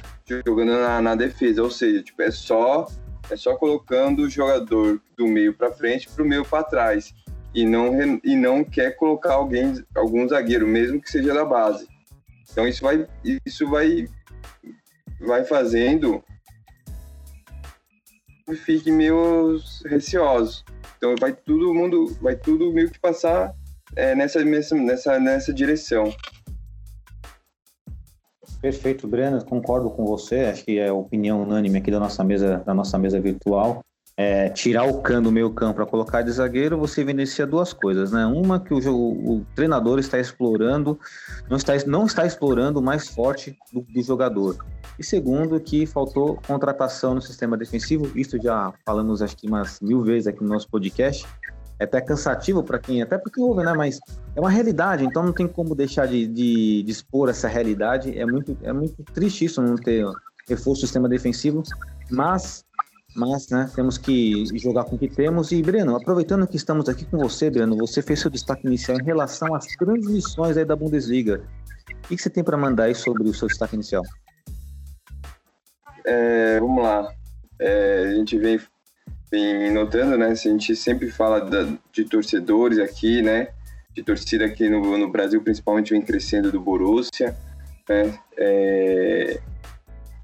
jogando 0.44 0.72
na, 0.72 1.00
na 1.00 1.14
defesa, 1.14 1.62
ou 1.62 1.70
seja, 1.70 2.02
tipo, 2.02 2.20
é 2.20 2.30
só 2.30 2.86
é 3.30 3.36
só 3.36 3.56
colocando 3.56 4.22
o 4.22 4.30
jogador 4.30 5.00
do 5.16 5.26
meio 5.26 5.54
para 5.54 5.72
frente 5.72 6.08
para 6.08 6.22
o 6.22 6.26
meio 6.26 6.44
para 6.44 6.64
trás. 6.64 7.14
E 7.54 7.64
não 7.64 8.20
e 8.22 8.36
não 8.36 8.62
quer 8.62 8.96
colocar 8.96 9.34
alguém 9.34 9.82
algum 9.94 10.28
zagueiro 10.28 10.66
mesmo 10.66 11.00
que 11.00 11.10
seja 11.10 11.32
da 11.32 11.44
base. 11.44 11.88
Então 12.50 12.68
isso 12.68 12.82
vai 12.82 13.06
isso 13.44 13.68
vai 13.68 14.06
vai 15.20 15.44
fazendo 15.44 16.22
que 18.44 18.54
fique 18.54 18.92
meio 18.92 19.58
receoso 19.86 20.64
então 20.96 21.14
vai 21.18 21.32
todo 21.32 21.74
mundo 21.74 22.06
vai 22.20 22.36
tudo 22.36 22.72
meio 22.72 22.90
que 22.90 22.98
passar 22.98 23.54
é, 23.94 24.14
nessa, 24.14 24.44
nessa, 24.44 25.20
nessa 25.20 25.52
direção. 25.52 26.14
Perfeito, 28.60 29.06
Breno, 29.06 29.44
concordo 29.44 29.90
com 29.90 30.04
você, 30.04 30.46
acho 30.46 30.64
que 30.64 30.78
é 30.78 30.90
opinião 30.90 31.42
unânime 31.42 31.78
aqui 31.78 31.90
da 31.90 32.00
nossa 32.00 32.24
mesa, 32.24 32.62
da 32.64 32.74
nossa 32.74 32.98
mesa 32.98 33.20
virtual. 33.20 33.82
É, 34.18 34.48
tirar 34.48 34.84
o 34.84 35.02
Can 35.02 35.20
do 35.20 35.30
meio 35.30 35.50
campo 35.50 35.74
para 35.74 35.84
colocar 35.84 36.22
de 36.22 36.30
zagueiro, 36.32 36.78
você 36.78 37.02
evidencia 37.02 37.46
duas 37.46 37.74
coisas, 37.74 38.12
né? 38.12 38.24
Uma 38.24 38.58
que 38.58 38.72
o, 38.72 38.80
jogo, 38.80 38.98
o 38.98 39.46
treinador 39.54 39.98
está 39.98 40.18
explorando, 40.18 40.98
não 41.50 41.58
está, 41.58 41.74
não 41.86 42.06
está 42.06 42.24
explorando 42.24 42.80
o 42.80 42.82
mais 42.82 43.08
forte 43.08 43.54
do, 43.70 43.82
do 43.82 44.02
jogador. 44.02 44.56
E 44.98 45.04
segundo, 45.04 45.60
que 45.60 45.84
faltou 45.84 46.40
contratação 46.46 47.14
no 47.14 47.20
sistema 47.20 47.58
defensivo, 47.58 48.10
isso 48.18 48.40
já 48.42 48.72
falamos 48.86 49.20
acho 49.20 49.36
que 49.36 49.46
umas 49.46 49.80
mil 49.80 50.02
vezes 50.02 50.28
aqui 50.28 50.42
no 50.42 50.48
nosso 50.48 50.70
podcast, 50.70 51.26
é 51.78 51.84
até 51.84 52.00
cansativo 52.00 52.62
para 52.62 52.78
quem, 52.78 53.02
até 53.02 53.18
porque 53.18 53.40
ouve, 53.40 53.62
né? 53.62 53.72
Mas 53.74 53.98
é 54.34 54.40
uma 54.40 54.50
realidade, 54.50 55.04
então 55.04 55.22
não 55.22 55.32
tem 55.32 55.46
como 55.46 55.74
deixar 55.74 56.06
de, 56.06 56.26
de, 56.26 56.82
de, 56.82 56.90
expor 56.90 57.28
essa 57.28 57.48
realidade. 57.48 58.18
É 58.18 58.24
muito, 58.24 58.56
é 58.62 58.72
muito 58.72 59.02
triste 59.12 59.44
isso, 59.44 59.60
não 59.60 59.76
ter 59.76 60.04
reforço 60.48 60.80
do 60.80 60.86
sistema 60.86 61.08
defensivo, 61.08 61.62
mas, 62.10 62.64
mas 63.14 63.48
né, 63.50 63.70
temos 63.74 63.98
que 63.98 64.46
jogar 64.58 64.84
com 64.84 64.96
o 64.96 64.98
que 64.98 65.08
temos. 65.08 65.52
E, 65.52 65.62
Breno, 65.62 65.96
aproveitando 65.96 66.46
que 66.46 66.56
estamos 66.56 66.88
aqui 66.88 67.04
com 67.04 67.18
você, 67.18 67.50
Breno, 67.50 67.76
você 67.76 68.00
fez 68.00 68.20
seu 68.20 68.30
destaque 68.30 68.66
inicial 68.66 68.98
em 68.98 69.04
relação 69.04 69.54
às 69.54 69.66
transmissões 69.66 70.56
aí 70.56 70.64
da 70.64 70.76
Bundesliga. 70.76 71.42
O 72.04 72.08
que 72.08 72.16
você 72.16 72.30
tem 72.30 72.42
para 72.42 72.56
mandar 72.56 72.84
aí 72.84 72.94
sobre 72.94 73.28
o 73.28 73.34
seu 73.34 73.48
destaque 73.48 73.74
inicial? 73.74 74.02
É, 76.06 76.58
vamos 76.60 76.82
lá. 76.82 77.12
É, 77.58 78.04
a 78.06 78.14
gente 78.14 78.38
vem 78.38 78.60
vem 79.30 79.70
notando, 79.72 80.16
né? 80.16 80.26
A 80.26 80.34
gente 80.34 80.74
sempre 80.76 81.10
fala 81.10 81.40
da, 81.40 81.68
de 81.92 82.04
torcedores 82.04 82.78
aqui, 82.78 83.22
né? 83.22 83.48
De 83.94 84.02
torcida 84.02 84.44
aqui 84.44 84.68
no, 84.68 84.96
no 84.98 85.10
Brasil, 85.10 85.42
principalmente 85.42 85.92
vem 85.92 86.02
crescendo 86.02 86.52
do 86.52 86.60
Borussia, 86.60 87.36
né? 87.88 88.18
É, 88.36 89.40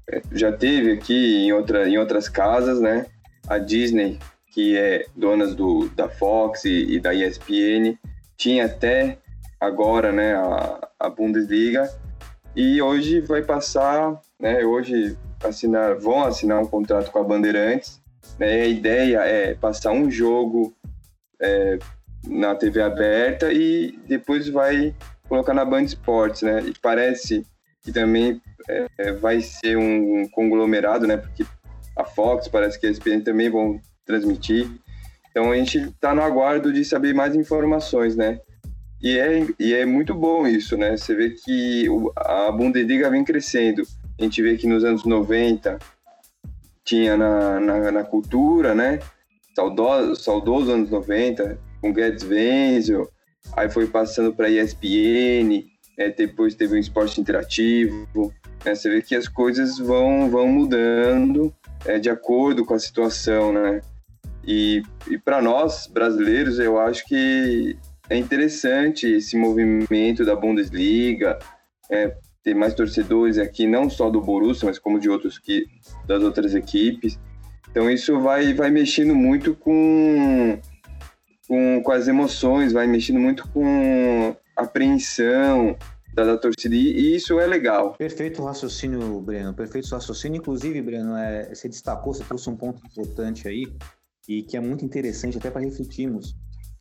é, 0.09 0.21
já 0.31 0.51
teve 0.51 0.91
aqui 0.91 1.45
em, 1.45 1.51
outra, 1.51 1.87
em 1.87 1.97
outras 1.97 2.29
casas, 2.29 2.79
né? 2.79 3.05
A 3.47 3.57
Disney, 3.57 4.19
que 4.53 4.77
é 4.77 5.05
dona 5.15 5.47
do, 5.47 5.89
da 5.89 6.07
Fox 6.07 6.65
e, 6.65 6.95
e 6.95 6.99
da 6.99 7.13
ESPN, 7.13 7.97
tinha 8.37 8.65
até 8.65 9.17
agora, 9.59 10.11
né? 10.11 10.35
A, 10.35 10.87
a 10.99 11.09
Bundesliga 11.09 11.89
e 12.55 12.81
hoje 12.81 13.19
vai 13.21 13.41
passar, 13.41 14.21
né? 14.39 14.63
Hoje 14.63 15.17
assinar, 15.43 15.95
vão 15.95 16.23
assinar 16.23 16.61
um 16.61 16.67
contrato 16.67 17.11
com 17.11 17.19
a 17.19 17.23
Bandeirantes 17.23 18.02
né? 18.39 18.61
A 18.61 18.67
ideia 18.67 19.19
é 19.19 19.53
passar 19.53 19.91
um 19.91 20.09
jogo 20.09 20.73
é, 21.41 21.77
na 22.27 22.55
TV 22.55 22.81
aberta 22.81 23.51
e 23.51 23.99
depois 24.07 24.47
vai 24.47 24.95
colocar 25.27 25.53
na 25.53 25.65
Band 25.65 25.83
Esportes, 25.83 26.41
né? 26.41 26.61
E 26.61 26.73
parece 26.81 27.45
que 27.81 27.91
também 27.91 28.41
é, 28.69 28.87
é 28.97 29.11
vai 29.11 29.41
ser 29.41 29.77
um 29.77 30.27
conglomerado, 30.29 31.05
né? 31.07 31.17
Porque 31.17 31.45
a 31.95 32.03
Fox, 32.03 32.47
parece 32.47 32.79
que 32.79 32.87
a 32.87 32.89
ESPN 32.89 33.21
também 33.21 33.49
vão 33.49 33.79
transmitir. 34.05 34.69
Então 35.29 35.51
a 35.51 35.55
gente 35.55 35.79
está 35.79 36.13
no 36.13 36.21
aguardo 36.21 36.71
de 36.71 36.85
saber 36.85 37.13
mais 37.13 37.35
informações, 37.35 38.15
né? 38.15 38.39
E 39.01 39.17
é, 39.19 39.45
e 39.59 39.73
é 39.73 39.85
muito 39.85 40.13
bom 40.13 40.47
isso, 40.47 40.77
né? 40.77 40.95
Você 40.95 41.13
vê 41.13 41.31
que 41.31 41.87
a 42.15 42.51
Bundesliga 42.51 43.09
vem 43.09 43.23
crescendo. 43.23 43.83
A 44.19 44.23
gente 44.23 44.41
vê 44.41 44.55
que 44.55 44.67
nos 44.67 44.83
anos 44.83 45.03
90 45.03 45.77
tinha 46.83 47.17
na, 47.17 47.59
na, 47.59 47.91
na 47.91 48.03
cultura, 48.03 48.75
né? 48.75 48.99
Saudoso, 49.55 50.15
saudoso 50.15 50.71
anos 50.71 50.89
90, 50.89 51.59
com 51.81 51.93
Guedes 51.93 52.23
Wenzel, 52.23 53.09
aí 53.55 53.69
foi 53.69 53.87
passando 53.87 54.33
para 54.33 54.49
ESPN, 54.49 55.65
né? 55.97 56.09
depois 56.17 56.55
teve 56.55 56.75
um 56.75 56.79
esporte 56.79 57.21
interativo. 57.21 58.33
Né? 58.65 58.73
Você 58.73 58.89
vê 58.89 59.01
que 59.01 59.15
as 59.15 59.27
coisas 59.27 59.77
vão, 59.77 60.29
vão 60.29 60.47
mudando 60.47 61.53
é, 61.85 61.99
de 61.99 62.09
acordo 62.09 62.65
com 62.65 62.73
a 62.73 62.79
situação, 62.79 63.53
né? 63.53 63.81
E, 64.45 64.81
e 65.09 65.17
para 65.17 65.41
nós, 65.41 65.87
brasileiros, 65.87 66.59
eu 66.59 66.79
acho 66.79 67.05
que 67.05 67.77
é 68.09 68.17
interessante 68.17 69.07
esse 69.07 69.37
movimento 69.37 70.25
da 70.25 70.35
Bundesliga, 70.35 71.39
é, 71.89 72.15
ter 72.43 72.53
mais 72.53 72.73
torcedores 72.73 73.37
aqui, 73.37 73.65
não 73.65 73.89
só 73.89 74.09
do 74.09 74.21
Borussia, 74.21 74.67
mas 74.67 74.77
como 74.77 74.99
de 74.99 75.09
outros 75.09 75.39
que 75.39 75.65
das 76.05 76.21
outras 76.21 76.53
equipes. 76.53 77.19
Então 77.71 77.89
isso 77.89 78.19
vai 78.19 78.53
vai 78.53 78.69
mexendo 78.69 79.15
muito 79.15 79.55
com 79.55 80.59
com, 81.47 81.81
com 81.83 81.91
as 81.91 82.07
emoções, 82.07 82.73
vai 82.73 82.87
mexendo 82.87 83.19
muito 83.19 83.47
com 83.49 84.35
apreensão 84.55 85.75
da, 86.13 86.23
da 86.23 86.37
torcida 86.37 86.75
e 86.75 87.15
isso 87.15 87.39
é 87.39 87.47
legal. 87.47 87.93
Perfeito 87.93 88.43
raciocínio, 88.43 89.19
Breno. 89.19 89.53
Perfeito 89.53 89.89
raciocínio. 89.89 90.37
Inclusive, 90.37 90.81
Breno, 90.81 91.15
é, 91.15 91.53
você 91.53 91.67
destacou, 91.67 92.13
você 92.13 92.23
trouxe 92.23 92.49
um 92.49 92.55
ponto 92.55 92.85
importante 92.85 93.47
aí 93.47 93.65
e 94.27 94.43
que 94.43 94.55
é 94.55 94.59
muito 94.59 94.85
interessante 94.85 95.37
até 95.37 95.49
para 95.49 95.61
refletirmos 95.61 96.35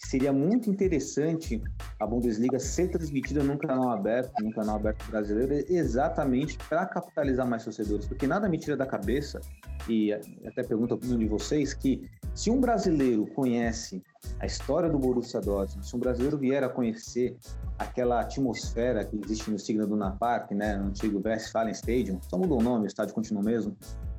seria 0.05 0.33
muito 0.33 0.69
interessante 0.69 1.63
a 1.99 2.07
Bundesliga 2.07 2.59
ser 2.59 2.89
transmitida 2.89 3.43
num 3.43 3.57
canal 3.57 3.91
aberto, 3.91 4.33
num 4.43 4.51
canal 4.51 4.77
aberto 4.77 5.09
brasileiro, 5.11 5.65
exatamente 5.69 6.59
para 6.69 6.85
capitalizar 6.87 7.47
mais 7.47 7.65
torcedores, 7.65 8.07
porque 8.07 8.27
nada 8.27 8.49
me 8.49 8.59
tira 8.59 8.77
da 8.77 8.87
cabeça, 8.87 9.41
e 9.89 10.13
até 10.13 10.63
pergunto 10.63 10.95
a 10.95 10.97
opinião 10.97 11.19
de 11.19 11.27
vocês, 11.27 11.73
que 11.73 12.09
se 12.35 12.51
um 12.51 12.61
brasileiro 12.61 13.27
conhece 13.35 14.03
a 14.41 14.47
história 14.47 14.89
do 14.89 14.99
Borussia 14.99 15.41
Dortmund, 15.41 15.87
se 15.87 15.97
um 15.97 15.99
brasileiro 15.99 16.39
vier 16.39 16.63
a 16.63 16.69
conhecer 16.69 17.37
aquela 17.79 18.21
atmosfera 18.21 19.05
que 19.05 19.17
existe 19.17 19.51
no 19.51 19.59
Signa 19.59 19.87
do 19.87 19.97
Park, 20.19 20.53
né, 20.53 20.77
no 20.77 20.89
antigo 20.89 21.21
Westfalen 21.25 21.73
Stadium, 21.73 22.21
só 22.23 22.39
mudou 22.39 22.61
o 22.61 22.63
nome, 22.63 22.85
o 22.85 22.87
estádio 22.87 23.15
continua 23.15 23.43
mesmo, 23.43 23.77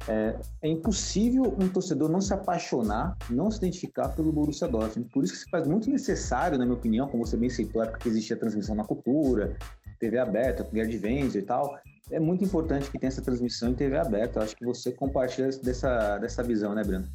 é, 0.08 0.36
é, 0.62 0.68
impossível 0.68 1.44
um 1.60 1.70
torcedor 1.70 2.10
não 2.10 2.20
se 2.20 2.34
apaixonar, 2.34 3.18
não 3.30 3.50
se 3.50 3.58
identificar 3.58 4.10
pelo 4.10 4.32
Borussia 4.32 4.68
Dortmund. 4.68 5.10
Por 5.12 5.24
isso 5.24 5.34
que 5.34 5.39
se 5.39 5.50
faz 5.50 5.68
muito 5.68 5.89
necessário, 5.89 6.58
na 6.58 6.66
minha 6.66 6.78
opinião, 6.78 7.08
como 7.08 7.26
você 7.26 7.38
bem 7.38 7.50
citou, 7.50 7.82
a 7.82 7.86
época 7.86 8.00
que 8.00 8.10
existia 8.10 8.36
transmissão 8.36 8.76
na 8.76 8.84
cultura, 8.84 9.56
TV 10.00 10.18
aberta, 10.18 10.68
Guerra 10.72 10.89
de 10.89 10.98
Venza 10.98 11.39
e 11.39 11.42
tal, 11.42 11.80
é 12.12 12.20
muito 12.20 12.44
importante 12.44 12.92
que 12.92 13.00
tenha 13.00 13.08
essa 13.08 13.22
transmissão 13.22 13.70
em 13.70 13.76
TV 13.76 13.98
aberta. 13.98 14.39
Eu 14.39 14.44
acho 14.44 14.56
que 14.56 14.66
você 14.66 14.92
compartilha 14.92 15.50
dessa, 15.63 16.18
dessa 16.18 16.44
visão, 16.44 16.76
né, 16.76 16.84
Breno? 16.84 17.08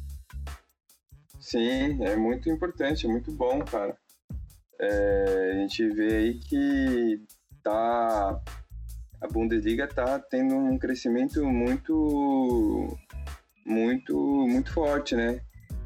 Sim, 1.39 2.03
é 2.03 2.15
muito 2.15 2.49
importante, 2.49 3.05
é 3.05 3.09
muito 3.09 3.31
bom, 3.31 3.63
cara. 3.63 3.95
É, 4.81 5.51
a 5.51 5.55
gente 5.55 5.87
vê 5.89 6.15
aí 6.15 6.33
que 6.39 7.21
tá 7.63 8.41
a 9.21 9.27
Bundesliga 9.27 9.85
está 9.85 10.17
tendo 10.19 10.55
um 10.55 10.77
crescimento 10.77 11.45
muito, 11.45 12.97
muito, 13.65 14.15
muito 14.47 14.73
forte, 14.73 15.15
né? 15.15 15.41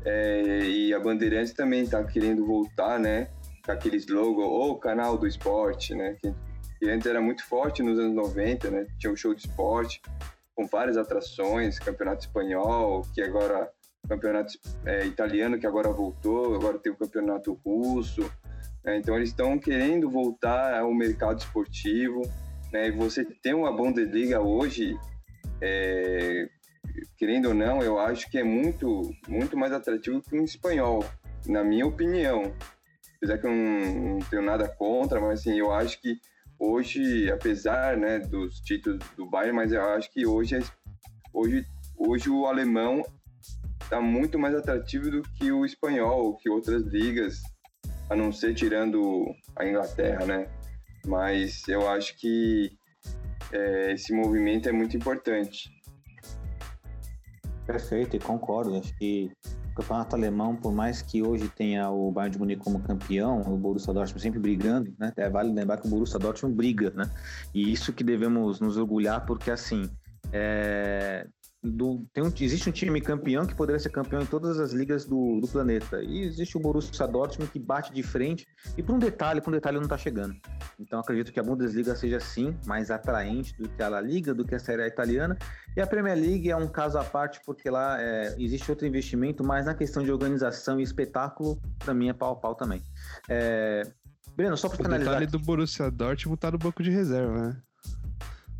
É, 0.06 0.60
e 0.66 0.94
a 0.94 1.00
Bandeirantes 1.00 1.54
também 1.54 1.84
está 1.84 2.04
querendo 2.04 2.46
voltar, 2.46 3.00
né? 3.00 3.30
Com 3.66 3.72
aquele 3.72 3.98
slogan, 3.98 4.46
o 4.46 4.76
canal 4.76 5.18
do 5.18 5.26
esporte, 5.26 5.96
né? 5.96 6.16
Que, 6.22 6.34
que, 6.80 6.90
antes 6.90 7.08
era 7.08 7.22
muito 7.22 7.44
forte 7.46 7.82
nos 7.82 7.98
anos 7.98 8.14
90, 8.14 8.70
né? 8.70 8.88
Tinha 9.00 9.12
um 9.12 9.16
show 9.16 9.34
de 9.34 9.42
esporte 9.42 10.02
com 10.56 10.68
várias 10.68 10.98
atrações, 10.98 11.80
campeonato 11.80 12.26
espanhol, 12.26 13.02
que 13.16 13.22
agora 13.22 13.70
campeonato 14.08 14.54
é, 14.86 15.06
italiano 15.06 15.58
que 15.58 15.66
agora 15.66 15.90
voltou, 15.90 16.56
agora 16.56 16.78
tem 16.78 16.92
o 16.92 16.96
campeonato 16.96 17.60
russo. 17.66 18.30
Né? 18.84 18.98
Então 18.98 19.16
eles 19.16 19.30
estão 19.30 19.58
querendo 19.58 20.10
voltar 20.10 20.80
ao 20.80 20.94
mercado 20.94 21.40
esportivo 21.40 22.22
né? 22.74 22.92
Você 22.92 23.24
tem 23.24 23.54
uma 23.54 23.72
Bundesliga 23.72 24.42
hoje, 24.42 24.98
é, 25.62 26.50
querendo 27.16 27.50
ou 27.50 27.54
não, 27.54 27.84
eu 27.84 28.00
acho 28.00 28.30
que 28.30 28.40
é 28.40 28.44
muito, 28.44 29.12
muito 29.28 29.56
mais 29.56 29.72
atrativo 29.72 30.22
que 30.22 30.36
um 30.36 30.44
espanhol, 30.44 31.06
na 31.46 31.64
minha 31.64 31.86
opinião. 31.86 32.52
Apesar 33.18 33.38
que 33.38 33.46
eu 33.46 33.52
não, 33.52 34.16
não 34.16 34.20
tenho 34.20 34.42
nada 34.42 34.68
contra, 34.68 35.22
mas 35.22 35.42
assim, 35.42 35.58
eu 35.58 35.72
acho 35.72 36.02
que 36.02 36.18
hoje, 36.60 37.32
apesar 37.32 37.96
né, 37.96 38.20
dos 38.20 38.60
títulos 38.60 39.00
do 39.16 39.30
Bayern, 39.30 39.56
mas 39.56 39.72
eu 39.72 39.82
acho 39.92 40.12
que 40.12 40.26
hoje, 40.26 40.56
é, 40.56 40.62
hoje, 41.32 41.64
hoje 41.96 42.30
o 42.30 42.48
alemão 42.48 43.06
está 43.82 44.02
muito 44.02 44.40
mais 44.40 44.56
atrativo 44.56 45.12
do 45.12 45.22
que 45.22 45.52
o 45.52 45.64
espanhol, 45.64 46.36
que 46.38 46.50
outras 46.50 46.82
ligas, 46.84 47.42
a 48.10 48.16
não 48.16 48.32
ser 48.32 48.56
tirando 48.56 49.26
a 49.56 49.66
Inglaterra, 49.66 50.26
né? 50.26 50.48
Mas 51.06 51.68
eu 51.68 51.90
acho 51.90 52.18
que 52.18 52.78
é, 53.52 53.94
esse 53.94 54.14
movimento 54.14 54.70
é 54.70 54.72
muito 54.72 54.96
importante. 54.96 55.70
Perfeito, 57.66 58.16
e 58.16 58.20
concordo. 58.20 58.78
Acho 58.78 58.96
que 58.98 59.32
o 59.72 59.76
campeonato 59.76 60.16
alemão, 60.16 60.56
por 60.56 60.74
mais 60.74 61.02
que 61.02 61.24
hoje 61.24 61.50
tenha 61.50 61.90
o 61.90 62.12
Bayern 62.12 62.34
de 62.34 62.40
Munique 62.40 62.64
como 62.64 62.80
campeão, 62.80 63.42
o 63.42 63.58
Borussia 63.58 63.94
Dortmund 63.94 64.22
sempre 64.22 64.40
brigando, 64.40 64.94
né? 65.00 65.12
É 65.18 65.30
vale 65.30 65.52
lembrar 65.52 65.78
que 65.78 65.88
o 65.88 65.90
Borussia 65.90 66.20
Dortmund 66.20 66.56
briga, 66.56 66.92
né? 66.92 67.10
E 67.54 67.72
isso 67.72 67.92
que 67.94 68.04
devemos 68.04 68.60
nos 68.60 68.78
orgulhar, 68.78 69.26
porque 69.26 69.50
assim, 69.50 69.90
é... 70.32 71.28
do, 71.64 72.06
tem 72.14 72.22
um, 72.22 72.28
existe 72.28 72.70
um 72.70 72.74
time 72.74 73.00
campeão 73.00 73.46
que 73.46 73.56
poderia 73.56 73.80
ser 73.80 73.90
campeão 73.90 74.22
em 74.22 74.26
todas 74.26 74.60
as 74.60 74.74
ligas 74.74 75.06
do, 75.06 75.40
do 75.40 75.48
planeta. 75.48 76.04
E 76.04 76.22
existe 76.22 76.58
o 76.58 76.60
Borussia 76.60 77.08
Dortmund 77.08 77.50
que 77.52 77.60
bate 77.60 77.94
de 77.94 78.04
frente. 78.04 78.46
E 78.78 78.84
por 78.84 78.94
um 78.94 79.00
detalhe, 79.00 79.40
por 79.40 79.50
um 79.50 79.54
detalhe 79.54 79.78
não 79.78 79.84
está 79.84 79.98
chegando. 79.98 80.36
Então 80.78 81.00
acredito 81.00 81.32
que 81.32 81.40
a 81.40 81.44
Bundesliga 81.44 81.96
seja 81.96 82.20
sim 82.20 82.58
mais 82.66 82.92
atraente 82.92 83.56
do 83.58 83.70
que 83.70 83.82
a 83.82 83.88
La 83.88 84.02
Liga, 84.02 84.34
do 84.34 84.44
que 84.46 84.56
a 84.56 84.60
Série 84.60 84.84
A 84.84 84.88
italiana. 84.88 85.38
E 85.76 85.82
a 85.82 85.88
Premier 85.88 86.18
League 86.18 86.50
é 86.50 86.56
um 86.56 86.68
caso 86.68 86.98
à 86.98 87.04
parte 87.04 87.40
porque 87.46 87.70
lá 87.70 88.02
é, 88.02 88.36
existe 88.38 88.70
outro 88.70 88.86
investimento, 88.86 89.44
mas 89.44 89.66
na 89.66 89.74
questão 89.74 90.04
de 90.04 90.12
organização 90.12 90.80
e 90.80 90.84
espetáculo, 90.84 91.62
para 91.80 91.94
mim 91.94 92.10
é 92.10 92.14
pau 92.14 92.34
a 92.34 92.36
pau 92.36 92.56
também. 92.56 92.82
É, 93.30 93.84
Breno, 94.36 94.58
só 94.58 94.68
para 94.68 94.78
finalizar. 94.78 95.16
O 95.16 95.20
detalhe 95.20 95.28
do 95.28 95.40
Borussia 95.40 95.90
Dortmund 95.90 96.40
tá 96.40 96.52
no 96.52 96.58
banco 96.58 96.84
de 96.84 96.90
reserva, 96.90 97.50
né? 97.50 97.58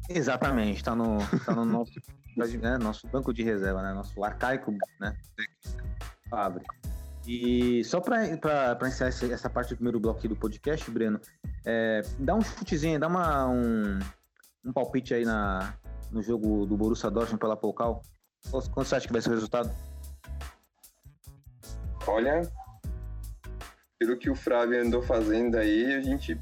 Exatamente, 0.10 0.78
está 0.78 0.96
no, 0.96 1.18
tá 1.46 1.56
no 1.56 1.66
nosso, 1.66 1.94
né, 2.36 2.78
nosso 2.78 3.08
banco 3.08 3.34
de 3.34 3.44
reserva, 3.44 3.82
né? 3.82 3.94
Nosso 3.94 4.24
arcaico, 4.24 4.72
né? 5.00 5.16
Fabre. 6.30 6.64
E 7.26 7.84
só 7.86 8.02
para 8.02 8.28
encerrar 8.88 9.34
essa 9.34 9.50
parte 9.50 9.70
do 9.70 9.78
primeiro 9.78 10.00
bloco 10.00 10.28
do 10.28 10.36
podcast, 10.36 10.90
Breno, 10.92 11.20
é, 11.66 12.02
dá 12.20 12.36
um 12.36 12.42
chutezinho, 12.42 13.00
dá 13.00 13.08
uma, 13.08 13.48
um, 13.48 14.00
um 14.66 14.74
palpite 14.74 15.14
aí 15.14 15.24
na, 15.24 15.74
no 16.12 16.22
jogo 16.22 16.66
do 16.66 16.76
Borussia 16.76 17.10
Dortmund 17.10 17.40
pela 17.40 17.56
Pocal. 17.56 18.02
Quanto 18.52 18.86
você 18.86 18.96
acha 18.96 19.08
que 19.08 19.14
vai 19.14 19.22
ser 19.22 19.30
o 19.30 19.34
resultado? 19.34 19.72
Olha, 22.06 22.42
pelo 23.98 24.18
que 24.18 24.30
o 24.30 24.36
Flávio 24.36 24.82
andou 24.82 25.02
fazendo 25.02 25.56
aí, 25.56 25.94
a 25.94 26.02
gente. 26.02 26.38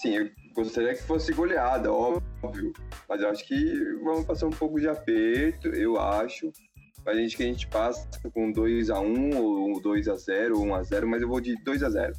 Sim, 0.00 0.16
eu 0.16 0.30
gostaria 0.54 0.94
que 0.94 1.02
fosse 1.02 1.32
goleada, 1.32 1.92
óbvio. 1.92 2.72
Mas 3.08 3.20
eu 3.20 3.28
acho 3.28 3.46
que 3.46 3.94
vamos 4.02 4.24
passar 4.24 4.46
um 4.46 4.50
pouco 4.50 4.80
de 4.80 4.88
aperto, 4.88 5.68
eu 5.68 6.00
acho. 6.00 6.50
A 7.06 7.14
gente 7.14 7.36
que 7.36 7.42
a 7.42 7.46
gente 7.46 7.66
passa 7.66 8.08
com 8.32 8.52
2x1 8.52 9.36
ou 9.36 9.82
2x0 9.82 10.54
ou 10.54 10.64
1x0, 10.64 11.04
mas 11.04 11.20
eu 11.20 11.28
vou 11.28 11.40
de 11.40 11.54
2x0. 11.62 12.12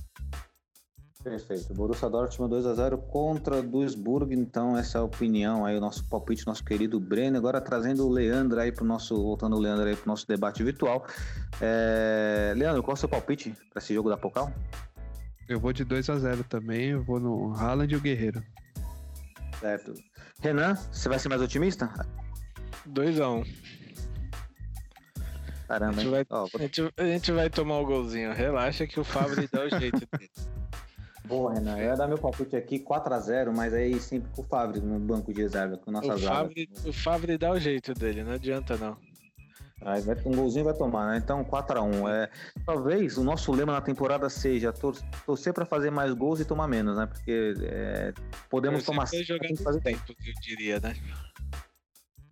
Perfeito. 1.26 1.74
Borussia 1.74 2.08
Dortmund 2.08 2.54
2x0 2.54 3.02
contra 3.08 3.63
Duisburg. 3.63 4.32
Então, 4.36 4.78
essa 4.78 5.00
é 5.00 5.02
a 5.02 5.04
opinião 5.04 5.65
aí, 5.65 5.76
o 5.76 5.82
nosso 5.82 6.08
palpite, 6.08 6.45
nosso 6.45 6.63
querido 6.63 7.00
Breno. 7.00 7.36
Agora 7.36 7.60
trazendo 7.60 8.06
o 8.06 8.12
Leandro 8.12 8.60
aí 8.60 8.71
pro 8.71 8.86
nosso, 8.86 9.15
voltando 9.15 9.56
o 9.56 9.60
Leandro 9.60 9.88
aí 9.88 9.95
pro 9.95 10.08
nosso 10.08 10.28
debate 10.28 10.63
virtual. 10.63 11.04
É... 11.60 12.54
Leandro, 12.56 12.84
qual 12.84 12.93
é 12.93 12.93
o 12.93 13.00
seu 13.00 13.10
palpite 13.10 13.56
para 13.71 13.82
esse 13.82 13.91
jogo 13.91 14.08
da 14.08 14.17
Pocal? 14.17 14.52
Eu 15.50 15.60
vou 15.60 15.74
de 15.74 15.84
2x0 15.84 16.43
também, 16.48 16.89
eu 16.89 17.04
vou 17.04 17.19
no 17.19 17.56
Haaland 17.56 17.91
e 17.91 17.98
o 17.98 18.02
Guerreiro. 18.02 18.43
Certo. 19.59 19.93
Renan, 20.41 20.75
você 20.75 21.09
vai 21.09 21.19
ser 21.19 21.29
mais 21.29 21.41
otimista? 21.41 21.91
2x1. 22.87 23.47
Caramba, 25.67 25.99
a 25.99 26.03
gente, 26.03 26.11
vai, 26.11 26.25
oh, 26.29 26.47
a, 26.53 26.57
gente, 26.59 26.93
a 26.95 27.03
gente 27.03 27.31
vai 27.31 27.49
tomar 27.49 27.79
o 27.79 27.85
golzinho. 27.85 28.31
Relaxa 28.33 28.85
que 28.85 28.99
o 28.99 29.03
Fábio 29.03 29.49
dá 29.51 29.63
o 29.65 29.69
jeito 29.69 30.07
dele. 30.11 30.29
Boa, 31.25 31.53
Renan. 31.53 31.77
Eu 31.79 31.85
ia 31.85 31.95
dar 31.95 32.07
meu 32.07 32.19
palpite 32.19 32.55
aqui 32.55 32.79
4x0, 32.79 33.51
mas 33.51 33.73
aí 33.73 33.99
sempre 33.99 34.29
com 34.31 34.43
o 34.43 34.45
Fábio 34.45 34.79
no 34.81 34.99
banco 34.99 35.33
de 35.33 35.41
reserva, 35.41 35.75
com 35.77 35.89
nossa 35.89 36.13
o 36.13 36.17
zaga. 36.19 36.51
o 36.85 36.93
Fábio 36.93 37.39
dá 37.39 37.51
o 37.51 37.59
jeito 37.59 37.95
dele, 37.95 38.23
não 38.23 38.33
adianta 38.33 38.77
não. 38.77 38.95
Aí 39.86 40.02
vai, 40.02 40.15
um 40.26 40.36
golzinho 40.36 40.65
vai 40.65 40.74
tomar, 40.74 41.12
né? 41.12 41.17
Então 41.24 41.45
4x1. 41.45 42.10
É, 42.10 42.30
talvez 42.65 43.19
o 43.19 43.24
nosso 43.24 43.52
lema 43.52 43.71
na 43.71 43.82
temporada 43.82 44.28
seja 44.32 44.74
tor 44.74 44.98
torcer 45.28 45.54
para 45.54 45.63
fazer 45.63 45.91
mais 45.91 46.12
gols 46.13 46.39
e 46.39 46.45
tomar 46.45 46.67
menos, 46.67 46.98
né? 46.98 47.06
Porque 47.06 47.54
é, 47.62 48.12
podemos 48.50 48.84
tomar. 48.84 49.06
Jogar 49.06 49.48
fazer 49.63 49.82
tempo, 49.82 50.02
eu 50.10 50.34
diria, 50.41 50.80
né? 50.80 50.95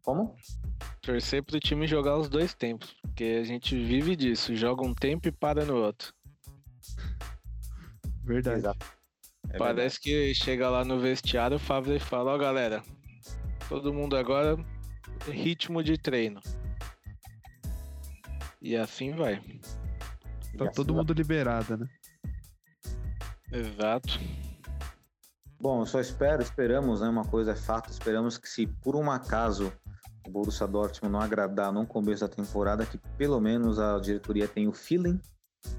Como? 0.01 0.35
Torcer 0.99 1.43
pro 1.43 1.59
time 1.59 1.85
jogar 1.85 2.17
os 2.17 2.27
dois 2.27 2.55
tempos, 2.55 2.95
porque 3.03 3.39
a 3.41 3.43
gente 3.43 3.75
vive 3.75 4.15
disso, 4.15 4.55
joga 4.55 4.83
um 4.83 4.93
tempo 4.93 5.27
e 5.27 5.31
para 5.31 5.63
no 5.63 5.75
outro. 5.75 6.11
Verdade. 8.23 8.59
Exato. 8.59 8.85
É 9.49 9.57
Parece 9.57 9.99
verdade. 10.03 10.33
que 10.33 10.33
chega 10.33 10.69
lá 10.69 10.83
no 10.83 10.99
vestiário, 10.99 11.57
o 11.57 11.59
Fábio 11.59 11.99
fala, 11.99 12.31
ó 12.31 12.35
oh, 12.35 12.39
galera, 12.39 12.83
todo 13.69 13.93
mundo 13.93 14.17
agora 14.17 14.57
ritmo 15.29 15.83
de 15.83 15.97
treino. 15.97 16.41
E 18.63 18.77
assim 18.77 19.11
vai. 19.11 19.41
Tá 20.57 20.65
assim 20.65 20.73
todo 20.73 20.93
vai. 20.93 21.01
mundo 21.01 21.13
liberado, 21.13 21.77
né? 21.77 21.87
Exato. 23.51 24.19
Bom, 25.59 25.85
só 25.85 25.99
espero, 25.99 26.41
esperamos, 26.41 27.01
né? 27.01 27.09
Uma 27.09 27.25
coisa 27.25 27.51
é 27.51 27.55
fato, 27.55 27.89
esperamos 27.89 28.37
que 28.37 28.47
se 28.49 28.65
por 28.65 28.95
um 28.95 29.11
acaso 29.11 29.71
o 30.25 30.31
Borussia 30.31 30.65
Dortmund 30.65 31.11
não 31.11 31.19
agradar 31.19 31.73
no 31.73 31.85
começo 31.85 32.25
da 32.25 32.33
temporada, 32.33 32.85
que 32.85 32.97
pelo 33.17 33.41
menos 33.41 33.79
a 33.79 33.99
diretoria 33.99 34.47
tenha 34.47 34.69
o 34.69 34.73
feeling 34.73 35.19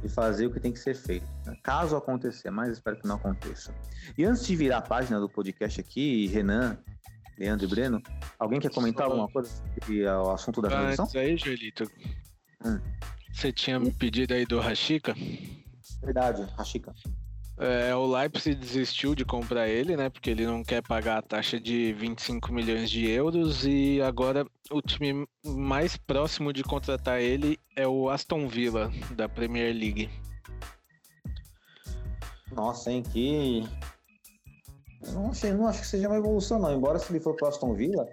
de 0.02 0.08
fazer 0.08 0.46
o 0.46 0.52
que 0.52 0.60
tem 0.60 0.72
que 0.72 0.78
ser 0.78 0.94
feito. 0.94 1.26
Né? 1.46 1.56
Caso 1.62 1.96
acontecer, 1.96 2.50
mas 2.50 2.72
espero 2.72 2.98
que 3.00 3.08
não 3.08 3.16
aconteça. 3.16 3.74
E 4.16 4.24
antes 4.24 4.46
de 4.46 4.54
virar 4.54 4.78
a 4.78 4.82
página 4.82 5.18
do 5.18 5.28
podcast 5.28 5.80
aqui, 5.80 6.26
Renan, 6.26 6.78
Leandro 7.38 7.66
e 7.66 7.68
Breno, 7.68 8.02
alguém 8.38 8.60
quer 8.60 8.70
comentar 8.70 9.06
alguma 9.06 9.28
coisa 9.28 9.50
sobre 9.50 10.06
o 10.06 10.30
assunto 10.30 10.60
da 10.60 10.68
transmissão? 10.68 11.04
Antes 11.06 11.16
aí, 11.16 11.36
Joelito, 11.36 11.90
hum. 12.64 12.80
você 13.32 13.52
tinha 13.52 13.78
me 13.78 13.90
pedido 13.90 14.34
aí 14.34 14.46
do 14.46 14.60
Rashica? 14.60 15.14
Verdade, 16.02 16.42
Rashica. 16.56 16.94
É, 17.56 17.94
o 17.94 18.04
Leipzig 18.04 18.56
desistiu 18.56 19.14
de 19.14 19.24
comprar 19.24 19.68
ele, 19.68 19.96
né? 19.96 20.10
Porque 20.10 20.28
ele 20.28 20.44
não 20.44 20.64
quer 20.64 20.82
pagar 20.82 21.18
a 21.18 21.22
taxa 21.22 21.60
de 21.60 21.92
25 21.92 22.52
milhões 22.52 22.90
de 22.90 23.08
euros 23.08 23.64
e 23.64 24.00
agora 24.02 24.44
o 24.72 24.82
time 24.82 25.24
mais 25.44 25.96
próximo 25.96 26.52
de 26.52 26.64
contratar 26.64 27.20
ele 27.20 27.58
é 27.76 27.86
o 27.86 28.10
Aston 28.10 28.48
Villa 28.48 28.90
da 29.12 29.28
Premier 29.28 29.72
League. 29.72 30.10
Nossa, 32.50 32.90
hein? 32.90 33.02
Que 33.02 33.64
não, 35.12 35.30
achei, 35.30 35.52
não 35.52 35.66
acho 35.66 35.80
que 35.80 35.86
seja 35.86 36.08
uma 36.08 36.16
evolução, 36.16 36.58
não. 36.58 36.72
Embora 36.74 36.98
se 36.98 37.12
ele 37.12 37.20
for 37.20 37.34
pro 37.34 37.46
Aston 37.46 37.74
Villa, 37.74 38.08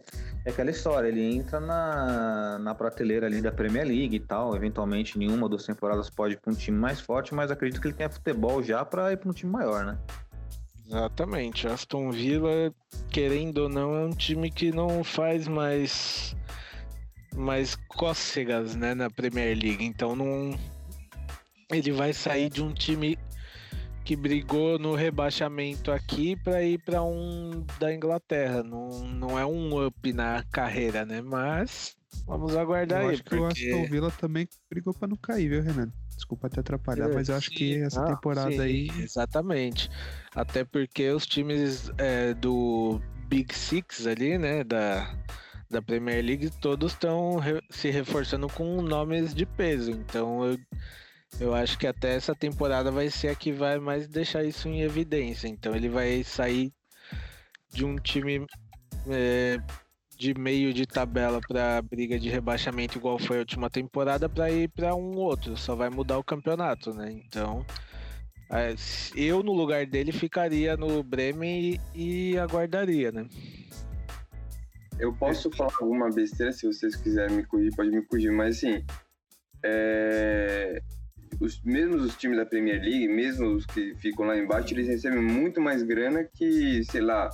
é 0.45 0.49
aquela 0.49 0.71
história, 0.71 1.07
ele 1.07 1.35
entra 1.35 1.59
na, 1.59 2.59
na 2.59 2.75
prateleira 2.75 3.27
ali 3.27 3.41
da 3.41 3.51
Premier 3.51 3.85
League 3.85 4.15
e 4.15 4.19
tal. 4.19 4.55
Eventualmente, 4.55 5.17
nenhuma 5.17 5.47
das 5.47 5.65
temporadas 5.65 6.09
pode 6.09 6.33
ir 6.35 6.37
para 6.37 6.51
um 6.51 6.55
time 6.55 6.77
mais 6.77 6.99
forte, 6.99 7.33
mas 7.33 7.51
acredito 7.51 7.81
que 7.81 7.87
ele 7.87 7.95
tenha 7.95 8.09
futebol 8.09 8.61
já 8.61 8.83
para 8.83 9.11
ir 9.11 9.17
para 9.17 9.29
um 9.29 9.33
time 9.33 9.51
maior, 9.51 9.85
né? 9.85 9.97
Exatamente. 10.87 11.67
Aston 11.67 12.11
Villa, 12.11 12.73
querendo 13.09 13.59
ou 13.59 13.69
não, 13.69 13.95
é 13.95 14.05
um 14.05 14.09
time 14.09 14.51
que 14.51 14.71
não 14.71 15.03
faz 15.03 15.47
mais 15.47 16.35
mais 17.33 17.75
cócegas, 17.87 18.75
né, 18.75 18.93
na 18.93 19.09
Premier 19.09 19.57
League. 19.57 19.85
Então 19.85 20.17
não 20.17 20.53
ele 21.71 21.91
vai 21.93 22.11
sair 22.11 22.49
de 22.49 22.61
um 22.61 22.73
time 22.73 23.17
que 24.11 24.15
brigou 24.17 24.77
no 24.77 24.93
rebaixamento 24.93 25.89
aqui 25.89 26.35
para 26.35 26.61
ir 26.61 26.77
para 26.79 27.01
um 27.01 27.65
da 27.79 27.93
Inglaterra. 27.93 28.61
Não, 28.61 28.89
não 29.07 29.39
é 29.39 29.45
um 29.45 29.85
up 29.85 30.11
na 30.11 30.43
carreira, 30.51 31.05
né? 31.05 31.21
Mas 31.21 31.95
vamos 32.25 32.57
aguardar 32.57 33.03
eu 33.03 33.07
aí. 33.07 33.13
Acho 33.13 33.23
porque... 33.23 33.37
que 33.37 33.71
o 33.71 33.77
Aston 33.77 33.89
Villa 33.89 34.11
também 34.11 34.49
brigou 34.69 34.93
para 34.93 35.07
não 35.07 35.15
cair, 35.15 35.47
viu, 35.47 35.63
Renan? 35.63 35.89
Desculpa 36.13 36.49
te 36.49 36.59
atrapalhar, 36.59 37.07
mas 37.13 37.29
eu 37.29 37.37
acho 37.37 37.51
que 37.51 37.81
essa 37.81 38.03
ah, 38.03 38.07
temporada 38.07 38.51
sim, 38.51 38.59
aí. 38.59 38.89
Exatamente. 38.99 39.89
Até 40.35 40.65
porque 40.65 41.09
os 41.11 41.25
times 41.25 41.89
é, 41.97 42.33
do 42.33 42.99
Big 43.29 43.55
Six 43.55 44.07
ali, 44.07 44.37
né? 44.37 44.65
Da, 44.65 45.09
da 45.69 45.81
Premier 45.81 46.21
League, 46.21 46.49
todos 46.59 46.91
estão 46.91 47.37
re 47.37 47.61
se 47.69 47.89
reforçando 47.89 48.49
com 48.49 48.81
nomes 48.81 49.33
de 49.33 49.45
peso. 49.45 49.89
Então 49.89 50.43
eu 50.43 50.59
eu 51.39 51.53
acho 51.53 51.77
que 51.77 51.87
até 51.87 52.15
essa 52.15 52.35
temporada 52.35 52.91
vai 52.91 53.09
ser 53.09 53.29
a 53.29 53.35
que 53.35 53.51
vai 53.51 53.79
mais 53.79 54.07
deixar 54.07 54.43
isso 54.43 54.67
em 54.67 54.81
evidência. 54.81 55.47
Então 55.47 55.75
ele 55.75 55.89
vai 55.89 56.23
sair 56.23 56.71
de 57.69 57.85
um 57.85 57.95
time 57.95 58.45
é, 59.07 59.57
de 60.17 60.33
meio 60.33 60.73
de 60.73 60.85
tabela 60.85 61.39
para 61.47 61.81
briga 61.81 62.19
de 62.19 62.29
rebaixamento, 62.29 62.97
igual 62.97 63.17
foi 63.17 63.37
a 63.37 63.39
última 63.39 63.69
temporada, 63.69 64.29
para 64.29 64.51
ir 64.51 64.69
para 64.69 64.93
um 64.95 65.17
outro. 65.17 65.57
Só 65.57 65.75
vai 65.75 65.89
mudar 65.89 66.17
o 66.17 66.23
campeonato, 66.23 66.93
né? 66.93 67.11
Então 67.11 67.65
é, 68.51 68.75
eu 69.15 69.41
no 69.41 69.53
lugar 69.53 69.85
dele 69.85 70.11
ficaria 70.11 70.75
no 70.75 71.01
Bremen 71.01 71.79
e, 71.95 72.33
e 72.33 72.37
aguardaria, 72.37 73.11
né? 73.11 73.25
Eu 74.99 75.13
posso 75.13 75.49
falar 75.51 75.73
alguma 75.79 76.09
besteira 76.11 76.51
se 76.51 76.67
vocês 76.67 76.95
quiserem 76.95 77.37
me 77.37 77.45
corrigir, 77.45 77.75
pode 77.75 77.89
me 77.89 78.05
corrigir, 78.05 78.31
mas 78.31 78.57
assim, 78.57 78.85
é, 79.63 80.81
os 81.39 81.61
mesmos 81.63 82.03
os 82.03 82.15
times 82.15 82.37
da 82.37 82.45
Premier 82.45 82.81
League, 82.81 83.07
mesmo 83.07 83.47
os 83.47 83.65
que 83.65 83.95
ficam 83.95 84.25
lá 84.25 84.37
embaixo, 84.37 84.73
eles 84.73 84.87
recebem 84.87 85.21
muito 85.21 85.61
mais 85.61 85.83
grana 85.83 86.23
que, 86.23 86.83
sei 86.85 87.01
lá, 87.01 87.29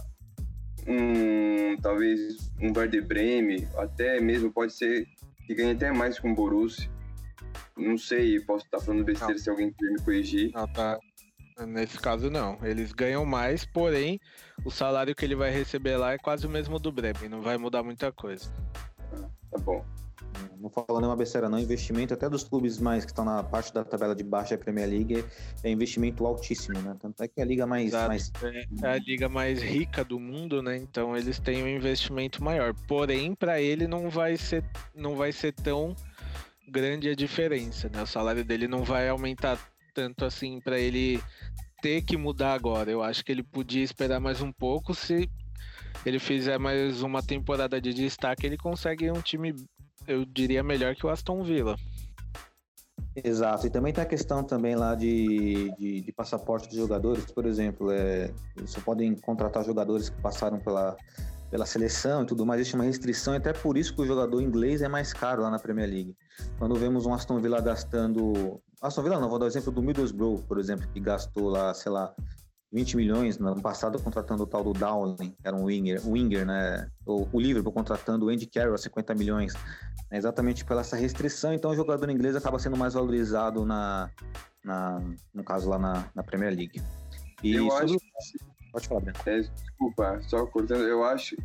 um 0.88 1.76
talvez 1.82 2.52
um 2.62 2.72
Werder 2.76 3.06
Bremen, 3.06 3.68
até 3.78 4.20
mesmo 4.20 4.52
pode 4.52 4.74
ser 4.74 5.08
que 5.46 5.54
ganhe 5.54 5.72
até 5.72 5.92
mais 5.92 6.20
com 6.20 6.32
o 6.32 6.36
Borussia. 6.36 6.90
Não 7.76 7.98
sei, 7.98 8.40
posso 8.42 8.66
estar 8.66 8.80
falando 8.80 9.04
besteira 9.04 9.34
não. 9.34 9.40
se 9.40 9.50
alguém 9.50 9.72
quiser 9.72 9.92
me 9.92 10.02
corrigir. 10.02 10.52
Não, 10.54 10.68
tá. 10.68 11.00
Nesse 11.68 11.98
caso 11.98 12.30
não, 12.30 12.60
eles 12.64 12.92
ganham 12.92 13.26
mais, 13.26 13.66
porém 13.66 14.20
o 14.64 14.70
salário 14.70 15.16
que 15.16 15.26
ele 15.26 15.36
vai 15.36 15.50
receber 15.50 15.98
lá 15.98 16.14
é 16.14 16.18
quase 16.18 16.46
o 16.46 16.50
mesmo 16.50 16.78
do 16.78 16.92
Bremen, 16.92 17.30
não 17.30 17.42
vai 17.42 17.58
mudar 17.58 17.82
muita 17.82 18.12
coisa. 18.12 18.52
tá 19.52 19.58
bom. 19.60 19.84
Não 20.60 20.70
falando 20.70 21.02
nenhuma 21.02 21.16
besteira 21.16 21.50
não, 21.50 21.60
investimento 21.60 22.14
até 22.14 22.30
dos 22.30 22.44
clubes 22.44 22.80
mais 22.80 23.06
que 23.06 23.12
estão 23.12 23.24
na 23.24 23.44
parte 23.44 23.74
da 23.74 23.84
tabela 23.84 24.16
de 24.16 24.24
baixo 24.24 24.52
da 24.52 24.58
Premier 24.58 24.90
League 24.90 25.26
é 25.64 25.70
investimento 25.70 26.26
altíssimo, 26.26 26.80
né? 26.82 26.96
Tanto 27.00 27.22
é 27.24 27.28
que 27.28 27.40
é 27.40 27.44
a 27.44 27.46
liga 27.46 27.66
mais, 27.66 27.92
mais 27.92 28.32
É 28.84 28.88
a 28.88 28.98
liga 28.98 29.30
mais 29.30 29.62
rica 29.62 30.04
do 30.04 30.20
mundo, 30.20 30.62
né? 30.62 30.78
Então 30.78 31.16
eles 31.16 31.40
têm 31.40 31.64
um 31.64 31.68
investimento 31.68 32.44
maior. 32.44 32.74
Porém, 32.88 33.36
para 33.36 33.62
ele 33.62 33.88
não 33.88 34.10
vai 34.10 34.38
ser, 34.38 34.64
não 34.96 35.16
vai 35.16 35.32
ser 35.32 35.54
tão 35.54 35.96
grande 36.68 37.10
a 37.10 37.16
diferença, 37.16 37.90
né? 37.90 38.02
O 38.02 38.08
salário 38.08 38.44
dele 38.44 38.68
não 38.68 38.84
vai 38.84 39.08
aumentar 39.08 39.58
tanto 39.94 40.26
assim 40.26 40.60
para 40.60 40.80
ele 40.80 41.22
ter 41.82 42.02
que 42.02 42.18
mudar 42.18 42.54
agora. 42.54 42.90
Eu 42.90 43.02
acho 43.04 43.24
que 43.24 43.32
ele 43.32 43.44
podia 43.44 43.84
esperar 43.84 44.20
mais 44.20 44.42
um 44.42 44.52
pouco 44.52 44.94
se 44.94 45.30
ele 46.06 46.20
fizer 46.20 46.58
mais 46.58 47.02
uma 47.02 47.22
temporada 47.24 47.80
de 47.82 47.94
destaque, 47.94 48.46
ele 48.46 48.58
consegue 48.58 49.12
um 49.12 49.22
time, 49.22 49.54
eu 50.08 50.26
diria, 50.26 50.64
melhor 50.64 50.96
que 50.96 51.06
o 51.06 51.10
Aston 51.10 51.44
Villa. 51.44 51.76
Exato, 53.16 53.66
e 53.66 53.70
também 53.70 53.92
tem 53.92 54.04
a 54.04 54.08
questão 54.08 54.44
também 54.44 54.76
lá 54.76 54.94
de, 54.94 55.72
de, 55.78 56.02
de 56.02 56.12
passaporte 56.12 56.70
de 56.70 56.78
jogadores, 56.78 57.26
por 57.32 57.46
exemplo, 57.46 57.92
é, 57.92 58.32
só 58.66 58.80
podem 58.80 59.16
contratar 59.16 59.64
jogadores 59.64 60.10
que 60.10 60.22
passaram 60.22 60.60
pela, 60.60 60.96
pela 61.50 61.66
seleção 61.66 62.24
e 62.24 62.26
tudo 62.28 62.46
mais, 62.46 62.62
existe 62.62 62.76
uma 62.76 62.84
restrição, 62.84 63.34
e 63.34 63.38
até 63.38 63.54
por 63.54 63.76
isso 63.76 63.96
que 63.96 64.02
o 64.02 64.06
jogador 64.06 64.40
inglês 64.42 64.82
é 64.84 64.88
mais 64.88 65.14
caro 65.14 65.42
lá 65.42 65.50
na 65.50 65.58
Premier 65.58 65.90
League. 65.90 66.16
Quando 66.60 66.76
vemos 66.76 67.06
um 67.06 67.14
Aston 67.14 67.40
Villa 67.40 67.60
gastando. 67.60 68.62
Aston 68.80 69.02
Villa 69.02 69.20
não, 69.20 69.30
vou 69.30 69.40
dar 69.40 69.46
o 69.46 69.48
exemplo 69.48 69.72
do 69.72 69.82
Middlesbrough, 69.82 70.44
por 70.44 70.60
exemplo, 70.60 70.88
que 70.94 71.00
gastou 71.00 71.50
lá, 71.50 71.74
sei 71.74 71.92
lá, 71.92 72.14
20 72.72 72.98
milhões 72.98 73.38
no 73.38 73.48
ano 73.50 73.62
passado 73.62 74.02
contratando 74.02 74.44
o 74.44 74.48
tal 74.48 74.64
do 74.64 74.74
Dowling, 74.74 75.32
que 75.32 75.48
era 75.48 75.56
um 75.56 75.66
winger, 75.66 76.02
winger 76.08 76.46
né? 76.46 76.90
O, 77.06 77.28
o 77.32 77.40
Liverpool 77.40 77.72
contratando 77.72 78.26
o 78.26 78.30
Andy 78.30 78.46
Carroll 78.46 78.78
50 78.78 79.16
milhões, 79.16 79.54
né? 80.12 80.18
exatamente 80.18 80.66
pela 80.66 80.82
essa 80.82 80.96
restrição. 80.96 81.54
Então 81.54 81.72
o 81.72 81.76
jogador 81.76 82.10
inglês 82.10 82.36
acaba 82.36 82.60
sendo 82.60 82.76
mais 82.78 82.94
valorizado 82.94 83.66
na, 83.66 84.10
na 84.64 85.02
no 85.34 85.44
caso 85.44 85.70
lá 85.70 85.80
na, 85.80 86.06
na 86.14 86.24
Premier 86.24 86.54
League. 86.54 86.82
E 87.42 87.56
eu 87.56 87.70
sobre... 87.70 87.96
acho 87.96 88.58
Pode 88.78 88.88
falar, 88.88 89.02
Breno. 89.02 89.18
É, 89.26 89.40
desculpa, 89.40 90.22
só 90.22 90.46
cortando, 90.46 90.84
eu 90.84 91.04
acho, 91.04 91.36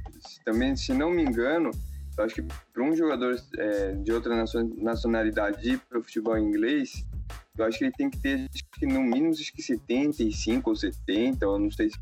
também, 0.44 0.76
se 0.76 0.92
não 0.92 1.10
me 1.10 1.22
engano, 1.22 1.70
eu 2.18 2.24
acho 2.24 2.34
que 2.34 2.42
para 2.42 2.82
um 2.82 2.94
jogador 2.94 3.34
é, 3.56 3.92
de 3.92 4.12
outra 4.12 4.44
nacionalidade 4.76 5.70
ir 5.70 5.78
para 5.78 5.98
o 5.98 6.02
futebol 6.02 6.36
inglês, 6.36 7.06
eu 7.58 7.64
acho 7.64 7.78
que 7.78 7.84
ele 7.84 7.92
tem 7.92 8.08
que 8.08 8.18
ter, 8.18 8.48
que 8.78 8.86
no 8.86 9.02
mínimo, 9.02 9.30
acho 9.30 9.52
que 9.52 9.62
75 9.62 10.70
ou 10.70 10.76
70, 10.76 11.46
ou 11.46 11.58
não 11.58 11.70
sei 11.70 11.90
se. 11.90 11.96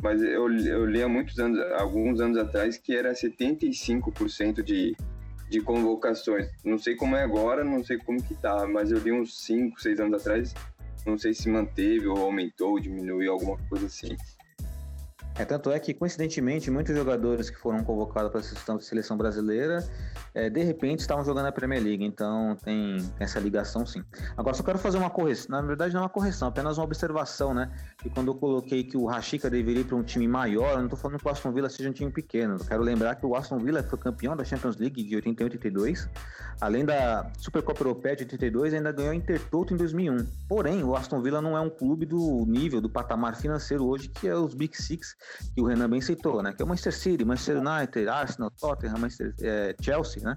Mas 0.00 0.22
eu, 0.22 0.48
eu 0.52 0.86
li 0.86 1.02
há 1.02 1.08
muitos 1.08 1.38
anos, 1.40 1.60
alguns 1.72 2.20
anos 2.20 2.38
atrás, 2.38 2.78
que 2.78 2.94
era 2.94 3.12
75% 3.12 4.62
de, 4.62 4.96
de 5.50 5.60
convocações. 5.60 6.48
Não 6.64 6.78
sei 6.78 6.94
como 6.94 7.16
é 7.16 7.24
agora, 7.24 7.64
não 7.64 7.82
sei 7.82 7.98
como 7.98 8.22
que 8.22 8.34
tá, 8.34 8.66
mas 8.66 8.92
eu 8.92 8.98
li 8.98 9.10
uns 9.10 9.44
5, 9.44 9.80
6 9.80 10.00
anos 10.00 10.20
atrás, 10.20 10.54
não 11.04 11.18
sei 11.18 11.34
se 11.34 11.48
manteve 11.48 12.06
ou 12.06 12.16
aumentou, 12.18 12.78
diminuiu, 12.78 13.32
alguma 13.32 13.58
coisa 13.68 13.86
assim. 13.86 14.16
É, 15.38 15.44
tanto 15.44 15.70
é 15.70 15.78
que, 15.78 15.94
coincidentemente, 15.94 16.68
muitos 16.68 16.94
jogadores 16.96 17.48
que 17.48 17.56
foram 17.56 17.84
convocados 17.84 18.30
para 18.30 18.74
a 18.74 18.80
seleção 18.80 19.16
brasileira, 19.16 19.84
é, 20.34 20.50
de 20.50 20.62
repente 20.64 21.00
estavam 21.00 21.24
jogando 21.24 21.44
na 21.44 21.52
Premier 21.52 21.80
League, 21.80 22.04
então 22.04 22.56
tem, 22.64 22.96
essa 23.20 23.38
ligação 23.38 23.86
sim. 23.86 24.02
Agora, 24.36 24.56
só 24.56 24.64
quero 24.64 24.78
fazer 24.78 24.98
uma 24.98 25.10
correção, 25.10 25.60
na 25.60 25.62
verdade 25.62 25.94
não 25.94 26.00
é 26.00 26.02
uma 26.02 26.08
correção, 26.08 26.48
apenas 26.48 26.76
uma 26.76 26.84
observação, 26.84 27.54
né? 27.54 27.70
E 28.04 28.08
quando 28.08 28.28
eu 28.28 28.34
coloquei 28.34 28.84
que 28.84 28.96
o 28.96 29.06
Rashica 29.06 29.50
deveria 29.50 29.80
ir 29.80 29.84
para 29.84 29.96
um 29.96 30.04
time 30.04 30.28
maior, 30.28 30.70
eu 30.70 30.78
não 30.78 30.84
estou 30.84 30.98
falando 30.98 31.18
que 31.18 31.26
o 31.26 31.30
Aston 31.30 31.50
Villa 31.50 31.68
seja 31.68 31.90
um 31.90 31.92
time 31.92 32.12
pequeno, 32.12 32.54
eu 32.54 32.64
quero 32.64 32.80
lembrar 32.80 33.16
que 33.16 33.26
o 33.26 33.34
Aston 33.34 33.58
Villa 33.58 33.82
foi 33.82 33.98
campeão 33.98 34.36
da 34.36 34.44
Champions 34.44 34.76
League 34.76 35.02
de 35.02 35.16
81 35.16 35.46
82, 35.46 36.08
além 36.60 36.84
da 36.84 37.28
Supercopa 37.38 37.80
Europeia 37.80 38.14
de 38.14 38.22
82, 38.22 38.74
ainda 38.74 38.92
ganhou 38.92 39.10
o 39.10 39.14
Intertoto 39.14 39.74
em 39.74 39.76
2001. 39.76 40.16
Porém, 40.48 40.84
o 40.84 40.94
Aston 40.94 41.20
Villa 41.20 41.42
não 41.42 41.56
é 41.56 41.60
um 41.60 41.70
clube 41.70 42.06
do 42.06 42.44
nível, 42.46 42.80
do 42.80 42.88
patamar 42.88 43.36
financeiro 43.36 43.84
hoje, 43.84 44.08
que 44.08 44.28
é 44.28 44.36
os 44.36 44.54
Big 44.54 44.80
Six, 44.80 45.16
que 45.52 45.60
o 45.60 45.66
Renan 45.66 45.90
bem 45.90 46.00
citou, 46.00 46.40
né? 46.40 46.52
Que 46.52 46.62
é 46.62 46.64
o 46.64 46.68
Manchester 46.68 46.94
City, 46.94 47.24
Manchester 47.24 47.56
United, 47.56 48.08
Arsenal, 48.08 48.50
Tottenham, 48.52 48.98
Manchester, 48.98 49.34
é, 49.40 49.74
Chelsea, 49.80 50.22
né? 50.22 50.36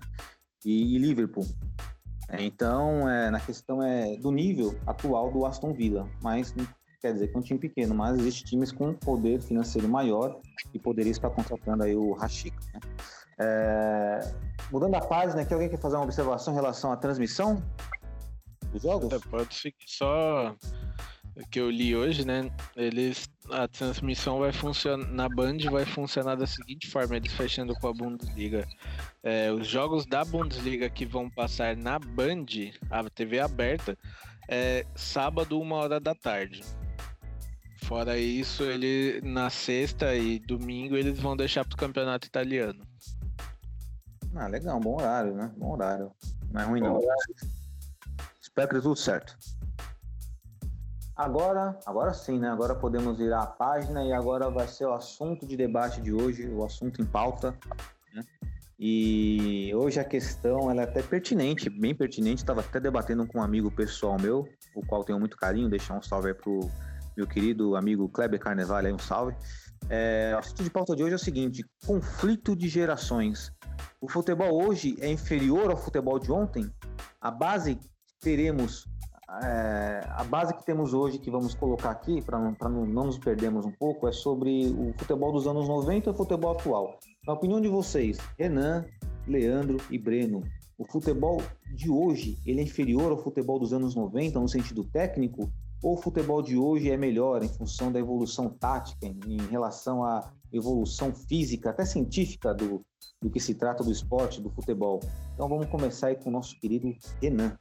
E, 0.66 0.96
e 0.96 0.98
Liverpool. 0.98 1.46
Então, 2.40 3.10
é, 3.10 3.30
na 3.30 3.40
questão 3.40 3.84
é 3.84 4.16
do 4.18 4.32
nível 4.32 4.76
atual 4.88 5.32
do 5.32 5.46
Aston 5.46 5.74
Villa, 5.74 6.10
mas 6.22 6.54
quer 7.02 7.14
dizer 7.14 7.28
que 7.30 7.36
é 7.36 7.40
um 7.40 7.42
time 7.42 7.60
pequeno, 7.60 7.96
mas 7.96 8.18
existe 8.20 8.44
times 8.44 8.72
com 8.72 8.94
poder 8.94 9.42
financeiro 9.42 9.90
maior 9.90 10.40
e 10.74 10.80
poderia 10.80 11.12
estar 11.12 11.30
contratando 11.32 11.84
aí 11.84 11.96
o 11.96 12.14
Rashik. 12.14 12.56
Né? 12.74 12.80
É, 13.40 14.20
mudando 14.72 14.96
a 14.96 15.02
página, 15.02 15.42
aqui 15.42 15.54
alguém 15.54 15.68
quer 15.68 15.80
fazer 15.80 15.96
uma 15.96 16.06
observação 16.06 16.54
em 16.54 16.56
relação 16.56 16.92
à 16.92 16.98
transmissão 16.98 17.62
dos 18.72 18.84
jogos? 18.84 19.12
É, 19.12 19.20
pode 19.20 19.54
seguir 19.56 19.86
só 19.88 20.56
que 21.50 21.60
eu 21.60 21.70
li 21.70 21.96
hoje, 21.96 22.26
né? 22.26 22.52
Eles 22.76 23.30
a 23.50 23.68
transmissão 23.68 24.40
vai 24.40 24.54
funcionar 24.54 25.08
na 25.08 25.28
Band 25.28 25.58
vai 25.72 25.86
funcionar 25.86 26.36
da 26.36 26.46
seguinte 26.46 26.90
forma, 26.90 27.18
eles 27.18 27.34
fechando 27.34 27.74
com 27.76 27.88
a 27.88 27.94
Bundesliga. 27.94 28.68
É, 29.24 29.52
os 29.52 29.68
jogos 29.68 30.06
da 30.06 30.24
Bundesliga 30.24 30.90
que 30.90 31.06
vão 31.06 31.30
passar 31.30 31.76
na 31.76 31.98
Band, 31.98 32.46
a 32.90 33.10
TV 33.10 33.40
aberta, 33.40 33.98
é 34.48 34.86
sábado, 34.96 35.60
uma 35.60 35.78
hora 35.78 36.00
da 36.00 36.14
tarde. 36.14 36.62
Fora 37.92 38.18
isso, 38.18 38.64
ele 38.64 39.20
na 39.22 39.50
sexta 39.50 40.16
e 40.16 40.40
domingo 40.40 40.96
eles 40.96 41.20
vão 41.20 41.36
deixar 41.36 41.66
pro 41.66 41.76
campeonato 41.76 42.26
italiano. 42.26 42.88
Ah, 44.34 44.48
legal, 44.48 44.80
bom 44.80 44.96
horário, 44.96 45.36
né? 45.36 45.52
Bom 45.58 45.74
horário. 45.74 46.10
Não 46.54 46.62
é 46.62 46.64
ruim 46.64 46.80
não. 46.80 47.02
Espero 48.42 48.70
que 48.70 48.76
dê 48.76 48.82
tudo 48.82 48.96
certo. 48.96 49.38
Agora, 51.18 51.78
agora 51.86 52.14
sim, 52.14 52.40
né? 52.40 52.50
Agora 52.50 52.76
podemos 52.76 53.18
virar 53.18 53.44
a 53.44 53.48
página 53.48 54.06
e 54.06 54.14
agora 54.14 54.50
vai 54.50 54.70
ser 54.70 54.86
o 54.86 54.94
assunto 54.94 55.46
de 55.46 55.58
debate 55.58 56.00
de 56.00 56.14
hoje, 56.14 56.48
o 56.48 56.64
assunto 56.64 57.02
em 57.02 57.06
pauta. 57.06 57.54
Né? 58.14 58.24
E 58.80 59.70
hoje 59.76 60.00
a 60.00 60.06
questão 60.06 60.72
ela 60.72 60.84
é 60.84 60.86
até 60.86 61.02
pertinente, 61.02 61.70
bem 61.70 61.94
pertinente. 61.94 62.42
Estava 62.42 62.62
até 62.62 62.80
debatendo 62.80 63.28
com 63.28 63.40
um 63.40 63.44
amigo 63.44 63.70
pessoal 63.70 64.18
meu, 64.18 64.48
o 64.74 64.86
qual 64.86 65.04
tenho 65.04 65.20
muito 65.20 65.36
carinho. 65.36 65.68
Deixar 65.70 65.98
um 65.98 66.02
salve 66.02 66.30
aí 66.30 66.34
pro 66.34 66.72
meu 67.16 67.28
querido 67.28 67.76
amigo 67.76 68.10
Kleber 68.10 68.40
Carnevale, 68.40 68.88
aí 68.88 68.94
um 68.94 69.00
salve. 69.00 69.36
É, 69.90 70.34
o 70.36 70.40
assunto 70.40 70.64
de 70.64 70.70
pauta 70.70 70.96
de 70.96 71.04
hoje 71.04 71.14
é 71.14 71.16
o 71.16 71.20
seguinte: 71.20 71.66
conflito 71.86 72.56
de 72.56 72.68
gerações. 72.68 73.52
O 74.00 74.10
futebol 74.10 74.66
hoje 74.66 74.96
é 75.00 75.12
inferior 75.12 75.70
ao 75.72 75.78
futebol 75.78 76.20
de 76.20 76.32
ontem? 76.32 76.72
A 77.20 77.32
base 77.32 77.76
que 77.76 77.90
teremos 78.20 78.88
é, 79.44 80.06
a 80.10 80.24
base 80.26 80.54
que 80.54 80.66
temos 80.66 80.94
hoje, 80.94 81.18
que 81.18 81.32
vamos 81.32 81.54
colocar 81.54 81.92
aqui, 81.92 82.22
para 82.22 82.38
não, 82.38 82.86
não, 82.86 83.06
nos 83.06 83.18
perdermos 83.18 83.66
um 83.66 83.72
pouco, 83.72 84.08
é 84.08 84.12
sobre 84.12 84.68
o 84.78 84.94
futebol 84.98 85.32
dos 85.32 85.48
anos 85.48 85.70
90 85.70 86.10
e 86.10 86.12
o 86.12 86.14
futebol 86.14 86.52
atual. 86.52 87.00
Na 87.26 87.34
opinião 87.34 87.62
de 87.62 87.70
vocês, 87.70 88.18
Renan, 88.38 88.84
Leandro 89.26 89.78
e 89.90 89.98
Breno, 89.98 90.44
o 90.78 90.86
futebol 90.86 91.42
de 91.74 91.90
hoje 91.90 92.40
ele 92.46 92.60
é 92.60 92.64
inferior 92.64 93.12
ao 93.12 93.24
futebol 93.24 93.58
dos 93.58 93.72
anos 93.72 93.96
90 93.96 94.38
no 94.40 94.50
sentido 94.50 94.84
técnico? 94.84 95.50
O 95.84 95.98
futebol 95.98 96.44
de 96.44 96.56
hoje 96.56 96.92
é 96.92 96.98
melhor 96.98 97.44
em 97.44 97.50
função 97.50 97.92
da 97.92 98.00
evolução 98.00 98.50
tática, 98.50 99.08
em 99.08 99.38
relação 99.50 100.04
à 100.04 100.32
evolução 100.54 101.12
física, 101.12 101.72
até 101.72 101.84
científica 101.86 102.54
do, 102.54 102.86
do 103.20 103.32
que 103.32 103.40
se 103.40 103.56
trata 103.56 103.84
do 103.84 103.92
esporte, 103.92 104.40
do 104.40 104.52
futebol? 104.52 105.00
Então 105.34 105.50
vamos 105.50 105.66
começar 105.70 106.08
aí 106.08 106.16
com 106.16 106.30
o 106.30 106.32
nosso 106.32 106.60
querido 106.60 106.94
Renan. 107.20 107.58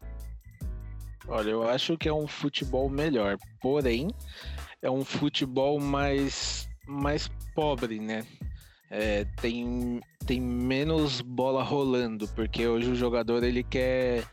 Olha, 1.28 1.48
eu 1.48 1.62
acho 1.62 1.96
que 1.96 2.11
é 2.11 2.12
um 2.12 2.26
futebol 2.26 2.90
melhor, 2.90 3.38
porém 3.59 4.09
é 4.83 4.90
um 4.90 5.02
futebol 5.04 5.80
mais, 5.80 6.68
mais 6.87 7.30
pobre, 7.54 8.00
né? 8.00 8.26
É, 8.90 9.24
tem, 9.40 9.98
tem 10.26 10.40
menos 10.40 11.22
bola 11.22 11.62
rolando, 11.62 12.28
porque 12.28 12.66
hoje 12.66 12.90
o 12.90 12.94
jogador 12.94 13.42
ele 13.44 13.62
quer 13.62 14.28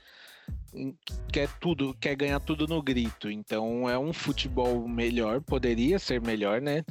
quer 1.31 1.49
tudo, 1.59 1.93
quer 1.99 2.15
ganhar 2.15 2.39
tudo 2.39 2.67
no 2.67 2.81
grito. 2.81 3.29
Então 3.29 3.89
é 3.89 3.97
um 3.97 4.13
futebol 4.13 4.87
melhor, 4.87 5.41
poderia 5.41 5.99
ser 5.99 6.21
melhor, 6.21 6.61
né? 6.61 6.83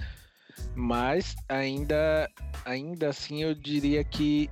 Mas 0.74 1.34
ainda, 1.48 2.28
ainda 2.64 3.08
assim 3.10 3.42
eu 3.42 3.54
diria 3.54 4.02
que 4.02 4.50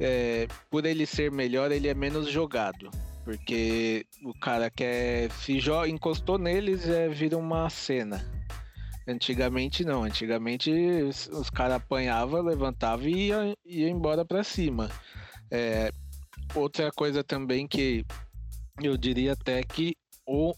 é, 0.00 0.46
por 0.70 0.84
ele 0.84 1.06
ser 1.06 1.30
melhor, 1.30 1.70
ele 1.70 1.88
é 1.88 1.94
menos 1.94 2.30
jogado. 2.30 2.90
Porque 3.24 4.04
o 4.24 4.34
cara 4.34 4.68
quer. 4.68 5.30
Se 5.30 5.58
encostou 5.88 6.38
neles, 6.38 6.88
é, 6.88 7.08
vira 7.08 7.38
uma 7.38 7.70
cena. 7.70 8.24
Antigamente 9.06 9.84
não, 9.84 10.04
antigamente 10.04 10.70
os, 10.70 11.28
os 11.28 11.50
caras 11.50 11.76
apanhavam, 11.76 12.42
levantavam 12.42 13.06
e 13.06 13.28
ia, 13.28 13.56
ia 13.64 13.88
embora 13.88 14.24
para 14.24 14.44
cima. 14.44 14.90
É, 15.50 15.92
outra 16.54 16.90
coisa 16.90 17.22
também 17.22 17.66
que 17.66 18.04
eu 18.80 18.96
diria 18.96 19.32
até 19.32 19.62
que 19.62 19.94
o, 20.26 20.54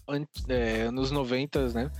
é, 0.49 0.83
anos 0.83 1.11
90, 1.11 1.69
né, 1.71 1.91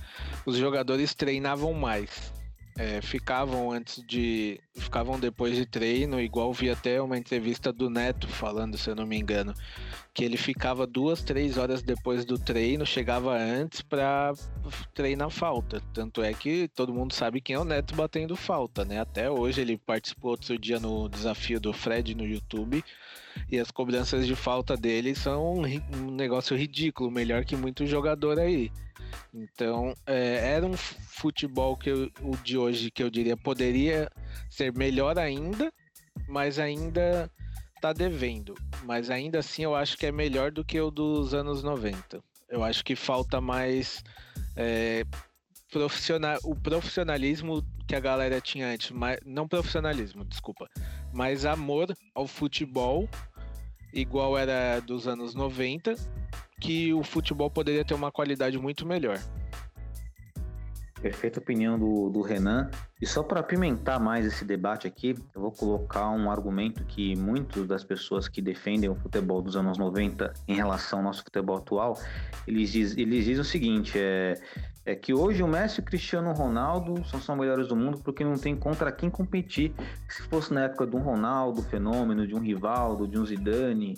os 0.45 0.57
jogadores 0.57 1.13
treinavam 1.13 1.73
mais. 1.73 2.31
é, 2.77 3.01
ficavam 3.01 3.71
antes 3.71 4.03
de. 4.05 4.59
ficavam 4.75 5.17
depois 5.19 5.55
de 5.55 5.65
treino, 5.65 6.19
igual 6.19 6.51
vi 6.53 6.69
até 6.69 7.01
uma 7.01 7.17
entrevista 7.17 7.71
do 7.71 7.89
Neto 7.89 8.27
falando, 8.27 8.77
se 8.77 8.89
eu 8.89 8.95
não 8.95 9.07
me 9.07 9.17
engano, 9.17 9.53
que 10.13 10.25
ele 10.25 10.35
ficava 10.35 10.85
duas, 10.85 11.23
três 11.23 11.57
horas 11.57 11.81
depois 11.81 12.25
do 12.25 12.37
treino, 12.37 12.85
chegava 12.85 13.33
antes 13.37 13.81
para 13.81 14.33
treinar 14.93 15.29
falta. 15.29 15.81
Tanto 15.93 16.21
é 16.21 16.33
que 16.33 16.67
todo 16.75 16.93
mundo 16.93 17.13
sabe 17.13 17.39
quem 17.39 17.55
é 17.55 17.59
o 17.59 17.63
Neto 17.65 17.95
batendo 17.95 18.35
falta, 18.35 18.83
né? 18.83 18.99
Até 18.99 19.29
hoje 19.31 19.61
ele 19.61 19.77
participou 19.77 20.31
outro 20.31 20.57
dia 20.59 20.79
no 20.79 21.07
desafio 21.07 21.59
do 21.61 21.71
Fred 21.71 22.13
no 22.13 22.25
YouTube. 22.25 22.83
E 23.51 23.59
as 23.59 23.71
cobranças 23.71 24.25
de 24.25 24.35
falta 24.35 24.75
dele 24.75 25.15
são 25.15 25.59
um 25.59 26.11
negócio 26.11 26.55
ridículo, 26.55 27.11
melhor 27.11 27.45
que 27.45 27.55
muito 27.55 27.85
jogador 27.85 28.39
aí. 28.39 28.71
Então, 29.33 29.93
é, 30.05 30.53
era 30.53 30.65
um 30.65 30.75
futebol 30.75 31.75
que 31.75 31.89
eu, 31.89 32.11
o 32.21 32.35
de 32.37 32.57
hoje 32.57 32.89
que 32.89 33.03
eu 33.03 33.09
diria 33.09 33.35
poderia 33.35 34.09
ser 34.49 34.73
melhor 34.73 35.17
ainda, 35.19 35.71
mas 36.27 36.59
ainda 36.59 37.29
tá 37.81 37.93
devendo. 37.93 38.55
Mas 38.83 39.09
ainda 39.09 39.39
assim 39.39 39.63
eu 39.63 39.75
acho 39.75 39.97
que 39.97 40.05
é 40.05 40.11
melhor 40.11 40.51
do 40.51 40.63
que 40.63 40.79
o 40.79 40.89
dos 40.89 41.33
anos 41.33 41.63
90. 41.63 42.23
Eu 42.49 42.63
acho 42.63 42.83
que 42.83 42.95
falta 42.95 43.41
mais 43.41 44.03
é, 44.55 45.03
profissional, 45.71 46.39
o 46.43 46.55
profissionalismo 46.55 47.61
que 47.87 47.95
a 47.95 47.99
galera 47.99 48.41
tinha 48.41 48.67
antes, 48.67 48.91
mas, 48.91 49.19
não 49.25 49.47
profissionalismo, 49.47 50.25
desculpa, 50.25 50.67
mas 51.13 51.45
amor 51.45 51.95
ao 52.13 52.27
futebol, 52.27 53.07
igual 53.93 54.37
era 54.37 54.79
dos 54.79 55.07
anos 55.07 55.35
90, 55.35 55.95
que 56.59 56.93
o 56.93 57.03
futebol 57.03 57.49
poderia 57.49 57.85
ter 57.85 57.93
uma 57.93 58.11
qualidade 58.11 58.57
muito 58.57 58.85
melhor. 58.85 59.19
Perfeita 61.01 61.39
opinião 61.39 61.77
do, 61.77 62.09
do 62.09 62.21
Renan. 62.21 62.71
E 62.99 63.05
só 63.05 63.21
para 63.21 63.39
apimentar 63.41 63.99
mais 63.99 64.25
esse 64.25 64.43
debate 64.43 64.87
aqui, 64.87 65.13
eu 65.35 65.41
vou 65.41 65.51
colocar 65.51 66.09
um 66.09 66.31
argumento 66.31 66.83
que 66.85 67.15
muitas 67.15 67.67
das 67.67 67.83
pessoas 67.83 68.27
que 68.27 68.41
defendem 68.41 68.89
o 68.89 68.95
futebol 68.95 69.41
dos 69.41 69.55
anos 69.55 69.77
90 69.77 70.33
em 70.47 70.55
relação 70.55 70.99
ao 70.99 71.05
nosso 71.05 71.23
futebol 71.23 71.57
atual, 71.57 71.99
eles, 72.47 72.73
eles 72.73 73.25
dizem 73.25 73.41
o 73.41 73.43
seguinte, 73.43 73.99
é, 73.99 74.33
é 74.85 74.95
que 74.95 75.13
hoje 75.13 75.41
o 75.41 75.47
Messi 75.47 75.79
e 75.79 75.81
o 75.81 75.85
Cristiano 75.85 76.31
Ronaldo 76.31 77.03
são, 77.05 77.19
são 77.19 77.35
melhores 77.35 77.67
do 77.67 77.75
mundo 77.75 77.99
porque 78.03 78.23
não 78.23 78.37
tem 78.37 78.55
contra 78.55 78.91
quem 78.91 79.09
competir. 79.09 79.73
Se 80.07 80.21
fosse 80.23 80.53
na 80.53 80.65
época 80.65 80.85
de 80.85 80.95
um 80.95 80.99
Ronaldo, 80.99 81.63
fenômeno, 81.63 82.27
de 82.27 82.35
um 82.35 82.39
Rivaldo, 82.39 83.07
de 83.07 83.17
um 83.17 83.25
Zidane, 83.25 83.95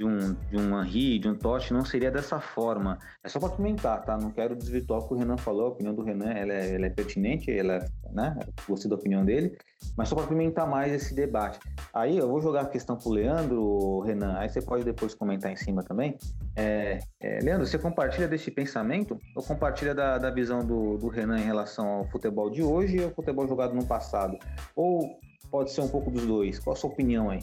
de 0.00 0.06
um, 0.06 0.34
de 0.50 0.56
um 0.56 0.82
Henry, 0.82 1.18
de 1.18 1.28
um 1.28 1.34
Totti, 1.34 1.74
não 1.74 1.84
seria 1.84 2.10
dessa 2.10 2.40
forma. 2.40 2.98
É 3.22 3.28
só 3.28 3.38
para 3.38 3.50
comentar, 3.50 4.02
tá? 4.02 4.16
Não 4.16 4.30
quero 4.30 4.56
desvirtuar 4.56 5.00
o 5.00 5.06
que 5.06 5.12
o 5.12 5.16
Renan 5.18 5.36
falou, 5.36 5.66
a 5.66 5.68
opinião 5.68 5.94
do 5.94 6.02
Renan 6.02 6.32
ela 6.32 6.54
é, 6.54 6.74
ela 6.74 6.86
é 6.86 6.88
pertinente, 6.88 7.50
ela 7.50 7.84
né? 8.10 8.34
Gostei 8.66 8.88
da 8.88 8.96
opinião 8.96 9.22
dele, 9.26 9.58
mas 9.98 10.08
só 10.08 10.14
para 10.14 10.26
pimentar 10.26 10.66
mais 10.66 10.90
esse 10.90 11.14
debate. 11.14 11.58
Aí 11.92 12.16
eu 12.16 12.26
vou 12.26 12.40
jogar 12.40 12.62
a 12.62 12.66
questão 12.66 12.96
pro 12.96 13.10
Leandro, 13.10 14.00
Renan, 14.00 14.38
aí 14.38 14.48
você 14.48 14.62
pode 14.62 14.84
depois 14.84 15.14
comentar 15.14 15.52
em 15.52 15.56
cima 15.56 15.82
também. 15.82 16.16
É, 16.56 17.00
é, 17.20 17.38
Leandro, 17.42 17.66
você 17.66 17.78
compartilha 17.78 18.26
desse 18.26 18.50
pensamento 18.50 19.18
ou 19.36 19.42
compartilha 19.42 19.94
da, 19.94 20.16
da 20.16 20.30
visão 20.30 20.64
do, 20.64 20.96
do 20.96 21.08
Renan 21.08 21.38
em 21.38 21.44
relação 21.44 21.86
ao 21.86 22.04
futebol 22.06 22.48
de 22.48 22.62
hoje 22.62 22.96
e 22.96 23.04
ao 23.04 23.10
futebol 23.10 23.46
jogado 23.46 23.74
no 23.74 23.84
passado? 23.84 24.38
Ou 24.74 25.20
pode 25.50 25.70
ser 25.72 25.82
um 25.82 25.88
pouco 25.88 26.10
dos 26.10 26.24
dois? 26.24 26.58
Qual 26.58 26.74
a 26.74 26.76
sua 26.76 26.88
opinião 26.88 27.28
aí? 27.28 27.40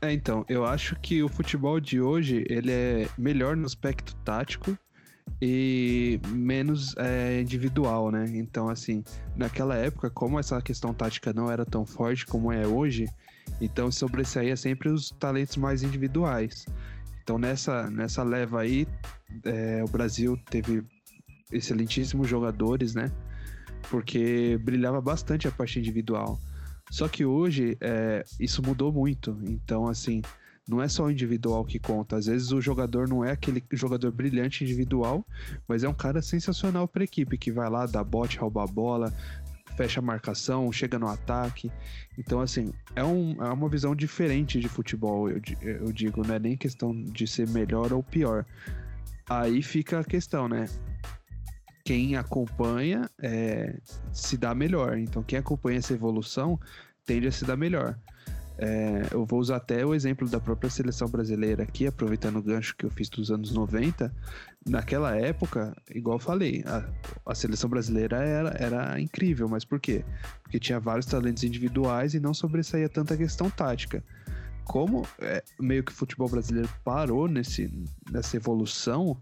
É, 0.00 0.12
então, 0.12 0.44
eu 0.48 0.64
acho 0.64 0.94
que 0.96 1.22
o 1.22 1.28
futebol 1.28 1.80
de 1.80 2.00
hoje 2.00 2.44
ele 2.48 2.70
é 2.70 3.08
melhor 3.16 3.56
no 3.56 3.66
aspecto 3.66 4.14
tático 4.16 4.76
e 5.40 6.20
menos 6.28 6.94
é, 6.96 7.40
individual, 7.40 8.10
né? 8.10 8.24
Então, 8.34 8.68
assim, 8.68 9.02
naquela 9.34 9.74
época, 9.76 10.10
como 10.10 10.38
essa 10.38 10.60
questão 10.60 10.94
tática 10.94 11.32
não 11.32 11.50
era 11.50 11.64
tão 11.64 11.84
forte 11.84 12.26
como 12.26 12.52
é 12.52 12.66
hoje, 12.66 13.06
então 13.60 13.90
sobressaía 13.90 14.56
sempre 14.56 14.88
os 14.88 15.10
talentos 15.10 15.56
mais 15.56 15.82
individuais. 15.82 16.66
Então, 17.22 17.38
nessa, 17.38 17.90
nessa 17.90 18.22
leva 18.22 18.60
aí, 18.60 18.86
é, 19.44 19.82
o 19.82 19.88
Brasil 19.88 20.38
teve 20.48 20.84
excelentíssimos 21.50 22.28
jogadores, 22.28 22.94
né? 22.94 23.10
Porque 23.90 24.58
brilhava 24.62 25.00
bastante 25.00 25.48
a 25.48 25.50
parte 25.50 25.78
individual. 25.78 26.38
Só 26.90 27.08
que 27.08 27.24
hoje 27.24 27.76
é, 27.80 28.24
isso 28.38 28.62
mudou 28.62 28.92
muito. 28.92 29.36
Então, 29.44 29.88
assim, 29.88 30.22
não 30.68 30.82
é 30.82 30.88
só 30.88 31.04
o 31.04 31.10
individual 31.10 31.64
que 31.64 31.78
conta. 31.78 32.16
Às 32.16 32.26
vezes 32.26 32.52
o 32.52 32.60
jogador 32.60 33.08
não 33.08 33.24
é 33.24 33.32
aquele 33.32 33.62
jogador 33.72 34.10
brilhante 34.10 34.64
individual, 34.64 35.24
mas 35.68 35.84
é 35.84 35.88
um 35.88 35.94
cara 35.94 36.20
sensacional 36.20 36.88
para 36.88 37.02
a 37.02 37.04
equipe 37.04 37.38
que 37.38 37.52
vai 37.52 37.68
lá, 37.70 37.86
dá 37.86 38.02
bote, 38.02 38.38
rouba 38.38 38.64
a 38.64 38.66
bola, 38.66 39.12
fecha 39.76 40.00
a 40.00 40.02
marcação, 40.02 40.72
chega 40.72 40.98
no 40.98 41.06
ataque. 41.06 41.70
Então, 42.18 42.40
assim, 42.40 42.72
é, 42.94 43.04
um, 43.04 43.36
é 43.42 43.52
uma 43.52 43.68
visão 43.68 43.94
diferente 43.94 44.58
de 44.58 44.68
futebol, 44.68 45.30
eu, 45.30 45.40
eu 45.60 45.92
digo, 45.92 46.26
não 46.26 46.34
é 46.34 46.38
nem 46.38 46.56
questão 46.56 46.92
de 46.94 47.26
ser 47.26 47.48
melhor 47.48 47.92
ou 47.92 48.02
pior. 48.02 48.44
Aí 49.28 49.62
fica 49.62 50.00
a 50.00 50.04
questão, 50.04 50.48
né? 50.48 50.66
Quem 51.86 52.16
acompanha 52.16 53.08
é, 53.22 53.78
se 54.12 54.36
dá 54.36 54.52
melhor. 54.56 54.98
Então, 54.98 55.22
quem 55.22 55.38
acompanha 55.38 55.78
essa 55.78 55.92
evolução 55.92 56.58
tende 57.06 57.28
a 57.28 57.32
se 57.32 57.44
dar 57.44 57.56
melhor. 57.56 57.96
É, 58.58 59.06
eu 59.12 59.24
vou 59.24 59.38
usar 59.38 59.56
até 59.56 59.86
o 59.86 59.94
exemplo 59.94 60.28
da 60.28 60.40
própria 60.40 60.68
seleção 60.68 61.08
brasileira 61.08 61.62
aqui, 61.62 61.86
aproveitando 61.86 62.36
o 62.36 62.42
gancho 62.42 62.74
que 62.76 62.84
eu 62.84 62.90
fiz 62.90 63.08
dos 63.08 63.30
anos 63.30 63.52
90. 63.52 64.12
Naquela 64.68 65.14
época, 65.14 65.80
igual 65.94 66.16
eu 66.16 66.20
falei, 66.20 66.64
a, 66.66 66.84
a 67.24 67.34
seleção 67.36 67.70
brasileira 67.70 68.16
era, 68.16 68.48
era 68.58 69.00
incrível, 69.00 69.48
mas 69.48 69.64
por 69.64 69.78
quê? 69.78 70.04
Porque 70.42 70.58
tinha 70.58 70.80
vários 70.80 71.06
talentos 71.06 71.44
individuais 71.44 72.14
e 72.14 72.20
não 72.20 72.34
sobressaía 72.34 72.88
tanta 72.88 73.16
questão 73.16 73.48
tática 73.48 74.02
como 74.66 75.06
é, 75.20 75.42
meio 75.60 75.84
que 75.84 75.92
o 75.92 75.94
futebol 75.94 76.28
brasileiro 76.28 76.68
parou 76.84 77.28
nesse, 77.28 77.72
nessa 78.10 78.36
evolução, 78.36 79.16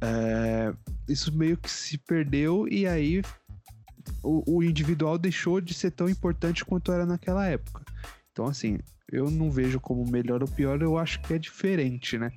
é, 0.00 0.72
isso 1.08 1.36
meio 1.36 1.56
que 1.56 1.70
se 1.70 1.98
perdeu 1.98 2.68
e 2.68 2.86
aí 2.86 3.20
o, 4.22 4.58
o, 4.58 4.62
individual 4.62 5.18
deixou 5.18 5.60
de 5.60 5.74
ser 5.74 5.90
tão 5.90 6.08
importante 6.08 6.64
quanto 6.64 6.92
era 6.92 7.04
naquela 7.04 7.46
época. 7.46 7.82
Então, 8.30 8.46
assim, 8.46 8.78
eu 9.10 9.28
não 9.28 9.50
vejo 9.50 9.80
como 9.80 10.08
melhor 10.08 10.42
ou 10.42 10.48
pior, 10.48 10.80
eu 10.80 10.96
acho 10.96 11.20
que 11.20 11.34
é 11.34 11.38
diferente, 11.38 12.16
né? 12.16 12.30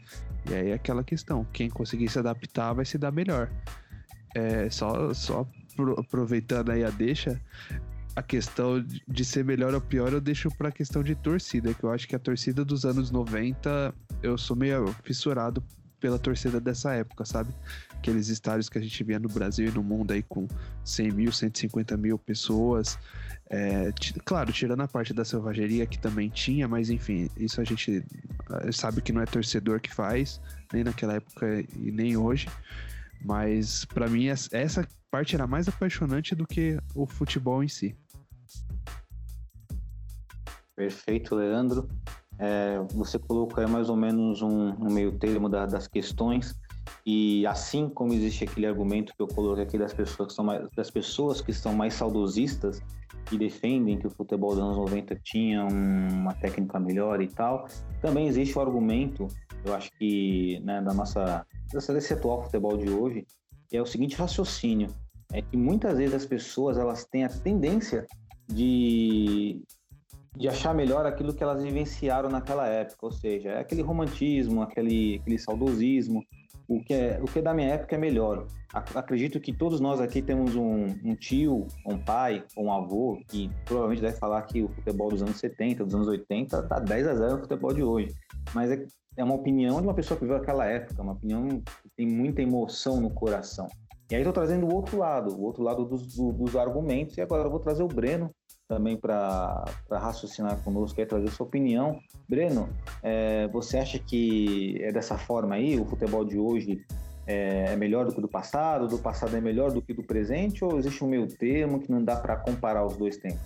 E 0.49 0.53
aí 0.53 0.69
é 0.69 0.73
aquela 0.73 1.03
questão: 1.03 1.45
quem 1.53 1.69
conseguir 1.69 2.09
se 2.09 2.17
adaptar 2.17 2.73
vai 2.73 2.85
se 2.85 2.97
dar 2.97 3.11
melhor. 3.11 3.51
É, 4.33 4.69
só, 4.69 5.13
só 5.13 5.47
aproveitando 5.97 6.71
aí 6.71 6.83
a 6.83 6.89
deixa, 6.89 7.39
a 8.19 8.23
questão 8.23 8.85
de 9.07 9.23
ser 9.23 9.45
melhor 9.45 9.73
ou 9.73 9.79
pior 9.79 10.11
eu 10.11 10.19
deixo 10.19 10.51
pra 10.51 10.71
questão 10.71 11.01
de 11.01 11.15
torcida, 11.15 11.73
que 11.73 11.83
eu 11.83 11.91
acho 11.91 12.07
que 12.07 12.15
a 12.15 12.19
torcida 12.19 12.65
dos 12.65 12.85
anos 12.85 13.11
90, 13.11 13.93
eu 14.21 14.37
sou 14.37 14.57
meio 14.57 14.93
fissurado 15.03 15.63
pela 16.01 16.19
torcida 16.19 16.59
dessa 16.59 16.93
época, 16.93 17.25
sabe? 17.25 17.53
Aqueles 17.91 18.27
estádios 18.27 18.69
que 18.69 18.77
a 18.77 18.81
gente 18.81 19.03
via 19.03 19.19
no 19.19 19.29
Brasil 19.29 19.67
e 19.67 19.71
no 19.71 19.81
mundo 19.81 20.11
aí 20.11 20.21
com 20.21 20.47
100 20.83 21.11
mil, 21.11 21.31
150 21.31 21.95
mil 21.97 22.17
pessoas. 22.17 22.97
É, 23.49 23.91
claro, 24.25 24.51
tirando 24.51 24.81
a 24.81 24.87
parte 24.87 25.13
da 25.13 25.23
selvageria 25.23 25.85
que 25.85 25.97
também 25.97 26.29
tinha, 26.29 26.67
mas 26.67 26.89
enfim, 26.89 27.29
isso 27.37 27.59
a 27.59 27.63
gente 27.63 28.03
eh, 28.51 28.71
sabe 28.71 29.01
que 29.01 29.11
não 29.11 29.21
é 29.21 29.25
torcedor 29.25 29.79
que 29.79 29.93
faz, 29.93 30.39
nem 30.71 30.83
naquela 30.83 31.15
época 31.15 31.65
e 31.75 31.91
nem 31.91 32.15
hoje. 32.15 32.47
Mas 33.21 33.85
para 33.85 34.07
mim 34.07 34.27
essa 34.27 34.87
parte 35.09 35.35
era 35.35 35.47
mais 35.47 35.67
apaixonante 35.67 36.35
do 36.35 36.45
que 36.45 36.79
o 36.93 37.05
futebol 37.05 37.63
em 37.63 37.67
si. 37.67 37.95
Perfeito, 40.79 41.35
Leandro. 41.35 41.89
É, 42.39 42.79
você 42.93 43.19
colocou 43.19 43.61
aí 43.61 43.69
mais 43.69 43.89
ou 43.89 43.97
menos 43.97 44.41
um, 44.41 44.69
um 44.75 44.89
meio 44.89 45.11
termo 45.19 45.49
da, 45.49 45.65
das 45.65 45.89
questões 45.89 46.57
e 47.05 47.45
assim 47.45 47.89
como 47.89 48.13
existe 48.13 48.45
aquele 48.45 48.65
argumento 48.65 49.13
que 49.13 49.21
eu 49.21 49.27
coloquei 49.27 49.65
aqui 49.65 49.77
das 49.77 49.93
pessoas 49.93 50.29
que 50.29 50.33
são 50.33 50.45
mais, 50.45 50.69
das 50.73 50.89
pessoas 50.89 51.41
que 51.41 51.51
são 51.51 51.73
mais 51.73 51.95
saudosistas 51.95 52.81
e 53.29 53.37
defendem 53.37 53.99
que 53.99 54.07
o 54.07 54.09
futebol 54.09 54.51
dos 54.51 54.59
anos 54.59 54.77
90 54.77 55.19
tinha 55.21 55.65
uma 55.65 56.33
técnica 56.35 56.79
melhor 56.79 57.21
e 57.21 57.27
tal, 57.27 57.67
também 58.01 58.29
existe 58.29 58.57
o 58.57 58.61
argumento, 58.61 59.27
eu 59.65 59.75
acho 59.75 59.91
que 59.97 60.61
né, 60.61 60.81
da 60.81 60.93
nossa 60.93 61.45
desse 61.73 62.13
atual 62.13 62.43
futebol 62.43 62.77
de 62.77 62.89
hoje, 62.89 63.27
é 63.69 63.81
o 63.81 63.85
seguinte 63.85 64.15
raciocínio, 64.15 64.87
é 65.33 65.41
que 65.41 65.57
muitas 65.57 65.97
vezes 65.97 66.15
as 66.15 66.25
pessoas 66.25 66.77
elas 66.77 67.03
têm 67.03 67.25
a 67.25 67.29
tendência 67.29 68.07
de 68.47 69.61
de 70.35 70.47
achar 70.47 70.73
melhor 70.73 71.05
aquilo 71.05 71.33
que 71.33 71.43
elas 71.43 71.61
vivenciaram 71.63 72.29
naquela 72.29 72.67
época, 72.67 73.05
ou 73.05 73.11
seja, 73.11 73.49
é 73.49 73.59
aquele 73.59 73.81
romantismo, 73.81 74.61
aquele, 74.61 75.19
aquele 75.21 75.37
saudosismo, 75.37 76.23
o 76.67 76.83
que, 76.83 76.93
é, 76.93 77.19
o 77.21 77.25
que 77.25 77.39
é 77.39 77.41
da 77.41 77.53
minha 77.53 77.69
época 77.69 77.95
é 77.95 77.97
melhor. 77.97 78.45
Acredito 78.71 79.39
que 79.39 79.51
todos 79.51 79.79
nós 79.79 79.99
aqui 79.99 80.21
temos 80.21 80.55
um, 80.55 80.85
um 81.03 81.15
tio, 81.15 81.65
um 81.83 81.97
pai, 81.97 82.43
um 82.55 82.71
avô 82.71 83.19
que 83.27 83.49
provavelmente 83.65 84.01
deve 84.01 84.17
falar 84.17 84.43
que 84.43 84.61
o 84.61 84.69
futebol 84.69 85.09
dos 85.09 85.23
anos 85.23 85.37
70, 85.37 85.83
dos 85.83 85.95
anos 85.95 86.07
80 86.07 86.61
tá 86.67 86.79
10 86.79 87.07
a 87.07 87.15
0 87.15 87.31
no 87.33 87.39
futebol 87.39 87.73
de 87.73 87.81
hoje. 87.81 88.13
Mas 88.53 88.69
é, 88.69 88.85
é 89.17 89.23
uma 89.23 89.33
opinião 89.33 89.81
de 89.81 89.87
uma 89.87 89.95
pessoa 89.95 90.15
que 90.15 90.23
viveu 90.23 90.37
aquela 90.37 90.67
época, 90.67 91.01
uma 91.01 91.13
opinião 91.13 91.47
que 91.47 91.89
tem 91.97 92.05
muita 92.05 92.43
emoção 92.43 93.01
no 93.01 93.09
coração. 93.09 93.67
E 94.11 94.15
aí 94.15 94.21
estou 94.21 94.33
trazendo 94.33 94.67
o 94.67 94.73
outro 94.73 94.99
lado, 94.99 95.35
o 95.35 95.43
outro 95.43 95.63
lado 95.63 95.85
dos, 95.85 96.15
do, 96.15 96.31
dos 96.31 96.55
argumentos, 96.55 97.17
e 97.17 97.21
agora 97.21 97.43
eu 97.43 97.49
vou 97.49 97.59
trazer 97.59 97.81
o 97.81 97.87
Breno 97.87 98.29
também 98.69 98.95
para 98.95 99.65
raciocinar 99.89 100.55
conosco 100.57 101.01
e 101.01 101.05
trazer 101.05 101.29
sua 101.31 101.47
opinião. 101.47 101.99
Breno, 102.29 102.69
é, 103.01 103.47
você 103.47 103.79
acha 103.79 103.97
que 103.97 104.77
é 104.81 104.91
dessa 104.91 105.17
forma 105.17 105.55
aí, 105.55 105.77
o 105.79 105.85
futebol 105.85 106.23
de 106.23 106.37
hoje 106.37 106.85
é, 107.25 107.73
é 107.73 107.75
melhor 107.75 108.05
do 108.05 108.13
que 108.13 108.21
do 108.21 108.27
passado, 108.27 108.87
do 108.87 108.99
passado 108.99 109.35
é 109.35 109.41
melhor 109.41 109.71
do 109.71 109.81
que 109.81 109.91
do 109.91 110.03
presente, 110.03 110.63
ou 110.63 110.77
existe 110.77 111.03
um 111.03 111.07
meio 111.07 111.27
termo 111.27 111.79
que 111.79 111.91
não 111.91 112.03
dá 112.03 112.15
para 112.15 112.35
comparar 112.35 112.85
os 112.85 112.95
dois 112.95 113.17
tempos? 113.17 113.41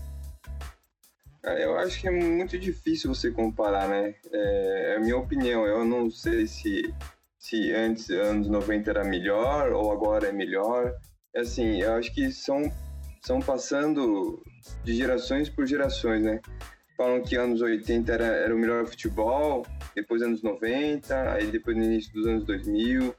Eu 1.41 1.77
acho 1.77 1.99
que 1.99 2.07
é 2.07 2.11
muito 2.11 2.59
difícil 2.59 3.13
você 3.13 3.31
comparar, 3.31 3.87
né? 3.87 4.15
É, 4.31 4.93
é 4.93 4.95
a 4.97 4.99
minha 4.99 5.17
opinião. 5.17 5.65
Eu 5.65 5.83
não 5.85 6.09
sei 6.09 6.47
se, 6.47 6.93
se 7.37 7.71
antes, 7.73 8.09
anos 8.09 8.47
90 8.47 8.89
era 8.89 9.03
melhor 9.03 9.71
ou 9.71 9.91
agora 9.91 10.27
é 10.27 10.31
melhor. 10.31 10.93
É 11.33 11.41
assim, 11.41 11.81
eu 11.81 11.93
acho 11.93 12.13
que 12.13 12.31
são, 12.31 12.71
são 13.21 13.41
passando 13.41 14.41
de 14.83 14.95
gerações 14.95 15.49
por 15.49 15.65
gerações, 15.65 16.23
né? 16.23 16.39
Falam 16.97 17.21
que 17.21 17.35
anos 17.35 17.61
80 17.61 18.11
era, 18.11 18.25
era 18.25 18.55
o 18.55 18.57
melhor 18.57 18.85
futebol, 18.85 19.65
depois 19.95 20.21
anos 20.21 20.43
90, 20.43 21.33
aí 21.33 21.47
depois 21.47 21.75
no 21.75 21.83
início 21.83 22.13
dos 22.13 22.27
anos 22.27 22.45
2000. 22.45 23.15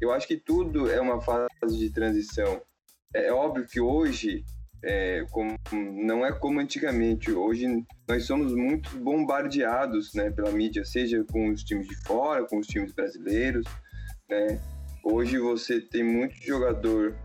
Eu 0.00 0.12
acho 0.12 0.26
que 0.26 0.36
tudo 0.36 0.90
é 0.90 1.00
uma 1.00 1.20
fase 1.20 1.48
de 1.76 1.90
transição. 1.90 2.62
É, 3.14 3.26
é 3.26 3.32
óbvio 3.32 3.66
que 3.66 3.80
hoje 3.80 4.44
é, 4.82 5.24
como, 5.30 5.56
não 5.72 6.24
é 6.24 6.32
como 6.32 6.60
antigamente. 6.60 7.32
Hoje 7.32 7.66
nós 8.08 8.24
somos 8.24 8.54
muito 8.54 8.96
bombardeados 8.98 10.14
né, 10.14 10.30
pela 10.30 10.52
mídia, 10.52 10.84
seja 10.84 11.24
com 11.24 11.50
os 11.50 11.64
times 11.64 11.88
de 11.88 11.96
fora, 12.04 12.46
com 12.46 12.58
os 12.58 12.66
times 12.66 12.92
brasileiros. 12.92 13.66
Né? 14.28 14.60
Hoje 15.02 15.38
você 15.38 15.80
tem 15.80 16.04
muito 16.04 16.34
jogador 16.44 17.16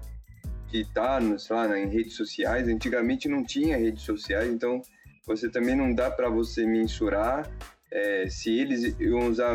que 0.74 0.80
está 0.80 1.20
em 1.22 1.88
redes 1.88 2.16
sociais. 2.16 2.68
Antigamente 2.68 3.30
não 3.30 3.44
tinha 3.44 3.78
redes 3.78 4.02
sociais, 4.02 4.52
então 4.52 4.82
você 5.24 5.48
também 5.48 5.76
não 5.76 5.94
dá 5.94 6.10
para 6.10 6.30
você 6.30 6.66
mensurar 6.66 7.48
é, 7.92 8.28
se 8.28 8.58
eles 8.58 9.00
iam 9.00 9.30
usar 9.30 9.54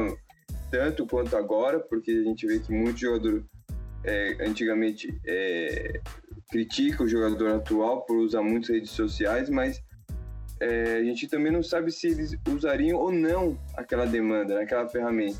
tanto 0.71 1.05
quanto 1.09 1.37
agora, 1.37 1.81
porque 1.81 2.13
a 2.13 2.23
gente 2.23 2.47
vê 2.47 2.61
que 2.61 2.73
muito 2.73 3.01
jogador 3.01 3.45
é, 4.05 4.37
antigamente 4.47 5.13
é, 5.27 6.01
critica 6.53 7.03
o 7.03 7.09
jogador 7.09 7.57
atual 7.57 8.03
por 8.03 8.17
usar 8.19 8.43
muitas 8.43 8.71
redes 8.71 8.91
sociais, 8.91 9.51
mas 9.51 9.83
é, 10.61 10.99
a 10.99 11.03
gente 11.03 11.27
também 11.27 11.51
não 11.51 11.65
sabe 11.65 11.91
se 11.91 12.07
eles 12.07 12.37
usariam 12.49 12.97
ou 12.97 13.11
não 13.11 13.59
aquela 13.77 14.07
demanda, 14.07 14.55
né, 14.55 14.63
aquela 14.63 14.89
ferramenta. 14.89 15.39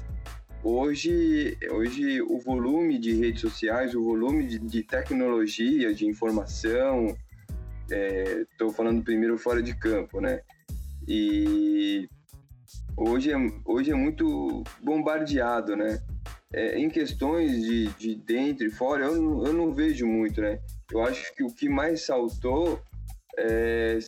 Hoje, 0.63 1.57
hoje 1.71 2.21
o 2.21 2.39
volume 2.41 2.99
de 2.99 3.13
redes 3.13 3.41
sociais, 3.41 3.95
o 3.95 4.03
volume 4.03 4.47
de, 4.47 4.59
de 4.59 4.83
tecnologia, 4.83 5.95
de 5.95 6.05
informação, 6.05 7.17
estou 7.89 8.71
é, 8.71 8.73
falando 8.73 9.05
primeiro 9.05 9.39
fora 9.39 9.63
de 9.63 9.75
campo, 9.75 10.21
né? 10.21 10.41
E 11.07 12.09
hoje 12.97 13.31
é, 13.33 13.37
hoje 13.65 13.93
é 13.93 13.95
muito 13.95 14.65
bombardeado, 14.83 15.77
né? 15.77 16.03
É, 16.53 16.79
em 16.79 16.89
questões 16.89 17.63
de, 17.63 17.87
de 17.93 18.15
dentro 18.17 18.67
e 18.67 18.71
fora, 18.71 19.05
eu, 19.05 19.47
eu 19.47 19.53
não 19.53 19.73
vejo 19.73 20.07
muito, 20.07 20.41
né? 20.41 20.59
Eu 20.91 21.03
acho 21.05 21.35
que 21.35 21.45
o 21.45 21.55
que 21.55 21.69
mais 21.69 22.05
saltou 22.05 22.83
é, 23.39 23.99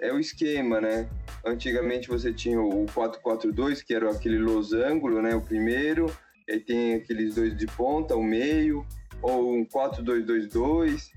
é 0.00 0.12
o 0.12 0.18
esquema, 0.18 0.80
né? 0.80 1.08
Antigamente 1.44 2.08
você 2.08 2.32
tinha 2.32 2.60
o 2.60 2.86
4-4-2, 2.86 3.84
que 3.84 3.94
era 3.94 4.10
aquele 4.10 4.38
losango, 4.38 5.20
né? 5.20 5.34
O 5.34 5.40
primeiro, 5.40 6.06
e 6.48 6.52
aí 6.52 6.60
tem 6.60 6.94
aqueles 6.94 7.34
dois 7.34 7.56
de 7.56 7.66
ponta, 7.66 8.16
o 8.16 8.22
meio, 8.22 8.84
ou 9.22 9.54
um 9.54 9.64
4-2-2-2. 9.64 11.10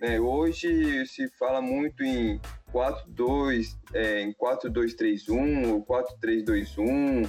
Né? 0.00 0.20
Hoje 0.20 1.06
se 1.06 1.28
fala 1.38 1.60
muito 1.60 2.04
em 2.04 2.38
4-2, 2.72 3.76
é, 3.94 4.20
em 4.20 4.32
4-2-3-1 4.34 5.68
ou 5.68 5.86
4-3-2-1 5.86 7.28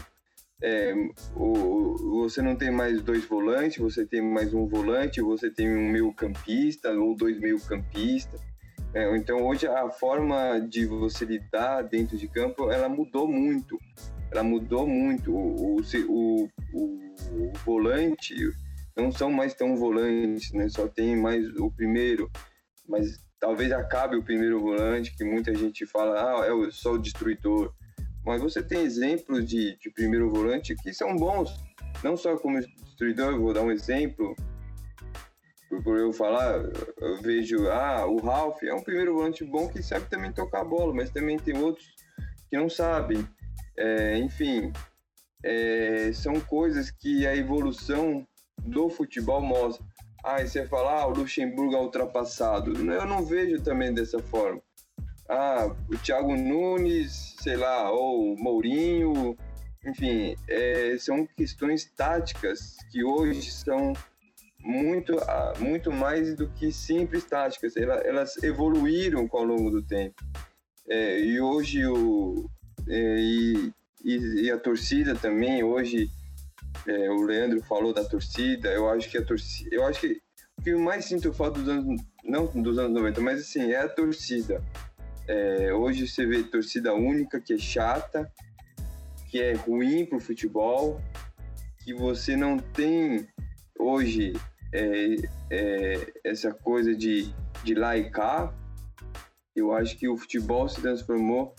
é, 0.62 0.92
você 1.36 2.42
não 2.42 2.56
tem 2.56 2.72
mais 2.72 3.02
dois 3.02 3.24
volantes, 3.26 3.78
você 3.78 4.06
tem 4.06 4.22
mais 4.22 4.54
um 4.54 4.66
volante, 4.66 5.22
você 5.22 5.52
tem 5.52 5.70
um 5.70 5.92
meio 5.92 6.12
campista 6.14 6.92
ou 6.92 7.16
dois 7.16 7.40
meio 7.40 7.60
campistas. 7.60 8.42
É, 8.94 9.16
então 9.18 9.46
hoje 9.46 9.68
a 9.68 9.90
forma 9.90 10.60
de 10.60 10.86
você 10.86 11.26
lidar 11.26 11.84
dentro 11.84 12.18
de 12.18 12.28
campo 12.28 12.72
ela 12.72 12.88
mudou 12.88 13.28
muito, 13.28 13.78
ela 14.32 14.44
mudou 14.44 14.88
muito. 14.88 15.32
O, 15.34 15.78
o, 15.78 16.50
o, 16.74 17.00
o 17.32 17.54
volante 17.66 18.34
não 18.96 19.12
são 19.12 19.32
mais 19.32 19.54
tão 19.54 19.76
volantes, 19.76 20.52
né? 20.52 20.68
Só 20.70 20.88
tem 20.88 21.16
mais 21.16 21.48
o 21.58 21.70
primeiro, 21.72 22.30
mas 22.88 23.20
talvez 23.40 23.72
acabe 23.72 24.16
o 24.16 24.24
primeiro 24.24 24.60
volante 24.60 25.16
que 25.16 25.24
muita 25.24 25.54
gente 25.54 25.86
fala, 25.86 26.42
ah, 26.42 26.46
é 26.48 26.72
só 26.72 26.94
o 26.94 26.98
destruidor. 26.98 27.72
Mas 28.26 28.42
você 28.42 28.62
tem 28.62 28.82
exemplos 28.82 29.48
de, 29.48 29.78
de 29.78 29.90
primeiro 29.92 30.30
volante 30.30 30.76
que 30.76 30.94
são 30.94 31.16
bons, 31.16 31.50
não 32.04 32.18
só 32.18 32.36
como 32.38 32.60
destruidor, 32.60 33.40
vou 33.40 33.54
dar 33.54 33.62
um 33.62 33.72
exemplo, 33.72 34.36
por 35.84 35.98
eu 35.98 36.14
falar, 36.14 36.64
eu 37.00 37.22
vejo, 37.22 37.70
ah, 37.70 38.06
o 38.06 38.20
Ralph 38.20 38.64
é 38.64 38.74
um 38.74 38.82
primeiro 38.82 39.16
volante 39.16 39.44
bom 39.44 39.68
que 39.68 39.84
sabe 39.84 40.10
também 40.10 40.32
tocar 40.32 40.62
a 40.62 40.66
bola, 40.66 40.94
mas 40.94 41.10
também 41.10 41.38
tem 41.38 41.58
outros 41.58 41.86
que 42.50 42.58
não 42.58 42.70
sabem. 42.70 43.28
É, 43.78 44.18
enfim, 44.18 44.72
é, 45.44 46.12
são 46.14 46.40
coisas 46.40 46.90
que 46.90 47.28
a 47.28 47.36
evolução 47.36 48.26
do 48.62 48.90
futebol 48.90 49.42
mostra. 49.42 49.86
Ah, 50.24 50.42
e 50.42 50.48
você 50.48 50.66
fala, 50.66 51.02
ah, 51.02 51.08
o 51.08 51.12
Luxemburgo 51.12 51.76
é 51.76 51.80
ultrapassado. 51.80 52.72
Eu 52.72 53.06
não 53.06 53.26
vejo 53.26 53.62
também 53.62 53.94
dessa 53.94 54.20
forma 54.20 54.62
ah, 55.30 55.76
o 55.90 55.98
Thiago 55.98 56.36
Nunes, 56.36 57.36
sei 57.40 57.58
lá, 57.58 57.92
ou 57.92 58.34
o 58.34 58.38
Mourinho, 58.38 59.38
enfim, 59.86 60.36
é, 60.48 60.98
são 61.00 61.26
questões 61.26 61.86
táticas 61.86 62.78
que 62.92 63.04
hoje 63.04 63.52
são 63.52 63.94
muito, 64.60 65.18
ah, 65.20 65.54
muito 65.60 65.92
mais 65.92 66.36
do 66.36 66.48
que 66.50 66.72
simples 66.72 67.24
táticas, 67.26 67.76
elas, 67.78 68.42
evoluíram 68.44 69.28
ao 69.32 69.44
longo 69.44 69.70
do 69.70 69.82
tempo. 69.82 70.16
É, 70.90 71.20
e 71.20 71.40
hoje 71.40 71.86
o, 71.86 72.50
é, 72.88 73.20
e, 73.20 73.74
e, 74.04 74.52
a 74.52 74.58
torcida 74.58 75.16
também, 75.16 75.64
hoje 75.64 76.10
é, 76.86 77.10
o 77.10 77.24
Leandro 77.24 77.62
falou 77.64 77.94
da 77.94 78.04
torcida, 78.04 78.70
eu 78.70 78.90
acho 78.90 79.10
que 79.10 79.18
a 79.18 79.26
torcida, 79.26 79.76
eu 79.76 79.86
acho 79.86 80.02
que 80.02 80.22
o 80.58 80.62
que 80.64 80.70
eu 80.72 80.80
mais 80.80 81.06
sinto 81.06 81.32
falta 81.34 81.60
dos 81.60 81.70
anos, 81.70 82.02
não 82.24 82.46
dos 82.48 82.80
anos 82.80 82.94
90, 82.94 83.22
mas 83.22 83.42
assim, 83.42 83.72
é 83.72 83.82
a 83.82 83.90
torcida. 83.90 84.64
É, 85.28 85.74
hoje 85.74 86.08
você 86.08 86.26
vê 86.26 86.42
torcida 86.42 86.94
única, 86.94 87.40
que 87.40 87.54
é 87.54 87.58
chata, 87.58 88.32
que 89.30 89.42
é 89.42 89.54
ruim 89.54 90.06
para 90.06 90.18
o 90.18 90.22
futebol, 90.22 91.02
que 91.84 91.94
você 91.94 92.36
não 92.36 92.58
tem 92.58 93.28
hoje 93.80 94.34
é, 94.74 95.16
é, 95.50 96.14
essa 96.24 96.54
coisa 96.54 96.96
de, 96.96 97.34
de 97.64 97.76
cá. 98.12 98.54
Eu 99.56 99.74
acho 99.74 99.98
que 99.98 100.08
o 100.08 100.18
futebol 100.18 100.68
se 100.70 100.82
transformou 100.82 101.56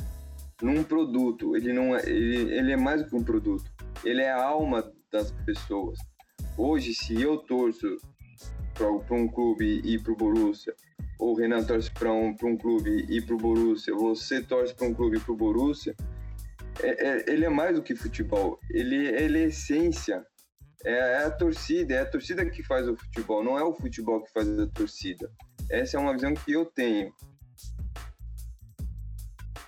num 0.63 0.83
produto. 0.83 1.57
Ele 1.57 1.73
não 1.73 1.97
é, 1.97 2.03
ele, 2.09 2.53
ele 2.53 2.73
é 2.73 2.77
mais 2.77 3.03
do 3.03 3.09
que 3.09 3.17
um 3.17 3.25
produto. 3.25 3.71
Ele 4.05 4.23
é 4.23 4.31
a 4.31 4.45
alma 4.45 4.93
das 5.11 5.31
pessoas. 5.45 5.99
Hoje, 6.57 6.95
se 6.95 7.21
eu 7.21 7.39
torço 7.39 7.97
para 8.75 9.17
um 9.17 9.29
clube 9.29 9.81
e 9.85 9.99
para 9.99 10.13
o 10.13 10.17
Borussia, 10.17 10.75
o 11.19 11.35
Renan 11.35 11.65
torce 11.65 11.91
para 11.91 12.13
um, 12.13 12.35
um 12.45 12.57
clube 12.57 13.07
e 13.09 13.21
para 13.21 13.35
o 13.35 13.39
Borussia, 13.39 13.95
você 13.95 14.41
torce 14.41 14.75
para 14.75 14.87
um 14.87 14.95
clube 14.95 15.17
e 15.17 15.21
para 15.21 15.33
o 15.33 15.37
Borussia, 15.37 15.95
é, 16.81 17.09
é, 17.09 17.25
ele 17.33 17.45
é 17.45 17.49
mais 17.49 17.75
do 17.75 17.83
que 17.83 17.95
futebol, 17.97 18.61
ele, 18.71 19.09
ele 19.09 19.41
é 19.41 19.45
essência, 19.47 20.25
é, 20.85 20.93
é, 20.93 21.25
a 21.25 21.31
torcida, 21.31 21.95
é 21.95 22.01
a 22.01 22.07
torcida 22.07 22.45
que 22.49 22.63
faz 22.63 22.89
o 22.89 22.97
futebol, 22.97 23.43
não 23.43 23.59
é 23.59 23.65
o 23.65 23.73
futebol 23.73 24.23
que 24.23 24.33
faz 24.33 24.59
a 24.59 24.67
torcida. 24.69 25.31
Essa 25.71 25.97
é 25.97 26.01
uma 26.01 26.13
visão 26.13 26.35
que 26.35 26.53
eu 26.53 26.65
tenho. 26.65 27.13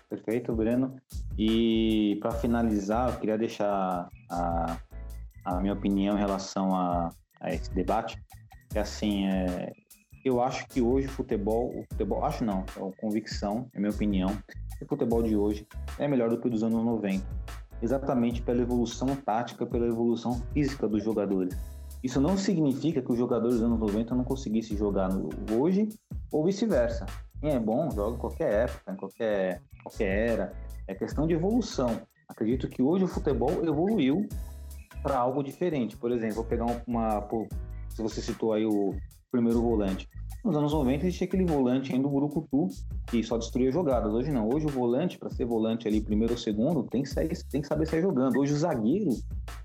Perfeito, 0.08 0.52
Breno. 0.54 0.96
E 1.38 2.18
para 2.20 2.32
finalizar, 2.32 3.10
eu 3.10 3.16
queria 3.18 3.38
deixar 3.38 4.08
a, 4.30 4.78
a 5.44 5.60
minha 5.60 5.72
opinião 5.72 6.16
em 6.16 6.18
relação 6.18 6.74
a, 6.74 7.10
a 7.40 7.54
esse 7.54 7.72
debate. 7.72 8.20
Que 8.70 8.78
assim, 8.78 9.26
é, 9.26 9.72
eu 10.24 10.42
acho 10.42 10.66
que 10.68 10.80
hoje 10.80 11.06
o 11.06 11.10
futebol, 11.10 11.70
o 11.70 11.84
futebol, 11.90 12.24
acho 12.24 12.44
não, 12.44 12.60
é 12.60 13.00
convicção, 13.00 13.68
é 13.74 13.78
minha 13.78 13.90
opinião, 13.90 14.36
o 14.80 14.86
futebol 14.86 15.22
de 15.22 15.36
hoje 15.36 15.66
é 15.98 16.06
melhor 16.06 16.28
do 16.30 16.40
que 16.40 16.46
o 16.46 16.50
dos 16.50 16.62
anos 16.62 16.84
90, 16.84 17.24
exatamente 17.82 18.42
pela 18.42 18.62
evolução 18.62 19.14
tática, 19.16 19.66
pela 19.66 19.86
evolução 19.86 20.40
física 20.52 20.88
dos 20.88 21.02
jogadores. 21.02 21.56
Isso 22.02 22.20
não 22.20 22.36
significa 22.36 23.02
que 23.02 23.12
os 23.12 23.18
jogadores 23.18 23.56
dos 23.56 23.64
anos 23.64 23.78
90 23.78 24.14
não 24.14 24.24
conseguissem 24.24 24.76
jogar 24.76 25.10
hoje 25.52 25.88
ou 26.32 26.44
vice-versa. 26.44 27.06
Quem 27.40 27.50
é 27.50 27.58
bom 27.58 27.90
joga 27.90 28.16
em 28.16 28.18
qualquer 28.18 28.52
época, 28.64 28.92
em 28.92 28.96
qualquer, 28.96 29.62
qualquer 29.82 30.30
era. 30.30 30.52
É 30.86 30.94
questão 30.94 31.26
de 31.26 31.34
evolução. 31.34 32.00
Acredito 32.28 32.68
que 32.68 32.82
hoje 32.82 33.04
o 33.04 33.08
futebol 33.08 33.64
evoluiu 33.64 34.26
para 35.02 35.18
algo 35.18 35.42
diferente. 35.42 35.96
Por 35.96 36.10
exemplo, 36.10 36.36
vou 36.36 36.44
pegar 36.44 36.66
uma. 36.86 37.26
Se 37.88 38.02
você 38.02 38.20
citou 38.22 38.52
aí 38.52 38.64
o, 38.64 38.94
primeiro 39.30 39.60
volante. 39.60 40.08
Nos 40.42 40.56
anos 40.56 40.72
90 40.72 41.04
existia 41.04 41.26
aquele 41.26 41.44
volante 41.44 41.92
ainda 41.92 42.04
do 42.04 42.10
Burucutu, 42.10 42.68
que 43.06 43.22
só 43.22 43.36
destruía 43.36 43.70
jogadas. 43.70 44.10
Hoje 44.10 44.30
não. 44.30 44.48
Hoje 44.48 44.64
o 44.64 44.70
volante, 44.70 45.18
para 45.18 45.28
ser 45.28 45.44
volante 45.44 45.86
ali 45.86 46.00
primeiro 46.00 46.32
ou 46.32 46.38
segundo, 46.38 46.82
tem 46.84 47.02
que, 47.02 47.10
sair, 47.10 47.28
tem 47.50 47.60
que 47.60 47.68
saber 47.68 47.86
sair 47.86 48.00
jogando. 48.00 48.38
Hoje 48.38 48.54
o 48.54 48.56
zagueiro 48.56 49.10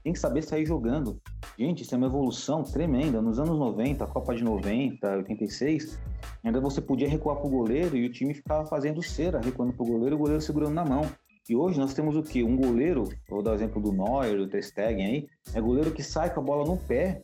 tem 0.04 0.12
que 0.12 0.20
saber 0.20 0.42
sair 0.42 0.66
jogando. 0.66 1.18
Gente, 1.58 1.84
isso 1.84 1.96
é 1.96 1.98
uma 1.98 2.08
evolução 2.08 2.62
tremenda. 2.62 3.22
Nos 3.22 3.40
anos 3.40 3.58
90, 3.58 4.06
Copa 4.08 4.36
de 4.36 4.44
90, 4.44 5.18
86, 5.18 5.98
ainda 6.44 6.60
você 6.60 6.82
podia 6.82 7.08
recuar 7.08 7.38
pro 7.38 7.50
goleiro 7.50 7.96
e 7.96 8.06
o 8.06 8.12
time 8.12 8.34
ficava 8.34 8.66
fazendo 8.66 9.02
cera, 9.02 9.40
recuando 9.40 9.72
pro 9.72 9.86
goleiro 9.86 10.16
e 10.16 10.18
o 10.18 10.20
goleiro 10.20 10.42
segurando 10.42 10.74
na 10.74 10.84
mão. 10.84 11.04
E 11.48 11.56
hoje 11.56 11.80
nós 11.80 11.94
temos 11.94 12.18
o 12.18 12.24
quê? 12.24 12.44
Um 12.44 12.58
goleiro, 12.58 13.08
vou 13.30 13.42
dar 13.42 13.52
o 13.52 13.54
exemplo 13.54 13.82
do 13.82 13.94
Neuer, 13.94 14.36
do 14.36 14.48
Testegen 14.48 15.06
aí, 15.06 15.28
é 15.54 15.62
goleiro 15.62 15.92
que 15.92 16.02
sai 16.04 16.34
com 16.34 16.42
a 16.42 16.44
bola 16.44 16.66
no 16.66 16.76
pé 16.76 17.22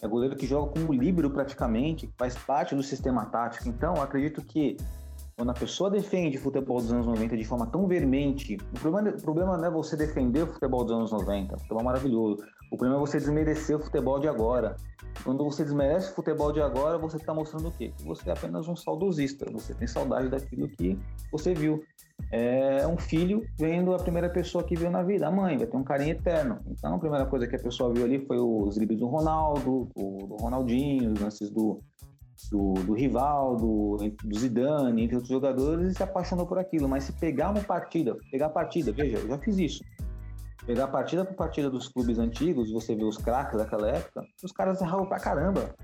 é 0.00 0.06
goleiro 0.06 0.36
que 0.36 0.46
joga 0.46 0.72
como 0.72 0.92
líbero 0.92 1.30
praticamente, 1.30 2.12
faz 2.16 2.36
parte 2.36 2.74
do 2.74 2.82
sistema 2.82 3.26
tático. 3.26 3.68
Então, 3.68 3.94
acredito 3.94 4.42
que 4.42 4.76
quando 5.36 5.50
a 5.50 5.54
pessoa 5.54 5.90
defende 5.90 6.36
o 6.36 6.40
futebol 6.40 6.78
dos 6.78 6.92
anos 6.92 7.06
90 7.06 7.36
de 7.36 7.44
forma 7.44 7.66
tão 7.66 7.86
vermente, 7.86 8.56
o 8.74 8.80
problema, 8.80 9.10
o 9.10 9.22
problema 9.22 9.56
não 9.56 9.64
é 9.64 9.70
você 9.70 9.96
defender 9.96 10.42
o 10.42 10.52
futebol 10.52 10.84
dos 10.84 10.96
anos 10.96 11.12
90, 11.12 11.54
o 11.54 11.58
futebol 11.60 11.80
é 11.80 11.84
maravilhoso. 11.84 12.42
O 12.70 12.76
problema 12.76 12.96
é 12.96 12.98
você 12.98 13.18
desmerecer 13.18 13.76
o 13.76 13.80
futebol 13.80 14.18
de 14.18 14.28
agora. 14.28 14.76
Quando 15.24 15.44
você 15.44 15.64
desmerece 15.64 16.10
o 16.10 16.14
futebol 16.14 16.52
de 16.52 16.60
agora, 16.60 16.98
você 16.98 17.16
está 17.16 17.32
mostrando 17.32 17.68
o 17.68 17.72
quê? 17.72 17.92
Que 17.96 18.04
você 18.04 18.28
é 18.28 18.32
apenas 18.32 18.68
um 18.68 18.76
saudosista, 18.76 19.46
você 19.50 19.74
tem 19.74 19.86
saudade 19.86 20.28
daquilo 20.28 20.68
que 20.68 20.98
você 21.30 21.54
viu 21.54 21.82
é 22.30 22.86
um 22.86 22.98
filho 22.98 23.46
vendo 23.58 23.94
a 23.94 23.98
primeira 23.98 24.28
pessoa 24.28 24.62
que 24.62 24.76
viu 24.76 24.90
na 24.90 25.02
vida, 25.02 25.26
a 25.26 25.30
mãe, 25.30 25.56
vai 25.56 25.66
ter 25.66 25.76
um 25.76 25.84
carinho 25.84 26.12
eterno. 26.12 26.58
Então, 26.66 26.94
a 26.94 26.98
primeira 26.98 27.26
coisa 27.26 27.46
que 27.46 27.56
a 27.56 27.58
pessoa 27.58 27.92
viu 27.92 28.04
ali 28.04 28.24
foi 28.26 28.38
os 28.38 28.76
livros 28.76 28.98
do 28.98 29.06
Ronaldo, 29.06 29.88
do, 29.96 30.26
do 30.26 30.36
Ronaldinho, 30.36 31.12
os 31.12 31.20
lances 31.20 31.50
do, 31.50 31.80
do, 32.50 32.74
do 32.74 32.92
Rivaldo, 32.92 33.96
do 34.22 34.38
Zidane, 34.38 35.04
entre 35.04 35.16
outros 35.16 35.32
jogadores, 35.32 35.92
e 35.92 35.94
se 35.94 36.02
apaixonou 36.02 36.46
por 36.46 36.58
aquilo. 36.58 36.88
Mas 36.88 37.04
se 37.04 37.12
pegar 37.12 37.50
uma 37.50 37.62
partida, 37.62 38.16
pegar 38.30 38.46
a 38.46 38.50
partida, 38.50 38.92
veja, 38.92 39.16
eu 39.18 39.28
já 39.28 39.38
fiz 39.38 39.58
isso. 39.58 39.84
Pegar 40.66 40.88
partida 40.88 41.24
por 41.24 41.34
partida 41.34 41.70
dos 41.70 41.88
clubes 41.88 42.18
antigos, 42.18 42.70
você 42.70 42.94
vê 42.94 43.04
os 43.04 43.16
craques 43.16 43.56
daquela 43.56 43.88
época, 43.88 44.22
os 44.44 44.52
caras 44.52 44.82
erravam 44.82 45.06
pra 45.06 45.18
caramba. 45.18 45.74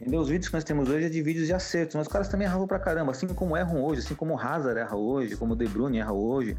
Entendeu? 0.00 0.20
Os 0.20 0.28
vídeos 0.28 0.48
que 0.48 0.54
nós 0.54 0.64
temos 0.64 0.88
hoje 0.88 1.06
é 1.06 1.08
de 1.08 1.20
vídeos 1.20 1.46
de 1.46 1.52
acertos, 1.52 1.96
mas 1.96 2.06
os 2.06 2.12
caras 2.12 2.28
também 2.28 2.46
erram 2.46 2.66
pra 2.66 2.78
caramba, 2.78 3.10
assim 3.10 3.26
como 3.26 3.56
erram 3.56 3.82
hoje, 3.82 4.00
assim 4.00 4.14
como 4.14 4.34
o 4.34 4.38
Hazard 4.38 4.78
erra 4.78 4.96
hoje, 4.96 5.36
como 5.36 5.54
o 5.54 5.56
De 5.56 5.66
Bruyne 5.66 5.98
erra 5.98 6.12
hoje, 6.12 6.56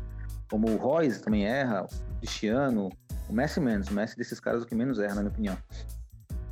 como 0.50 0.70
o 0.70 0.76
Royce 0.76 1.22
também 1.22 1.46
erra, 1.46 1.86
o 1.86 2.18
Cristiano, 2.18 2.90
o 3.30 3.34
Messi 3.34 3.62
menos, 3.62 3.88
o 3.88 3.94
Messi 3.94 4.18
desses 4.18 4.40
caras 4.42 4.64
é 4.64 4.66
o 4.66 4.68
que 4.68 4.76
menos 4.76 5.00
erra, 5.00 5.16
na 5.16 5.22
minha 5.22 5.32
opinião. 5.32 5.58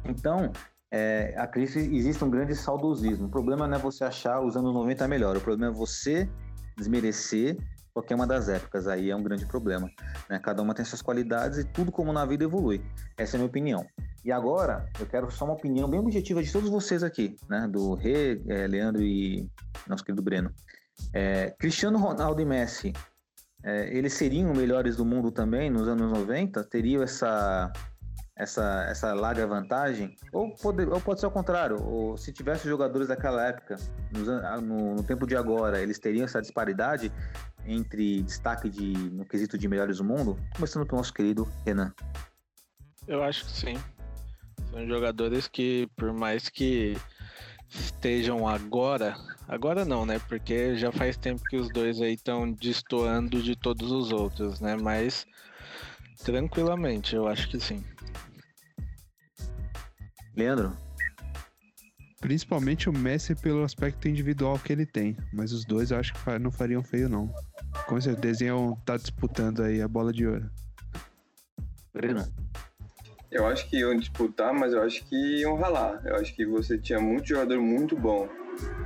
Então, 0.06 0.52
é, 0.90 1.36
acredito 1.38 1.78
existe 1.78 2.24
um 2.24 2.30
grande 2.30 2.56
saudosismo. 2.56 3.28
O 3.28 3.30
problema 3.30 3.68
não 3.68 3.78
é 3.78 3.80
você 3.80 4.06
achar 4.06 4.40
os 4.40 4.56
anos 4.56 4.74
90 4.74 5.08
melhor, 5.10 5.36
o 5.36 5.42
problema 5.42 5.74
é 5.74 5.76
você 5.76 6.30
desmerecer 6.78 7.58
qualquer 7.98 8.16
uma 8.16 8.28
das 8.28 8.48
épocas. 8.48 8.88
Aí 8.88 9.10
é 9.10 9.16
um 9.16 9.24
grande 9.24 9.46
problema. 9.46 9.90
Né? 10.30 10.40
Cada 10.40 10.62
uma 10.62 10.74
tem 10.74 10.86
suas 10.86 11.02
qualidades 11.02 11.58
e 11.58 11.64
tudo 11.64 11.92
como 11.92 12.14
na 12.14 12.26
vida 12.26 12.44
evolui. 12.44 12.82
Essa 13.18 13.36
é 13.36 13.38
a 13.38 13.40
minha 13.40 13.50
opinião. 13.50 13.86
E 14.24 14.32
agora, 14.32 14.86
eu 15.00 15.06
quero 15.06 15.32
só 15.32 15.46
uma 15.46 15.56
opinião 15.56 15.90
bem 15.90 16.00
objetiva 16.00 16.44
de 16.44 16.52
todos 16.52 16.70
vocês 16.70 17.02
aqui, 17.02 17.36
né? 17.50 17.68
Do 17.68 17.96
Rê, 17.96 18.42
é, 18.48 18.68
Leandro 18.68 19.02
e 19.02 19.50
nosso 19.88 20.04
querido 20.04 20.22
Breno. 20.22 20.52
É, 21.14 21.56
Cristiano 21.58 21.98
Ronaldo 21.98 22.42
e 22.42 22.46
Messi, 22.46 22.94
é, 23.64 23.96
eles 23.96 24.14
seriam 24.14 24.54
melhores 24.54 24.96
do 24.96 25.06
mundo 25.06 25.32
também 25.32 25.70
nos 25.70 25.88
anos 25.88 26.12
90? 26.12 26.64
Teriam 26.66 27.02
essa, 27.02 27.72
essa, 28.36 28.86
essa 28.90 29.14
larga 29.14 29.48
vantagem? 29.48 30.16
Ou 30.32 30.54
pode, 30.56 30.86
ou 30.86 31.02
pode 31.02 31.20
ser 31.20 31.26
ao 31.26 31.32
contrário, 31.32 31.82
ou 31.82 32.18
se 32.18 32.32
tivesse 32.32 32.68
jogadores 32.68 33.08
daquela 33.08 33.48
época, 33.48 33.78
no, 34.12 34.62
no, 34.62 34.96
no 34.96 35.04
tempo 35.04 35.26
de 35.26 35.36
agora, 35.36 35.82
eles 35.82 36.00
teriam 36.00 36.26
essa 36.26 36.42
disparidade 36.42 37.12
entre 37.68 38.24
destaque 38.24 38.70
de, 38.70 38.94
no 39.12 39.26
quesito 39.26 39.58
de 39.58 39.68
melhores 39.68 39.98
do 39.98 40.04
mundo? 40.04 40.40
Começando 40.56 40.86
pelo 40.86 40.98
nosso 40.98 41.14
querido 41.14 41.48
Renan. 41.66 41.94
Eu 43.08 43.22
acho 43.24 43.46
que 43.46 43.52
sim. 43.52 43.74
São 44.72 44.88
jogadores 44.88 45.48
que, 45.48 45.88
por 45.96 46.14
mais 46.14 46.50
que 46.50 46.98
estejam 47.70 48.48
agora, 48.48 49.16
agora 49.48 49.86
não, 49.86 50.06
né? 50.06 50.20
Porque 50.28 50.76
já 50.76 50.92
faz 50.92 51.18
tempo 51.18 51.44
que 51.50 51.58
os 51.58 51.70
dois 51.70 52.02
aí 52.02 52.14
estão 52.14 52.52
destoando 52.52 53.42
de 53.42 53.56
todos 53.56 53.92
os 53.92 54.12
outros, 54.12 54.60
né? 54.60 54.76
Mas 54.76 55.26
tranquilamente, 56.24 57.16
eu 57.16 57.28
acho 57.28 57.50
que 57.50 57.60
sim. 57.60 57.84
Leandro? 60.36 60.76
Principalmente 62.20 62.90
o 62.90 62.94
Messi 62.94 63.36
pelo 63.36 63.64
aspecto 63.64 64.08
individual 64.08 64.58
que 64.60 64.74
ele 64.74 64.86
tem, 64.86 65.16
mas 65.32 65.54
os 65.54 65.66
dois 65.66 65.92
eu 65.92 66.00
acho 66.00 66.14
que 66.14 66.40
não 66.40 66.52
fariam 66.52 66.84
feio 66.84 67.08
não. 67.08 67.32
Com 67.88 68.00
certeza 68.02 68.44
iam 68.44 68.74
estar 68.74 68.94
tá 68.94 68.98
disputando 68.98 69.64
aí 69.64 69.82
a 69.82 69.88
bola 69.88 70.12
de 70.12 70.26
ouro. 70.26 70.50
Breno? 71.94 72.26
Eu 73.30 73.46
acho 73.46 73.70
que 73.70 73.78
iam 73.78 73.98
disputar, 73.98 74.54
mas 74.54 74.74
eu 74.74 74.82
acho 74.82 75.04
que 75.06 75.42
iam 75.42 75.56
ralar. 75.56 76.02
Eu 76.06 76.16
acho 76.16 76.34
que 76.34 76.46
você 76.46 76.78
tinha 76.78 77.00
muito 77.00 77.28
jogador 77.28 77.60
muito 77.62 77.96
bom 77.96 78.28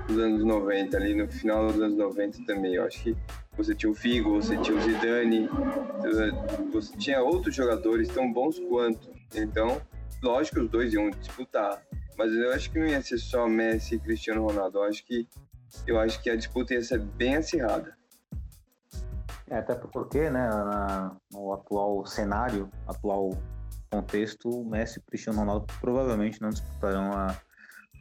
nos 0.09 0.17
anos 0.17 0.43
90, 0.43 0.97
ali 0.97 1.13
no 1.13 1.27
final 1.27 1.67
dos 1.67 1.81
anos 1.81 1.97
90 1.97 2.43
também. 2.45 2.75
Eu 2.75 2.85
acho 2.85 3.03
que 3.03 3.17
você 3.55 3.75
tinha 3.75 3.91
o 3.91 3.95
Figo, 3.95 4.41
você 4.41 4.57
tinha 4.57 4.75
o 4.75 4.81
Zidane, 4.81 5.47
você 6.71 6.97
tinha 6.97 7.21
outros 7.21 7.55
jogadores 7.55 8.09
tão 8.09 8.31
bons 8.31 8.59
quanto. 8.59 9.09
Então, 9.35 9.81
lógico 10.21 10.57
que 10.57 10.63
os 10.63 10.71
dois 10.71 10.93
iam 10.93 11.09
disputar, 11.11 11.81
mas 12.17 12.33
eu 12.33 12.51
acho 12.51 12.71
que 12.71 12.79
não 12.79 12.87
ia 12.87 13.01
ser 13.01 13.19
só 13.19 13.47
Messi 13.47 13.95
e 13.95 13.99
Cristiano 13.99 14.45
Ronaldo. 14.45 14.79
Eu 14.79 14.83
acho 14.83 15.05
que 15.05 15.27
eu 15.87 15.99
acho 15.99 16.21
que 16.21 16.29
a 16.29 16.35
disputa 16.35 16.73
ia 16.73 16.83
ser 16.83 16.99
bem 16.99 17.35
acirrada. 17.35 17.95
É, 19.51 19.57
até 19.57 19.75
porque, 19.75 20.29
né, 20.29 20.47
na, 20.47 21.13
no 21.29 21.51
atual 21.51 22.05
cenário, 22.05 22.71
atual 22.87 23.37
contexto, 23.91 24.49
o 24.49 24.63
Messi 24.63 24.97
e 24.97 25.01
o 25.01 25.05
Cristiano 25.05 25.39
Ronaldo 25.39 25.67
provavelmente 25.81 26.41
não 26.41 26.49
disputarão 26.49 27.11
a, 27.11 27.35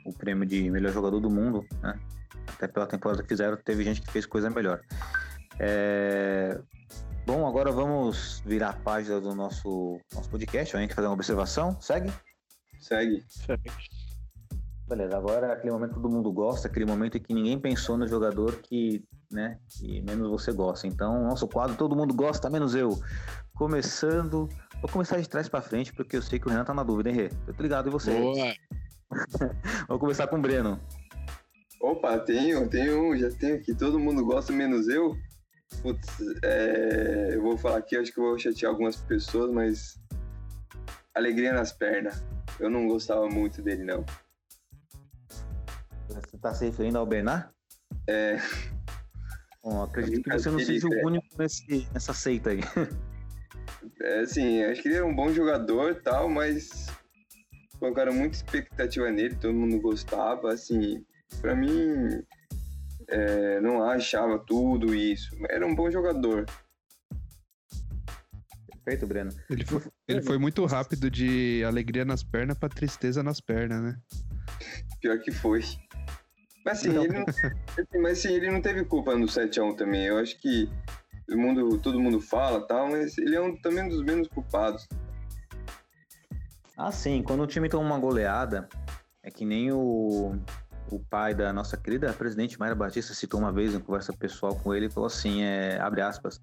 o 0.07 0.12
prêmio 0.12 0.46
de 0.46 0.70
melhor 0.70 0.92
jogador 0.92 1.18
do 1.18 1.28
mundo, 1.28 1.66
né? 1.82 1.98
Até 2.46 2.68
pela 2.68 2.86
temporada 2.86 3.20
que 3.24 3.28
fizeram, 3.28 3.57
teve 3.57 3.82
gente 3.82 4.01
que 4.01 4.12
fez 4.12 4.24
coisa 4.26 4.48
melhor. 4.48 4.80
É... 5.59 6.57
Bom, 7.26 7.44
agora 7.44 7.72
vamos 7.72 8.40
virar 8.46 8.70
a 8.70 8.72
página 8.74 9.20
do 9.20 9.34
nosso, 9.34 10.01
nosso 10.14 10.30
podcast, 10.30 10.76
a 10.76 10.80
gente 10.80 10.94
fazer 10.94 11.09
uma 11.09 11.14
observação. 11.14 11.76
Segue? 11.80 12.12
Segue. 12.78 13.24
Segue. 13.26 13.70
Beleza, 14.91 15.16
agora 15.16 15.53
aquele 15.53 15.72
momento 15.72 15.91
que 15.91 16.01
todo 16.03 16.11
mundo 16.11 16.32
gosta, 16.32 16.68
aquele 16.68 16.84
momento 16.84 17.16
em 17.16 17.22
que 17.22 17.32
ninguém 17.32 17.59
pensou 17.59 17.97
no 17.97 18.07
jogador 18.07 18.57
que, 18.57 19.05
né, 19.30 19.59
que 19.68 20.03
menos 20.03 20.28
você 20.28 20.53
gosta. 20.53 20.86
Então, 20.86 21.22
nosso 21.22 21.47
quadro 21.47 21.76
todo 21.76 21.97
mundo 21.97 22.12
gosta, 22.12 22.51
menos 22.51 22.74
eu. 22.74 22.99
Começando 23.55 24.49
Vou 24.80 24.91
começar 24.91 25.20
de 25.20 25.28
trás 25.28 25.47
para 25.47 25.61
frente, 25.61 25.93
porque 25.93 26.16
eu 26.16 26.22
sei 26.22 26.38
que 26.38 26.47
o 26.47 26.51
Renan 26.51 26.64
tá 26.64 26.72
na 26.72 26.82
dúvida, 26.82 27.11
hein, 27.11 27.14
Rê? 27.14 27.30
Eu 27.47 27.53
tô 27.53 27.62
ligado 27.62 27.88
em 27.88 27.93
você. 27.93 28.18
Boa! 28.18 28.55
Vou 29.88 29.99
começar 29.99 30.26
com 30.26 30.36
o 30.36 30.41
Breno. 30.41 30.80
Opa, 31.82 32.18
tenho, 32.18 32.66
tenho 32.68 33.11
um, 33.11 33.16
já 33.16 33.30
tenho 33.30 33.57
aqui. 33.57 33.74
Todo 33.74 33.99
mundo 33.99 34.24
gosta, 34.24 34.53
menos 34.55 34.88
eu. 34.88 35.14
Putz, 35.82 36.18
é... 36.43 37.34
eu 37.34 37.43
vou 37.43 37.57
falar 37.57 37.78
aqui, 37.78 37.97
acho 37.97 38.12
que 38.12 38.18
eu 38.18 38.24
vou 38.24 38.38
chatear 38.38 38.72
algumas 38.72 38.97
pessoas, 38.97 39.53
mas. 39.53 40.01
Alegria 41.14 41.53
nas 41.53 41.72
pernas. 41.72 42.24
Eu 42.59 42.70
não 42.70 42.88
gostava 42.88 43.28
muito 43.28 43.61
dele, 43.61 43.84
não. 43.84 44.05
Você 46.41 46.49
tá 46.49 46.55
se 46.55 46.64
referindo 46.64 46.97
ao 46.97 47.05
Bernard? 47.05 47.51
É. 48.07 48.38
Bom, 49.62 49.82
acredito 49.82 50.22
que 50.22 50.38
você 50.38 50.51
não 50.51 50.59
seja 50.59 50.86
o 50.86 51.07
único 51.07 51.26
nesse, 51.38 51.86
nessa 51.93 52.14
seita 52.14 52.51
aí. 52.51 52.61
É, 54.03 54.20
assim, 54.20 54.62
acho 54.64 54.82
que 54.82 54.88
ele 54.88 54.97
é 54.97 55.05
um 55.05 55.14
bom 55.14 55.32
jogador 55.32 55.93
e 55.93 55.95
tal, 55.95 56.28
mas 56.28 56.86
colocaram 57.78 58.12
muita 58.12 58.36
expectativa 58.36 59.11
nele, 59.11 59.36
todo 59.36 59.55
mundo 59.55 59.78
gostava, 59.80 60.53
assim, 60.53 61.05
para 61.41 61.55
mim 61.55 62.22
é, 63.09 63.61
não 63.61 63.82
achava 63.84 64.38
tudo 64.38 64.95
isso, 64.95 65.30
era 65.51 65.66
um 65.66 65.74
bom 65.74 65.91
jogador. 65.91 66.47
Perfeito, 68.84 69.07
Breno. 69.07 69.30
Ele 69.51 69.64
foi, 69.64 69.82
ele 70.09 70.22
foi 70.22 70.38
muito 70.38 70.64
rápido 70.64 71.11
de 71.11 71.62
alegria 71.64 72.05
nas 72.05 72.22
pernas 72.22 72.57
para 72.57 72.70
tristeza 72.70 73.22
nas 73.22 73.41
pernas, 73.41 73.82
né? 73.82 74.01
Pior 75.01 75.18
que 75.20 75.30
foi. 75.30 75.62
Mas 76.70 76.78
assim, 76.78 76.96
ele 76.96 77.08
não, 77.08 77.24
mas, 78.00 78.18
assim, 78.18 78.32
ele 78.32 78.50
não 78.50 78.62
teve 78.62 78.84
culpa 78.84 79.16
no 79.16 79.26
7x1 79.26 79.76
também. 79.76 80.06
Eu 80.06 80.18
acho 80.18 80.38
que 80.38 80.70
todo 81.26 81.38
mundo, 81.38 81.78
todo 81.78 82.00
mundo 82.00 82.20
fala 82.20 82.60
tal, 82.66 82.88
mas 82.88 83.18
ele 83.18 83.34
é 83.34 83.40
um, 83.40 83.56
também 83.56 83.84
um 83.84 83.88
dos 83.88 84.04
menos 84.04 84.28
culpados. 84.28 84.86
Ah, 86.76 86.92
sim. 86.92 87.22
Quando 87.22 87.42
o 87.42 87.46
time 87.46 87.68
toma 87.68 87.84
uma 87.84 87.98
goleada, 87.98 88.68
é 89.22 89.30
que 89.30 89.44
nem 89.44 89.72
o, 89.72 90.36
o 90.90 91.00
pai 91.10 91.34
da 91.34 91.52
nossa 91.52 91.76
querida 91.76 92.12
presidente 92.12 92.58
Mayra 92.58 92.76
Batista 92.76 93.14
citou 93.14 93.40
uma 93.40 93.52
vez 93.52 93.74
em 93.74 93.80
conversa 93.80 94.12
pessoal 94.12 94.54
com 94.54 94.72
ele 94.72 94.86
e 94.86 94.90
falou 94.90 95.08
assim, 95.08 95.42
é, 95.42 95.78
abre 95.80 96.00
aspas, 96.00 96.40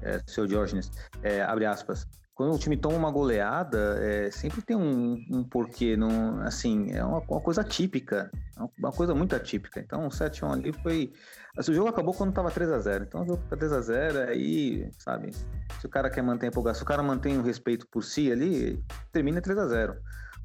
é, 0.00 0.18
seu 0.26 0.46
Diógenes, 0.46 0.90
é, 1.22 1.42
abre 1.42 1.66
aspas, 1.66 2.08
quando 2.42 2.56
o 2.56 2.58
time 2.58 2.76
toma 2.76 2.96
uma 2.96 3.10
goleada, 3.12 3.96
é, 4.00 4.28
sempre 4.32 4.60
tem 4.62 4.76
um, 4.76 5.24
um 5.30 5.44
porquê. 5.44 5.96
Não, 5.96 6.40
assim, 6.42 6.90
é 6.90 7.04
uma, 7.04 7.20
uma, 7.20 7.40
coisa 7.40 7.62
típica. 7.62 8.32
Uma 8.76 8.90
coisa 8.90 9.14
muito 9.14 9.36
atípica. 9.36 9.78
Então, 9.78 10.06
o 10.06 10.08
7x1 10.08 10.52
ali 10.52 10.72
foi. 10.72 11.12
Assim, 11.56 11.70
o 11.70 11.74
jogo 11.74 11.88
acabou 11.88 12.12
quando 12.12 12.32
tava 12.32 12.50
3x0. 12.50 13.04
Então, 13.04 13.22
o 13.22 13.26
jogo 13.26 13.44
tá 13.48 13.56
3x0, 13.56 14.28
aí, 14.28 14.90
sabe? 14.98 15.30
Se 15.78 15.86
o 15.86 15.88
cara 15.88 16.10
quer 16.10 16.22
manter 16.22 16.46
a 16.46 16.48
empolgação, 16.48 16.80
se 16.80 16.82
o 16.82 16.86
cara 16.86 17.00
mantém 17.00 17.38
o 17.38 17.42
respeito 17.42 17.86
por 17.86 18.02
si 18.02 18.32
ali, 18.32 18.84
termina 19.12 19.40
3x0 19.40 19.94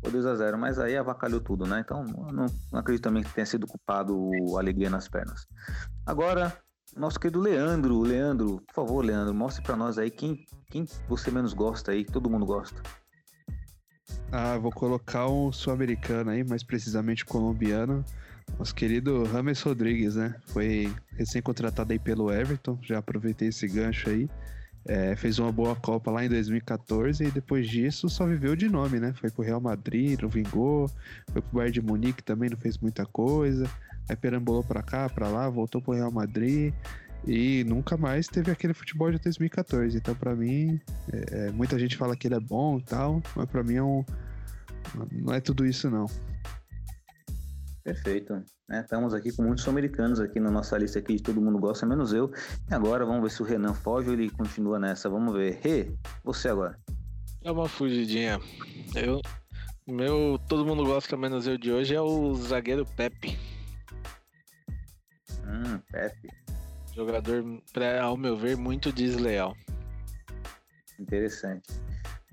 ou 0.04 0.12
2x0. 0.12 0.56
Mas 0.56 0.78
aí 0.78 0.96
avacalhou 0.96 1.42
tudo, 1.42 1.66
né? 1.66 1.80
Então, 1.84 2.04
não, 2.04 2.46
não 2.72 2.80
acredito 2.80 3.06
também 3.06 3.24
que 3.24 3.34
tenha 3.34 3.46
sido 3.48 3.66
culpado 3.66 4.16
o 4.16 4.56
Alegria 4.60 4.92
nas 4.92 5.08
pernas. 5.08 5.48
Agora, 6.06 6.56
nosso 6.98 7.20
querido 7.20 7.40
Leandro. 7.40 8.02
Leandro, 8.02 8.62
por 8.68 8.74
favor, 8.74 9.06
Leandro, 9.06 9.34
mostre 9.34 9.64
para 9.64 9.76
nós 9.76 9.98
aí 9.98 10.10
quem, 10.10 10.46
quem 10.70 10.86
você 11.08 11.32
menos 11.32 11.54
gosta 11.54 11.92
aí, 11.92 12.04
todo 12.04 12.30
mundo 12.30 12.46
gosta. 12.46 12.82
Ah, 14.32 14.58
vou 14.58 14.72
colocar 14.72 15.28
um 15.28 15.52
sul-americano 15.52 16.32
aí, 16.32 16.44
mais 16.44 16.64
precisamente 16.64 17.24
colombiano. 17.24 18.04
Nosso 18.58 18.74
querido 18.74 19.24
Rames 19.26 19.62
Rodrigues, 19.62 20.16
né? 20.16 20.36
Foi 20.48 20.94
recém-contratado 21.12 21.92
aí 21.94 22.00
pelo 22.00 22.32
Everton, 22.32 22.78
já 22.82 22.98
aproveitei 22.98 23.50
esse 23.50 23.68
gancho 23.68 24.10
aí. 24.10 24.30
É, 24.86 25.16
fez 25.18 25.38
uma 25.38 25.52
boa 25.52 25.76
Copa 25.76 26.10
lá 26.10 26.24
em 26.24 26.30
2014 26.30 27.26
e 27.26 27.32
depois 27.32 27.68
disso 27.70 28.10
só 28.10 28.26
viveu 28.26 28.56
de 28.56 28.70
nome, 28.70 29.00
né? 29.00 29.14
Foi 29.14 29.30
pro 29.30 29.44
Real 29.44 29.60
Madrid, 29.60 30.22
não 30.22 30.30
vingou, 30.30 30.90
foi 31.32 31.42
pro 31.42 31.58
Bayern 31.58 31.74
de 31.74 31.82
Munique 31.82 32.24
também, 32.24 32.50
não 32.50 32.58
fez 32.58 32.78
muita 32.78 33.06
coisa. 33.06 33.70
Aí 34.10 34.16
perambulou 34.16 34.64
pra 34.64 34.82
cá, 34.82 35.10
pra 35.10 35.28
lá, 35.28 35.50
voltou 35.50 35.82
pro 35.82 35.94
Real 35.94 36.12
Madrid 36.12 36.74
e 37.26 37.64
nunca 37.66 37.98
mais 37.98 38.28
teve 38.28 38.52
aquele 38.52 38.74
futebol 38.74 39.12
de 39.12 39.20
2014. 39.20 39.98
Então, 39.98 40.16
para 40.16 40.36
mim, 40.36 40.80
é, 41.12 41.48
é, 41.48 41.52
muita 41.52 41.78
gente 41.78 41.98
fala 41.98 42.16
que 42.16 42.28
ele 42.28 42.36
é 42.36 42.40
bom 42.40 42.78
e 42.78 42.84
tal, 42.84 43.22
mas 43.36 43.50
para 43.50 43.64
mim 43.64 43.76
é 43.76 43.84
um, 43.84 44.06
não 45.12 45.34
é 45.34 45.42
tudo 45.42 45.66
isso, 45.66 45.90
não. 45.90 46.06
Perfeito. 47.84 48.44
É, 48.70 48.82
estamos 48.82 49.14
aqui 49.14 49.32
com 49.32 49.44
muitos 49.44 49.64
sul-americanos 49.64 50.20
aqui 50.20 50.42
na 50.42 50.52
nossa 50.52 50.78
lista 50.78 51.00
aqui, 51.00 51.22
todo 51.22 51.42
mundo 51.42 51.58
gosta, 51.58 51.86
menos 51.86 52.12
eu. 52.12 52.30
E 52.70 52.74
agora 52.74 53.06
vamos 53.06 53.24
ver 53.24 53.32
se 53.32 53.42
o 53.42 53.46
Renan 53.46 53.74
foge 53.74 54.10
ou 54.10 54.14
ele 54.14 54.30
continua 54.30 54.78
nessa. 54.78 55.10
Vamos 55.10 55.34
ver. 55.34 55.60
Rê, 55.62 55.94
você 56.24 56.50
agora. 56.50 56.78
É 57.44 57.52
uma 57.52 57.70
fugidinha. 57.70 58.40
Eu, 58.94 59.22
meu, 59.88 60.38
todo 60.50 60.66
mundo 60.66 60.84
gosta, 60.84 61.16
menos 61.16 61.48
eu 61.48 61.58
de 61.58 61.72
hoje, 61.72 61.96
é 61.96 62.02
o 62.02 62.36
zagueiro 62.36 62.86
Pepe. 62.86 63.38
Hum, 65.48 65.80
Pepe. 65.92 66.30
Jogador, 66.94 67.44
pra, 67.72 68.04
ao 68.04 68.18
meu 68.18 68.36
ver, 68.36 68.58
muito 68.58 68.92
desleal. 68.92 69.56
Interessante. 71.00 71.70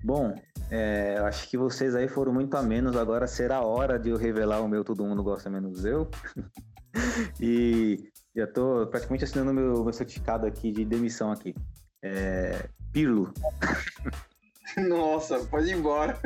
Bom, 0.03 0.35
é, 0.69 1.17
acho 1.19 1.49
que 1.49 1.57
vocês 1.57 1.95
aí 1.95 2.07
foram 2.07 2.33
muito 2.33 2.55
a 2.57 2.61
menos. 2.61 2.95
Agora 2.95 3.27
será 3.27 3.57
a 3.57 3.65
hora 3.65 3.97
de 3.97 4.09
eu 4.09 4.17
revelar 4.17 4.61
o 4.61 4.67
meu 4.67 4.83
Todo 4.83 5.05
Mundo 5.05 5.23
Gosta 5.23 5.49
Menos 5.49 5.85
Eu. 5.85 6.09
e 7.39 8.11
já 8.35 8.47
tô 8.47 8.87
praticamente 8.87 9.23
assinando 9.23 9.53
meu, 9.53 9.83
meu 9.83 9.93
certificado 9.93 10.45
aqui 10.45 10.71
de 10.71 10.83
demissão 10.83 11.31
aqui. 11.31 11.55
É, 12.03 12.67
Pirlo. 12.91 13.33
Nossa, 14.89 15.39
pode 15.45 15.69
ir 15.69 15.77
embora. 15.77 16.19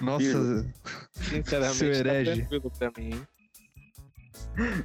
Nossa, 0.00 0.24
Pirlo. 0.24 0.72
sinceramente, 1.12 1.76
seu 1.76 1.92
herege. 1.92 2.30
tá 2.30 2.36
tranquilo 2.36 2.70
pra 2.78 2.92
mim, 2.96 3.10
hein? 3.14 3.28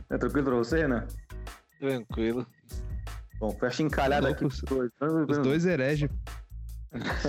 É 0.09 0.17
tranquilo 0.17 0.45
pra 0.45 0.55
você, 0.55 0.87
né? 0.87 1.07
Tranquilo. 1.79 2.45
Bom, 3.39 3.51
foi 3.51 3.67
achincalhado 3.67 4.27
aqui. 4.27 4.45
Os, 4.45 4.61
os 5.29 5.37
dois 5.37 5.65
hereges. 5.65 6.09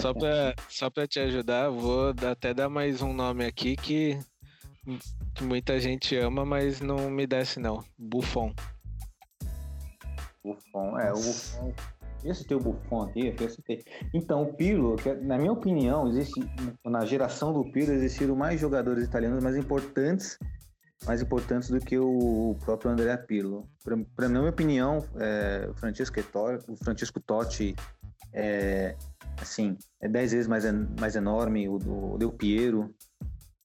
Só 0.00 0.14
pra, 0.14 0.54
só 0.68 0.90
pra 0.90 1.06
te 1.06 1.20
ajudar, 1.20 1.68
vou 1.68 2.14
até 2.30 2.54
dar 2.54 2.68
mais 2.68 3.02
um 3.02 3.12
nome 3.12 3.44
aqui 3.44 3.76
que, 3.76 4.18
que 5.34 5.44
muita 5.44 5.78
gente 5.78 6.16
ama, 6.16 6.44
mas 6.44 6.80
não 6.80 7.10
me 7.10 7.26
desce 7.26 7.60
não. 7.60 7.84
Buffon. 7.98 8.54
Buffon, 10.42 10.98
é, 10.98 11.12
o 11.12 11.16
Buffon. 11.16 11.74
Eu 12.24 12.34
citei 12.34 12.56
o 12.56 12.60
Buffon 12.60 13.02
aqui, 13.02 13.34
eu 13.38 13.50
citei. 13.50 13.84
Então, 14.12 14.42
o 14.42 14.54
Pirlo, 14.54 14.96
que, 14.96 15.12
na 15.14 15.38
minha 15.38 15.52
opinião, 15.52 16.08
existe 16.08 16.40
na 16.84 17.04
geração 17.04 17.52
do 17.52 17.70
Pirlo 17.70 17.92
existiram 17.92 18.34
mais 18.34 18.60
jogadores 18.60 19.04
italianos 19.04 19.42
mais 19.42 19.56
importantes 19.56 20.38
mais 21.06 21.22
importantes 21.22 21.70
do 21.70 21.80
que 21.80 21.98
o 21.98 22.56
próprio 22.64 22.90
André 22.90 23.16
Pirlo. 23.16 23.68
Para 24.14 24.28
minha 24.28 24.48
opinião, 24.48 25.04
é, 25.16 25.66
o 25.70 25.74
Francesco 25.74 26.22
Totti, 26.22 26.70
o 26.70 26.76
Francesco 26.76 27.20
Totti 27.20 27.74
é 28.32 28.94
assim 29.40 29.76
é 30.00 30.08
dez 30.08 30.32
vezes 30.32 30.46
mais, 30.46 30.64
mais 30.98 31.16
enorme 31.16 31.68
o 31.68 31.78
do 31.78 32.18
Del 32.18 32.32
Piero, 32.32 32.94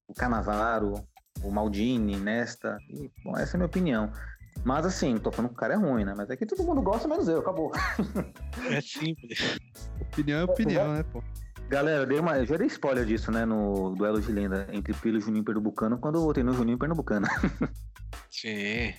o 0.08 0.14
Canavaro, 0.14 0.94
o 1.44 1.52
Maldini, 1.52 2.18
Nesta. 2.18 2.78
E, 2.90 3.12
bom, 3.24 3.38
essa 3.38 3.54
é 3.54 3.56
a 3.56 3.60
minha 3.60 3.68
opinião. 3.68 4.12
Mas 4.64 4.86
assim, 4.86 5.18
tô 5.18 5.32
falando 5.32 5.50
que 5.50 5.56
o 5.56 5.60
cara 5.60 5.74
é 5.74 5.78
ruim, 5.78 6.06
né? 6.06 6.14
Mas 6.16 6.30
é 6.30 6.36
que 6.36 6.46
todo 6.46 6.64
mundo 6.64 6.82
gosta, 6.82 7.08
menos 7.08 7.28
eu, 7.28 7.40
acabou. 7.40 7.72
É 8.70 8.82
simples. 8.82 9.60
Opinião 10.02 10.40
é 10.40 10.44
opinião, 10.44 10.94
né, 10.94 11.04
pô? 11.04 11.22
Galera, 11.68 12.06
dei 12.06 12.20
uma, 12.20 12.38
eu 12.38 12.46
já 12.46 12.58
dei 12.58 12.68
spoiler 12.68 13.06
disso, 13.06 13.32
né? 13.32 13.44
No 13.44 13.96
duelo 13.96 14.22
de 14.22 14.32
lenda 14.32 14.68
entre 14.72 14.94
Pilo 14.94 15.18
e 15.18 15.22
Juninho 15.22 15.44
Pernambucano, 15.44 15.98
quando 15.98 16.16
eu 16.16 16.22
votei 16.22 16.44
no 16.44 16.54
Juninho 16.54 16.78
Pernambucano. 16.78 17.28
Sim. 18.30 18.94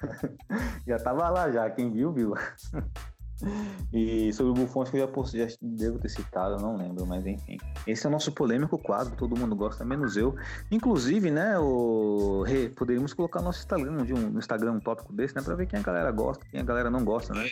já 0.86 0.98
tava 0.98 1.28
lá 1.28 1.50
já, 1.50 1.68
quem 1.70 1.92
viu, 1.92 2.12
viu. 2.12 2.34
E 3.92 4.32
sobre 4.32 4.50
o 4.50 4.54
Buffon, 4.54 4.82
acho 4.82 4.90
que 4.90 4.98
eu 4.98 5.24
já, 5.26 5.46
já 5.46 5.56
devo 5.62 5.98
ter 5.98 6.08
citado, 6.08 6.60
não 6.60 6.76
lembro, 6.76 7.06
mas 7.06 7.24
enfim. 7.26 7.56
Esse 7.86 8.06
é 8.06 8.08
o 8.08 8.12
nosso 8.12 8.32
polêmico 8.32 8.78
quadro, 8.78 9.16
todo 9.16 9.38
mundo 9.38 9.54
gosta, 9.54 9.84
menos 9.84 10.16
eu. 10.16 10.34
Inclusive, 10.70 11.30
né, 11.30 11.58
o 11.58 12.42
Rê, 12.42 12.68
poderíamos 12.68 13.14
colocar 13.14 13.40
no 13.40 13.46
nosso 13.46 13.60
Instagram, 13.60 14.04
de 14.04 14.14
um, 14.14 14.30
no 14.30 14.38
Instagram 14.38 14.72
um 14.72 14.80
tópico 14.80 15.12
desse, 15.12 15.36
né, 15.36 15.42
pra 15.42 15.54
ver 15.54 15.66
quem 15.66 15.78
a 15.78 15.82
galera 15.82 16.10
gosta, 16.10 16.44
quem 16.50 16.60
a 16.60 16.64
galera 16.64 16.90
não 16.90 17.04
gosta, 17.04 17.32
né? 17.32 17.48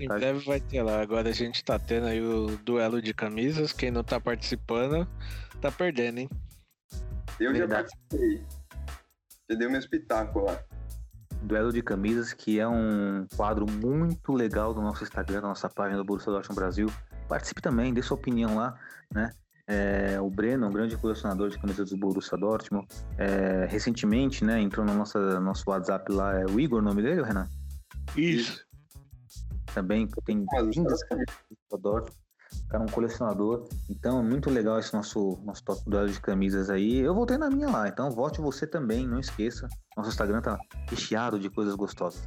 Em 0.00 0.08
breve 0.08 0.44
vai 0.44 0.60
ter 0.60 0.82
lá. 0.82 1.00
Agora 1.00 1.28
a 1.28 1.32
gente 1.32 1.64
tá 1.64 1.78
tendo 1.78 2.06
aí 2.06 2.20
o 2.20 2.56
duelo 2.58 3.00
de 3.00 3.14
camisas. 3.14 3.72
Quem 3.72 3.90
não 3.90 4.02
tá 4.02 4.20
participando, 4.20 5.06
tá 5.60 5.70
perdendo, 5.70 6.18
hein? 6.18 6.30
Eu 7.38 7.52
Verdade. 7.52 7.88
já 7.88 8.08
participei. 8.08 8.46
Já 9.48 9.56
dei 9.56 9.68
meu 9.68 9.78
espetáculo 9.78 10.46
lá. 10.46 10.62
Duelo 11.42 11.72
de 11.72 11.82
Camisas, 11.82 12.32
que 12.32 12.60
é 12.60 12.68
um 12.68 13.26
quadro 13.36 13.66
muito 13.70 14.32
legal 14.32 14.74
do 14.74 14.80
nosso 14.80 15.02
Instagram, 15.02 15.40
da 15.40 15.48
nossa 15.48 15.68
página 15.68 15.96
do 15.96 16.04
Borussia 16.04 16.32
Dortmund 16.32 16.60
Brasil. 16.60 16.92
Participe 17.28 17.62
também, 17.62 17.94
dê 17.94 18.02
sua 18.02 18.16
opinião 18.16 18.56
lá, 18.56 18.78
né? 19.12 19.32
É, 19.66 20.20
o 20.20 20.28
Breno, 20.28 20.66
um 20.66 20.70
grande 20.70 20.96
colecionador 20.96 21.48
de 21.48 21.58
camisas 21.58 21.90
do 21.90 21.96
Borussia 21.96 22.36
Dortmund, 22.36 22.88
é, 23.16 23.66
recentemente, 23.66 24.44
né, 24.44 24.60
entrou 24.60 24.84
no 24.84 24.92
nosso, 24.92 25.16
nosso 25.40 25.70
WhatsApp 25.70 26.10
lá, 26.10 26.40
é 26.40 26.44
o 26.44 26.58
Igor, 26.58 26.80
o 26.80 26.82
nome 26.82 27.02
dele, 27.02 27.22
Renan? 27.22 27.46
Isso. 28.16 28.66
Também 29.72 30.08
tem 30.24 30.44
Mas, 30.52 30.74
15 30.74 31.06
camisas 31.06 31.36
do 31.70 31.78
Dortmund. 31.78 32.16
Cara 32.68 32.84
é 32.84 32.86
um 32.86 32.90
colecionador. 32.90 33.68
Então 33.88 34.20
é 34.20 34.22
muito 34.22 34.50
legal 34.50 34.78
esse 34.78 34.92
nosso, 34.94 35.38
nosso 35.44 35.64
top 35.64 35.82
duelo 35.86 36.08
de 36.08 36.20
camisas 36.20 36.70
aí. 36.70 36.98
Eu 36.98 37.14
voltei 37.14 37.36
na 37.36 37.50
minha 37.50 37.68
lá, 37.68 37.88
então 37.88 38.10
vote 38.10 38.40
você 38.40 38.66
também, 38.66 39.06
não 39.06 39.18
esqueça. 39.18 39.68
Nosso 39.96 40.10
Instagram 40.10 40.40
tá 40.40 40.58
recheado 40.88 41.38
de 41.38 41.50
coisas 41.50 41.74
gostosas. 41.74 42.22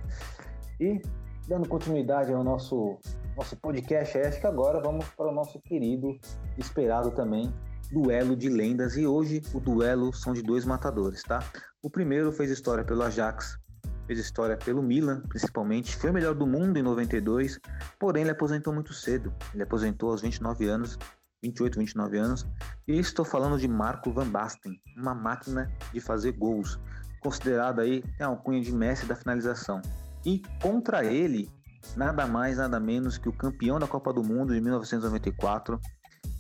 E 0.80 1.02
dando 1.48 1.68
continuidade 1.68 2.34
ao 2.34 2.44
nosso, 2.44 2.98
nosso 3.36 3.56
podcast, 3.58 4.18
acho 4.18 4.40
que 4.40 4.48
agora 4.48 4.82
vamos 4.82 5.06
para 5.10 5.30
o 5.30 5.34
nosso 5.34 5.60
querido, 5.62 6.18
esperado 6.58 7.12
também, 7.12 7.54
duelo 7.92 8.36
de 8.36 8.50
lendas. 8.50 8.98
E 8.98 9.06
hoje 9.06 9.42
o 9.54 9.60
duelo 9.60 10.14
são 10.14 10.34
de 10.34 10.42
dois 10.42 10.66
matadores, 10.66 11.24
tá? 11.24 11.40
O 11.82 11.90
primeiro 11.90 12.32
fez 12.32 12.50
história 12.50 12.84
pelo 12.84 13.04
Ajax, 13.04 13.58
fez 14.06 14.20
história 14.20 14.58
pelo 14.58 14.82
Milan, 14.82 15.22
principalmente. 15.28 15.96
Foi 15.96 16.10
o 16.10 16.14
melhor 16.14 16.36
do 16.36 16.46
mundo 16.46 16.78
em 16.78 16.84
92, 16.84 17.60
porém 18.00 18.24
ele 18.24 18.32
aposentou 18.32 18.74
muito 18.74 18.94
cedo. 18.94 19.34
Ele 19.54 19.64
aposentou 19.64 20.12
aos 20.12 20.22
29 20.22 20.66
anos, 20.68 20.98
28, 21.42 21.80
29 21.80 22.18
anos. 22.18 22.48
E 22.88 23.00
estou 23.00 23.26
falando 23.26 23.58
de 23.58 23.68
Marco 23.68 24.12
Van 24.12 24.28
Basten, 24.28 24.80
uma 24.98 25.14
máquina 25.14 25.72
de 25.94 26.00
fazer 26.00 26.32
gols, 26.34 26.80
considerado 27.22 27.80
aí 27.80 28.04
tem 28.18 28.28
uma 28.28 28.38
cunha 28.38 28.62
de 28.62 28.72
Messi 28.72 29.06
da 29.06 29.16
finalização. 29.16 29.82
E 30.26 30.42
contra 30.62 31.04
ele, 31.04 31.50
nada 31.96 32.26
mais, 32.26 32.58
nada 32.58 32.80
menos 32.80 33.18
que 33.18 33.30
o 33.30 33.34
campeão 33.34 33.80
da 33.80 33.88
Copa 33.88 34.14
do 34.14 34.24
Mundo 34.24 34.54
de 34.54 34.62
1994, 34.62 35.80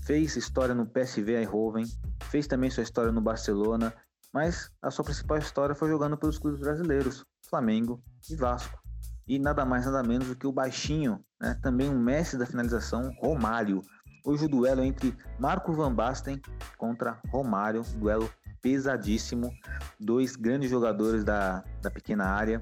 fez 0.05 0.35
história 0.35 0.75
no 0.75 0.85
PSV 0.85 1.35
Eindhoven, 1.35 1.85
fez 2.23 2.47
também 2.47 2.69
sua 2.69 2.83
história 2.83 3.11
no 3.11 3.21
Barcelona, 3.21 3.93
mas 4.33 4.69
a 4.81 4.89
sua 4.89 5.05
principal 5.05 5.37
história 5.37 5.75
foi 5.75 5.89
jogando 5.89 6.17
pelos 6.17 6.37
clubes 6.39 6.59
brasileiros, 6.59 7.25
Flamengo 7.53 8.01
e 8.27 8.35
Vasco. 8.35 8.81
E 9.27 9.37
nada 9.37 9.63
mais, 9.63 9.85
nada 9.85 10.01
menos 10.01 10.27
do 10.27 10.35
que 10.35 10.47
o 10.47 10.51
baixinho, 10.51 11.23
né? 11.39 11.55
também 11.61 11.87
um 11.87 11.99
mestre 11.99 12.39
da 12.39 12.47
finalização, 12.47 13.13
Romário. 13.21 13.79
Hoje 14.25 14.45
o 14.45 14.49
duelo 14.49 14.81
é 14.81 14.87
entre 14.87 15.15
Marco 15.39 15.71
Van 15.71 15.93
Basten 15.93 16.41
contra 16.79 17.21
Romário, 17.29 17.83
duelo 17.95 18.27
pesadíssimo, 18.59 19.51
dois 19.99 20.35
grandes 20.35 20.71
jogadores 20.71 21.23
da, 21.23 21.63
da 21.79 21.91
pequena 21.91 22.25
área. 22.25 22.59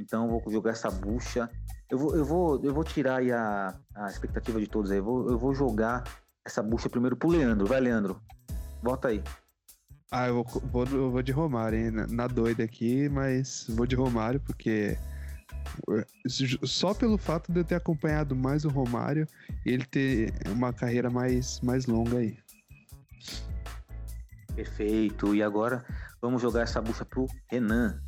Então 0.00 0.28
vou 0.28 0.42
jogar 0.50 0.72
essa 0.72 0.90
bucha. 0.90 1.48
Eu 1.88 1.98
vou, 1.98 2.16
eu 2.16 2.24
vou, 2.24 2.64
eu 2.64 2.74
vou 2.74 2.82
tirar 2.82 3.22
a, 3.22 3.78
a 3.94 4.06
expectativa 4.08 4.58
de 4.58 4.66
todos 4.66 4.90
aí. 4.90 4.98
Eu 4.98 5.04
vou, 5.04 5.30
eu 5.30 5.38
vou 5.38 5.54
jogar 5.54 6.02
essa 6.44 6.60
bucha 6.60 6.90
primeiro 6.90 7.16
pro 7.16 7.28
Leandro. 7.28 7.68
Vai, 7.68 7.78
Leandro. 7.80 8.20
Volta 8.82 9.08
aí. 9.08 9.22
Ah, 10.10 10.28
eu 10.28 10.42
vou, 10.42 10.44
vou, 10.44 10.86
eu 10.86 11.10
vou 11.10 11.22
de 11.22 11.32
Romário, 11.32 11.78
hein? 11.78 11.90
Na, 12.08 12.26
doida 12.26 12.64
aqui, 12.64 13.08
mas 13.10 13.66
vou 13.68 13.86
de 13.86 13.94
Romário 13.94 14.40
porque 14.40 14.96
só 16.64 16.94
pelo 16.94 17.18
fato 17.18 17.52
de 17.52 17.60
eu 17.60 17.64
ter 17.64 17.74
acompanhado 17.74 18.34
mais 18.34 18.64
o 18.64 18.70
Romário 18.70 19.28
e 19.66 19.70
ele 19.70 19.84
ter 19.84 20.32
uma 20.48 20.72
carreira 20.72 21.10
mais, 21.10 21.60
mais 21.60 21.86
longa 21.86 22.18
aí. 22.18 22.38
Perfeito. 24.54 25.34
E 25.34 25.42
agora 25.42 25.84
vamos 26.22 26.40
jogar 26.40 26.62
essa 26.62 26.80
bucha 26.80 27.04
pro 27.04 27.26
Renan. 27.50 28.00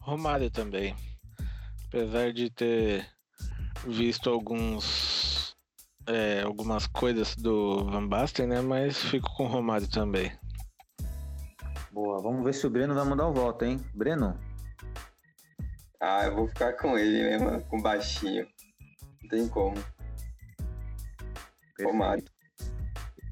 Romário 0.00 0.50
também. 0.50 0.94
Apesar 1.86 2.32
de 2.32 2.50
ter 2.50 3.06
visto 3.86 4.28
alguns 4.28 5.56
é, 6.06 6.42
algumas 6.42 6.86
coisas 6.86 7.36
do 7.36 7.84
Van 7.84 8.06
Basten, 8.06 8.46
né? 8.46 8.60
Mas 8.60 8.98
fico 8.98 9.28
com 9.36 9.44
o 9.44 9.48
Romário 9.48 9.88
também. 9.88 10.32
Boa, 11.98 12.22
vamos 12.22 12.44
ver 12.44 12.54
se 12.54 12.64
o 12.64 12.70
Breno 12.70 12.94
vai 12.94 13.04
mandar 13.04 13.26
o 13.26 13.34
voto, 13.34 13.64
hein? 13.64 13.84
Breno? 13.92 14.38
Ah, 16.00 16.26
eu 16.26 16.36
vou 16.36 16.46
ficar 16.46 16.74
com 16.74 16.96
ele 16.96 17.24
mesmo, 17.24 17.60
com 17.64 17.82
baixinho. 17.82 18.46
Não 19.20 19.28
tem 19.28 19.48
como. 19.48 19.74
Perfeito. 21.76 21.90
Romário. 21.90 22.22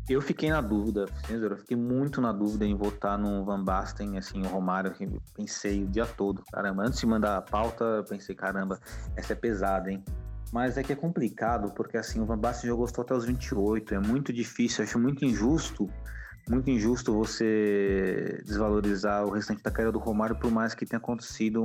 Eu 0.08 0.20
fiquei 0.20 0.50
na 0.50 0.60
dúvida, 0.60 1.06
sincero, 1.24 1.54
eu 1.54 1.58
fiquei 1.58 1.76
muito 1.76 2.20
na 2.20 2.32
dúvida 2.32 2.64
em 2.64 2.74
votar 2.74 3.16
no 3.16 3.44
Van 3.44 3.62
Basten, 3.62 4.18
assim, 4.18 4.42
o 4.42 4.48
Romário, 4.48 4.92
pensei 5.32 5.84
o 5.84 5.86
dia 5.86 6.04
todo, 6.04 6.42
caramba, 6.50 6.82
antes 6.82 6.98
de 6.98 7.06
mandar 7.06 7.36
a 7.36 7.42
pauta, 7.42 7.84
eu 7.84 8.04
pensei, 8.04 8.34
caramba, 8.34 8.80
essa 9.14 9.32
é 9.32 9.36
pesada, 9.36 9.92
hein? 9.92 10.04
Mas 10.52 10.76
é 10.76 10.82
que 10.82 10.92
é 10.92 10.96
complicado, 10.96 11.72
porque 11.72 11.96
assim, 11.96 12.20
o 12.20 12.26
Van 12.26 12.38
Basten 12.38 12.68
já 12.68 12.74
gostou 12.74 13.02
até 13.02 13.14
os 13.14 13.24
28, 13.24 13.94
é 13.94 13.98
muito 14.00 14.32
difícil, 14.32 14.82
acho 14.82 14.98
muito 14.98 15.24
injusto, 15.24 15.88
muito 16.48 16.70
injusto 16.70 17.12
você 17.12 18.40
desvalorizar 18.44 19.24
o 19.24 19.30
restante 19.30 19.62
da 19.62 19.70
carreira 19.70 19.92
do 19.92 19.98
Romário, 19.98 20.38
por 20.38 20.50
mais 20.50 20.74
que 20.74 20.86
tenha 20.86 20.98
acontecido, 20.98 21.64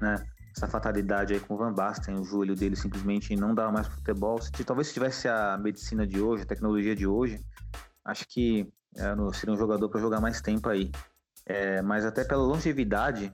né, 0.00 0.24
essa 0.56 0.66
fatalidade 0.66 1.34
aí 1.34 1.40
com 1.40 1.54
o 1.54 1.56
Van 1.58 1.72
Basten, 1.72 2.18
o 2.18 2.24
joelho 2.24 2.54
dele 2.54 2.76
simplesmente 2.76 3.36
não 3.36 3.54
dava 3.54 3.70
mais 3.70 3.86
futebol. 3.86 4.40
Se, 4.40 4.64
talvez 4.64 4.88
se 4.88 4.94
tivesse 4.94 5.28
a 5.28 5.58
medicina 5.58 6.06
de 6.06 6.20
hoje, 6.20 6.44
a 6.44 6.46
tecnologia 6.46 6.96
de 6.96 7.06
hoje, 7.06 7.38
acho 8.04 8.26
que 8.26 8.72
é, 8.96 9.14
seria 9.34 9.54
um 9.54 9.58
jogador 9.58 9.88
para 9.90 10.00
jogar 10.00 10.20
mais 10.20 10.40
tempo 10.40 10.68
aí. 10.68 10.90
É, 11.44 11.82
mas 11.82 12.04
até 12.06 12.24
pela 12.24 12.42
longevidade 12.42 13.32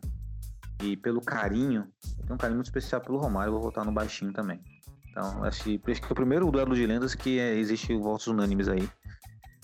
e 0.82 0.96
pelo 0.96 1.20
carinho, 1.20 1.86
tenho 2.18 2.34
um 2.34 2.36
carinho 2.36 2.56
muito 2.56 2.66
especial 2.66 3.00
pelo 3.00 3.18
Romário, 3.18 3.52
vou 3.52 3.62
votar 3.62 3.84
no 3.84 3.92
baixinho 3.92 4.32
também. 4.32 4.60
Então, 5.10 5.44
acho 5.44 5.62
que, 5.62 5.80
acho 5.90 6.00
que 6.00 6.06
é 6.08 6.12
o 6.12 6.14
primeiro 6.14 6.50
duelo 6.50 6.74
de 6.74 6.86
lendas 6.86 7.14
que 7.14 7.38
é, 7.38 7.54
existe 7.54 7.94
votos 7.94 8.26
unânimes 8.26 8.66
aí. 8.66 8.88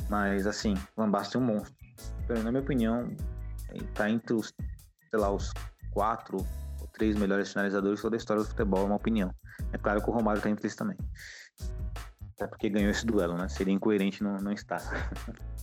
Mas, 0.08 0.46
assim, 0.46 0.74
Van 0.96 1.10
Basten 1.10 1.40
é 1.40 1.44
um 1.44 1.46
monstro. 1.46 1.74
Na 2.28 2.50
minha 2.50 2.62
opinião, 2.62 3.08
tá 3.94 4.08
entre 4.08 4.34
os, 4.34 4.52
sei 5.10 5.18
lá, 5.18 5.30
os 5.30 5.52
quatro 5.92 6.38
ou 6.80 6.86
três 6.88 7.16
melhores 7.16 7.52
finalizadores 7.52 8.00
toda 8.00 8.16
a 8.16 8.18
história 8.18 8.42
do 8.42 8.48
futebol, 8.48 8.82
é 8.82 8.84
uma 8.84 8.96
opinião. 8.96 9.34
É 9.72 9.78
claro 9.78 10.02
que 10.02 10.08
o 10.08 10.12
Romário 10.12 10.40
tá 10.40 10.48
entre 10.48 10.66
eles 10.66 10.76
também. 10.76 10.96
Até 12.34 12.46
porque 12.46 12.68
ganhou 12.68 12.90
esse 12.90 13.04
duelo, 13.04 13.36
né? 13.36 13.48
Seria 13.48 13.74
incoerente 13.74 14.22
não, 14.22 14.36
não 14.36 14.52
estar. 14.52 14.80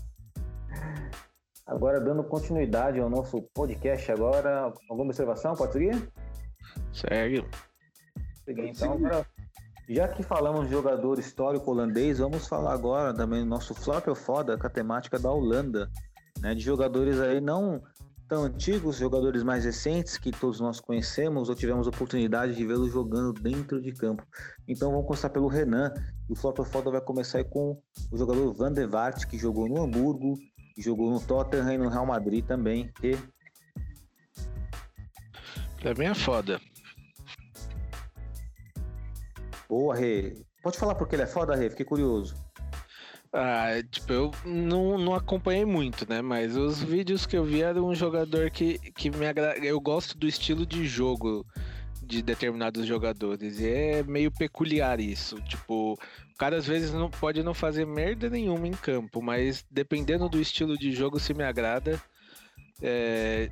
Agora, 1.65 1.99
dando 1.99 2.23
continuidade 2.23 2.99
ao 2.99 3.09
nosso 3.09 3.41
podcast, 3.41 4.11
agora, 4.11 4.71
alguma 4.87 5.05
observação? 5.05 5.55
Pode 5.55 5.73
seguir? 5.73 6.11
Segue. 6.93 7.43
Seguir, 8.45 8.67
então, 8.67 8.93
agora, 8.93 9.25
já 9.87 10.07
que 10.07 10.23
falamos 10.23 10.65
de 10.65 10.71
jogador 10.71 11.19
histórico 11.19 11.71
holandês, 11.71 12.19
vamos 12.19 12.47
falar 12.47 12.73
agora 12.73 13.13
também 13.13 13.41
do 13.41 13.49
nosso 13.49 13.73
flop 13.73 14.07
ou 14.07 14.15
foda 14.15 14.57
com 14.57 14.65
a 14.65 14.69
temática 14.69 15.19
da 15.19 15.31
Holanda, 15.31 15.89
né? 16.39 16.55
De 16.55 16.61
jogadores 16.61 17.19
aí 17.19 17.39
não 17.39 17.81
tão 18.27 18.43
antigos, 18.43 18.97
jogadores 18.97 19.43
mais 19.43 19.65
recentes 19.65 20.17
que 20.17 20.31
todos 20.31 20.59
nós 20.59 20.79
conhecemos 20.79 21.47
ou 21.47 21.55
tivemos 21.55 21.85
oportunidade 21.85 22.55
de 22.55 22.65
vê-los 22.65 22.91
jogando 22.91 23.33
dentro 23.33 23.79
de 23.79 23.91
campo. 23.91 24.25
Então 24.67 24.91
vamos 24.91 25.05
começar 25.05 25.29
pelo 25.29 25.47
Renan. 25.47 25.93
E 26.27 26.33
o 26.33 26.35
flop 26.35 26.57
ou 26.57 26.65
foda 26.65 26.89
vai 26.89 27.01
começar 27.01 27.43
com 27.43 27.79
o 28.11 28.17
jogador 28.17 28.51
Van 28.53 28.71
der 28.71 28.87
Vaart, 28.87 29.25
que 29.25 29.37
jogou 29.37 29.69
no 29.69 29.81
Hamburgo, 29.81 30.35
que 30.73 30.81
jogou 30.81 31.11
no 31.11 31.19
Tottenham 31.19 31.73
e 31.73 31.77
no 31.77 31.89
Real 31.89 32.05
Madrid 32.05 32.43
também. 32.43 32.91
E 33.03 33.15
Pra 35.85 35.93
mim 35.93 36.05
é 36.05 36.15
foda. 36.15 36.59
Boa, 39.67 39.95
Rê. 39.95 40.33
Pode 40.61 40.77
falar 40.77 40.95
porque 40.95 41.15
ele 41.15 41.23
é 41.23 41.27
foda, 41.27 41.55
Rê? 41.55 41.69
Fiquei 41.69 41.85
curioso. 41.85 42.35
Ah, 43.37 43.83
tipo, 43.91 44.13
eu 44.13 44.31
não, 44.45 44.97
não 44.97 45.13
acompanhei 45.13 45.65
muito, 45.65 46.09
né? 46.09 46.21
Mas 46.21 46.55
os 46.55 46.81
vídeos 46.81 47.25
que 47.25 47.37
eu 47.37 47.43
vi 47.43 47.61
era 47.61 47.83
um 47.83 47.93
jogador 47.93 48.49
que, 48.49 48.79
que 48.91 49.09
me 49.09 49.27
agrada. 49.27 49.57
Eu 49.57 49.79
gosto 49.81 50.17
do 50.17 50.25
estilo 50.25 50.65
de 50.65 50.87
jogo 50.87 51.45
de 52.01 52.21
determinados 52.21 52.85
jogadores. 52.85 53.59
E 53.59 53.67
é 53.67 54.03
meio 54.03 54.31
peculiar 54.31 54.99
isso. 54.99 55.41
Tipo, 55.41 55.93
o 55.93 56.37
cara 56.37 56.57
às 56.57 56.65
vezes 56.65 56.93
não 56.93 57.09
pode 57.09 57.43
não 57.43 57.53
fazer 57.53 57.85
merda 57.85 58.29
nenhuma 58.29 58.67
em 58.67 58.71
campo, 58.71 59.21
mas 59.21 59.65
dependendo 59.69 60.29
do 60.29 60.39
estilo 60.39 60.77
de 60.77 60.91
jogo, 60.93 61.19
se 61.19 61.33
me 61.33 61.43
agrada. 61.43 62.01
É, 62.81 63.49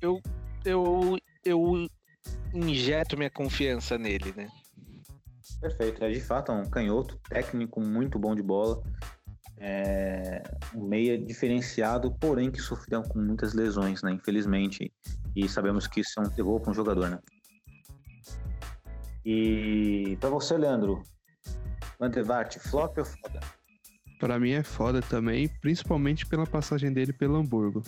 eu, 0.00 0.20
eu, 0.64 1.18
eu 1.44 1.88
injeto 2.52 3.16
minha 3.16 3.30
confiança 3.30 3.96
nele, 3.96 4.34
né? 4.36 4.48
Perfeito. 5.64 6.04
É 6.04 6.10
de 6.10 6.20
fato 6.20 6.52
um 6.52 6.68
canhoto 6.68 7.18
técnico 7.26 7.80
muito 7.80 8.18
bom 8.18 8.34
de 8.34 8.42
bola. 8.42 8.82
É 9.56 10.42
um 10.74 10.86
meia 10.86 11.16
diferenciado, 11.16 12.14
porém 12.20 12.50
que 12.50 12.60
sofreu 12.60 13.02
com 13.02 13.18
muitas 13.18 13.54
lesões, 13.54 14.02
né? 14.02 14.12
Infelizmente. 14.12 14.92
E 15.34 15.48
sabemos 15.48 15.86
que 15.86 16.00
isso 16.00 16.20
é 16.20 16.22
um 16.22 16.28
terror 16.28 16.60
para 16.60 16.70
um 16.70 16.74
jogador, 16.74 17.08
né? 17.08 17.18
E 19.24 20.18
para 20.20 20.28
você, 20.28 20.54
Leandro, 20.58 21.02
Antevart, 21.98 22.58
flop 22.58 22.98
ou 22.98 23.04
foda? 23.06 23.40
Pra 24.20 24.38
mim 24.38 24.50
é 24.50 24.62
foda 24.62 25.00
também, 25.00 25.48
principalmente 25.62 26.26
pela 26.26 26.46
passagem 26.46 26.92
dele 26.92 27.14
pelo 27.14 27.36
Hamburgo. 27.36 27.82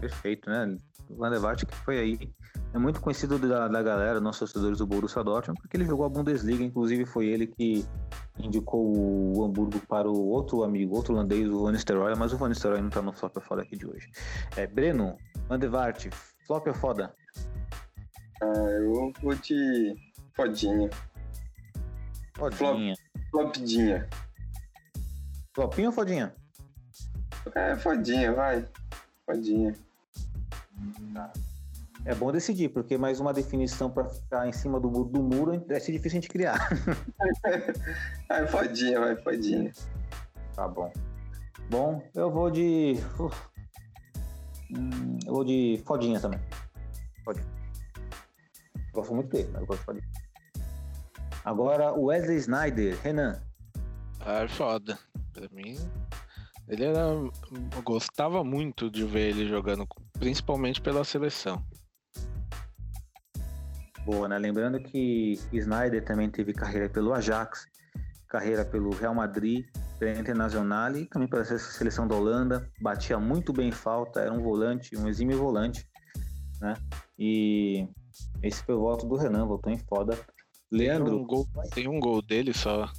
Perfeito, 0.00 0.50
né? 0.50 0.76
O 1.08 1.14
Van 1.14 1.30
der 1.30 1.38
Vaart 1.38 1.64
que 1.64 1.74
foi 1.76 1.98
aí, 2.00 2.34
é 2.74 2.78
muito 2.78 3.00
conhecido 3.00 3.38
da, 3.38 3.68
da 3.68 3.82
galera, 3.82 4.20
nossos 4.20 4.40
torcedores 4.40 4.78
do 4.78 4.86
Borussia 4.86 5.22
Dortmund, 5.22 5.60
porque 5.60 5.76
ele 5.76 5.84
jogou 5.84 6.04
a 6.04 6.08
Bundesliga, 6.08 6.64
inclusive 6.64 7.06
foi 7.06 7.26
ele 7.26 7.46
que 7.46 7.86
indicou 8.36 8.84
o 8.84 9.44
Hamburgo 9.44 9.78
para 9.86 10.10
o 10.10 10.26
outro 10.26 10.64
amigo, 10.64 10.96
outro 10.96 11.14
holandês, 11.14 11.48
o 11.48 11.62
Van 11.62 11.72
Nistelrooy, 11.72 12.16
mas 12.16 12.32
o 12.32 12.36
Van 12.36 12.48
Nistelrooy 12.48 12.82
não 12.82 12.90
tá 12.90 13.00
no 13.00 13.12
flop 13.12 13.38
foda 13.40 13.62
aqui 13.62 13.76
de 13.76 13.86
hoje. 13.86 14.10
É, 14.56 14.66
Breno, 14.66 15.16
Vaart, 15.70 16.08
flop 16.48 16.66
ou 16.66 16.74
foda? 16.74 17.14
Ah, 18.42 18.46
eu 18.46 19.12
vou 19.22 19.34
de 19.36 19.94
fodinha. 20.34 20.90
Fodinha. 22.34 22.96
Flopidinha. 23.30 24.08
Flopinho 25.54 25.88
ou 25.90 25.92
fodinha? 25.92 26.34
É, 27.54 27.76
fodinha, 27.76 28.32
vai. 28.32 28.66
Fodinha. 29.24 29.76
É 32.06 32.14
bom 32.14 32.30
decidir, 32.30 32.68
porque 32.68 32.98
mais 32.98 33.18
uma 33.18 33.32
definição 33.32 33.90
para 33.90 34.06
ficar 34.08 34.46
em 34.46 34.52
cima 34.52 34.78
do, 34.78 34.90
do 35.04 35.22
muro 35.22 35.54
é 35.54 35.78
difícil 35.78 36.06
a 36.06 36.08
gente 36.08 36.28
criar. 36.28 36.68
Ah, 38.28 38.46
fodinha, 38.46 38.98
vai, 38.98 39.16
fodinha. 39.16 39.70
Tá 40.54 40.66
bom. 40.66 40.92
Bom, 41.70 42.02
eu 42.14 42.30
vou 42.30 42.50
de. 42.50 42.96
Uf. 43.18 43.48
Hum, 44.70 45.18
eu 45.26 45.32
vou 45.32 45.44
de 45.44 45.82
fodinha 45.86 46.20
também. 46.20 46.40
Fodinha. 47.24 47.46
Gosto 48.92 49.14
muito 49.14 49.30
dele, 49.30 49.48
mas 49.52 49.60
eu 49.60 49.66
gosto 49.66 49.80
de 49.80 49.84
fodinha. 49.84 50.08
Agora, 51.44 51.92
o 51.92 52.06
Wesley 52.06 52.38
Snyder. 52.38 52.98
Renan. 53.02 53.40
Ah, 54.20 54.44
é 54.44 54.48
foda. 54.48 54.98
Pra 55.32 55.48
mim, 55.52 55.76
ele 56.68 56.84
era. 56.84 56.98
Eu 56.98 57.82
gostava 57.82 58.42
muito 58.42 58.90
de 58.90 59.04
ver 59.04 59.30
ele 59.30 59.46
jogando, 59.46 59.86
principalmente 60.18 60.80
pela 60.80 61.04
seleção. 61.04 61.64
Boa, 64.04 64.28
né? 64.28 64.38
Lembrando 64.38 64.78
que 64.78 65.38
Snyder 65.52 66.04
também 66.04 66.28
teve 66.28 66.52
carreira 66.52 66.88
pelo 66.90 67.14
Ajax, 67.14 67.66
carreira 68.28 68.64
pelo 68.64 68.90
Real 68.90 69.14
Madrid, 69.14 69.64
pela 69.98 70.18
Internacional 70.18 70.94
e 70.96 71.06
também 71.06 71.28
pela 71.28 71.44
seleção 71.44 72.06
da 72.06 72.14
Holanda. 72.14 72.70
Batia 72.80 73.18
muito 73.18 73.52
bem 73.52 73.72
falta, 73.72 74.20
era 74.20 74.32
um 74.32 74.42
volante, 74.42 74.96
um 74.96 75.08
exímio 75.08 75.38
volante, 75.38 75.86
né? 76.60 76.74
E 77.18 77.88
esse 78.42 78.62
foi 78.62 78.74
o 78.74 78.80
voto 78.80 79.06
do 79.06 79.16
Renan, 79.16 79.46
votou 79.46 79.72
em 79.72 79.78
foda. 79.78 80.18
Leandro, 80.70 81.06
Tem 81.06 81.14
um 81.14 81.26
gol, 81.26 81.48
tem 81.72 81.88
um 81.88 82.00
gol 82.00 82.20
dele 82.20 82.52
só 82.52 82.90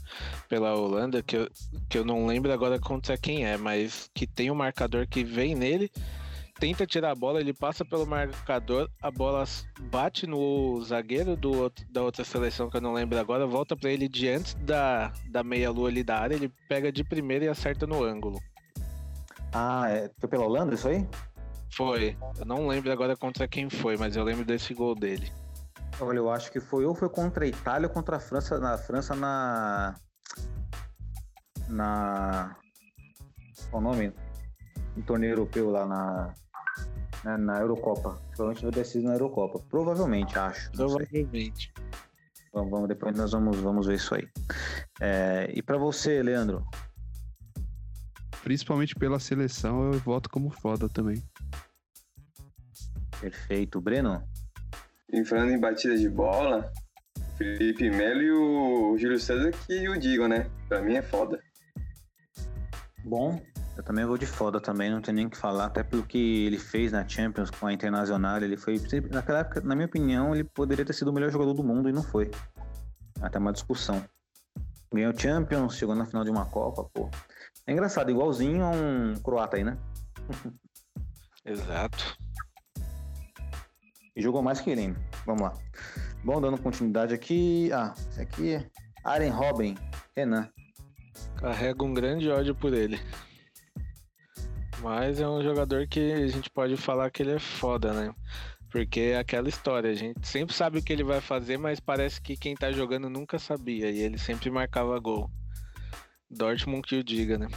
pela 0.48 0.74
Holanda 0.76 1.22
que 1.22 1.36
eu, 1.36 1.50
que 1.90 1.98
eu 1.98 2.06
não 2.06 2.26
lembro 2.26 2.52
agora 2.54 2.80
contra 2.80 3.18
quem 3.18 3.46
é, 3.46 3.58
mas 3.58 4.10
que 4.14 4.26
tem 4.26 4.50
um 4.50 4.56
marcador 4.56 5.06
que 5.06 5.24
vem 5.24 5.54
nele 5.54 5.92
tenta 6.60 6.86
tirar 6.86 7.12
a 7.12 7.16
bola, 7.16 7.40
ele 7.40 7.54
passa 7.54 7.84
pelo 7.84 8.06
marcador, 8.06 8.90
a 9.02 9.12
bola 9.12 9.44
bate 9.92 10.26
no 10.26 10.82
zagueiro 10.84 11.36
do 11.36 11.72
da 11.90 12.02
outra 12.02 12.24
seleção 12.24 12.70
que 12.70 12.78
eu 12.78 12.82
não 12.82 12.94
lembro 12.94 13.20
agora, 13.20 13.46
volta 13.46 13.76
para 13.76 13.92
ele 13.92 14.08
diante 14.08 14.56
da, 14.58 15.12
da 15.30 15.44
meia-lua 15.44 15.90
ali 15.90 16.04
da 16.04 16.18
área, 16.18 16.36
ele 16.36 16.52
pega 16.68 16.92
de 16.92 17.04
primeira 17.04 17.46
e 17.46 17.50
acerta 17.50 17.86
no 17.86 18.04
ângulo. 18.04 18.40
Ah, 19.54 19.90
é, 19.90 20.12
foi 20.20 20.30
pela 20.30 20.46
Holanda 20.46 20.76
isso 20.76 20.88
aí? 20.88 21.08
Foi. 21.74 22.18
Eu 22.38 22.46
não 22.46 22.68
lembro 22.68 22.92
agora 22.92 23.16
contra 23.16 23.48
quem 23.48 23.70
foi, 23.70 23.98
mas 23.98 24.16
eu 24.16 24.24
lembro 24.24 24.46
desse 24.46 24.74
gol 24.74 24.96
dele. 24.96 25.32
Olha, 26.00 26.18
eu 26.18 26.30
acho 26.30 26.52
que 26.52 26.60
foi 26.60 26.86
ou 26.86 26.94
foi 26.94 27.10
contra 27.10 27.46
a 27.46 27.48
Itália 27.48 27.88
ou 27.88 27.94
contra 27.94 28.18
a 28.18 28.20
França, 28.20 28.60
na 28.60 28.78
França 28.78 29.16
na 29.16 29.96
na 31.70 32.56
qual 33.70 33.82
o 33.82 33.86
nome? 33.86 34.14
Um 34.98 35.02
torneio 35.02 35.34
europeu 35.34 35.70
lá 35.70 35.86
na 35.86 36.34
né, 37.26 37.36
na 37.38 37.60
Eurocopa. 37.60 38.22
Provavelmente 38.36 38.62
vai 38.64 38.72
decidir 38.72 39.06
na 39.06 39.14
Eurocopa. 39.14 39.60
Provavelmente, 39.70 40.38
acho. 40.38 40.72
Provavelmente. 40.72 41.74
Vamos, 42.54 42.72
vamos- 42.72 42.88
depois 42.88 43.18
nós 43.18 43.32
vamos, 43.32 43.58
vamos 43.58 43.88
ver 43.88 43.96
isso 43.96 44.14
aí. 44.16 44.28
É, 45.02 45.52
e 45.54 45.62
pra 45.62 45.78
você, 45.78 46.22
Leandro? 46.22 46.64
Principalmente 48.44 48.94
pela 48.96 49.20
seleção, 49.20 49.92
eu 49.92 50.00
voto 50.00 50.30
como 50.30 50.52
foda 50.52 50.88
também. 50.88 51.22
Perfeito. 53.20 53.82
Breno? 53.82 54.24
E 55.12 55.26
falando 55.26 55.52
em 55.52 55.60
batida 55.60 55.98
de 55.98 56.08
bola, 56.10 56.72
Felipe 57.38 57.90
Melo 57.90 58.22
e 58.22 58.32
o 58.32 58.98
Júlio 59.00 59.20
César 59.20 59.52
que 59.52 59.90
o 59.90 59.98
digam, 60.00 60.28
né? 60.28 60.50
Pra 60.70 60.82
mim 60.82 60.94
é 60.96 61.02
foda. 61.02 61.42
Bom, 63.04 63.42
eu 63.78 63.84
também 63.84 64.06
vou 64.06 64.18
de 64.18 64.26
foda 64.26 64.60
também, 64.62 64.90
não 64.90 65.02
tem 65.02 65.14
nem 65.14 65.26
o 65.26 65.30
que 65.30 65.38
falar, 65.38 65.66
até 65.66 65.84
pelo 65.84 66.04
que 66.04 66.46
ele 66.46 66.58
fez 66.58 66.92
na 66.92 67.08
Champions 67.08 67.50
com 67.50 67.68
a 67.68 67.74
Internacional, 67.74 68.38
ele 68.38 68.56
foi, 68.56 68.82
naquela 69.12 69.40
época, 69.40 69.62
na 69.62 69.76
minha 69.76 69.88
opinião, 69.88 70.34
ele 70.34 70.44
poderia 70.44 70.86
ter 70.86 70.94
sido 70.94 71.10
o 71.10 71.14
melhor 71.14 71.30
jogador 71.30 71.54
do 71.54 71.64
mundo 71.64 71.90
e 71.90 71.92
não 71.92 72.04
foi. 72.04 72.32
Até 73.22 73.38
uma 73.38 73.52
discussão. 73.52 74.04
Ganhou 74.94 75.14
o 75.14 75.20
Champions, 75.20 75.76
chegou 75.76 75.94
na 75.94 76.06
final 76.06 76.24
de 76.24 76.30
uma 76.30 76.46
Copa, 76.46 76.86
pô. 76.94 77.10
É 77.68 77.74
engraçado, 77.74 78.10
igualzinho 78.10 78.64
a 78.64 78.70
um 78.70 79.16
croata 79.22 79.58
aí, 79.58 79.64
né? 79.64 79.78
Exato. 81.44 82.18
E 84.16 84.22
jogou 84.22 84.42
mais 84.42 84.62
que 84.62 84.70
ele? 84.70 84.96
Vamos 85.26 85.42
lá. 85.42 85.54
Bom, 86.24 86.40
dando 86.40 86.58
continuidade 86.58 87.14
aqui. 87.14 87.70
Ah, 87.74 87.94
esse 88.10 88.22
aqui 88.22 88.54
é 88.54 88.70
Aren 89.04 89.32
Robin, 89.32 89.78
Renan. 90.16 90.50
Carrega 91.36 91.84
um 91.84 91.94
grande 91.94 92.30
ódio 92.30 92.56
por 92.56 92.74
ele. 92.74 93.00
Mas 94.86 95.20
é 95.20 95.28
um 95.28 95.42
jogador 95.42 95.88
que 95.88 96.14
a 96.14 96.28
gente 96.28 96.48
pode 96.48 96.78
falar 96.78 97.10
que 97.10 97.24
ele 97.24 97.32
é 97.32 97.40
foda, 97.40 97.92
né? 97.92 98.14
Porque 98.70 99.00
é 99.00 99.18
aquela 99.18 99.50
história, 99.50 99.90
a 99.90 99.96
gente 99.96 100.28
sempre 100.28 100.54
sabe 100.54 100.78
o 100.78 100.84
que 100.84 100.94
ele 100.94 101.04
vai 101.04 101.20
fazer, 101.20 101.58
mas 101.58 101.80
parece 101.80 102.22
que 102.22 102.38
quem 102.38 102.54
tá 102.54 102.72
jogando 102.72 103.10
nunca 103.10 103.40
sabia. 103.40 103.90
E 103.90 103.98
ele 103.98 104.20
sempre 104.20 104.52
marcava 104.52 105.00
gol. 105.00 105.28
Dortmund 106.30 106.88
que 106.88 106.98
o 106.98 107.04
diga, 107.04 107.36
né? 107.36 107.48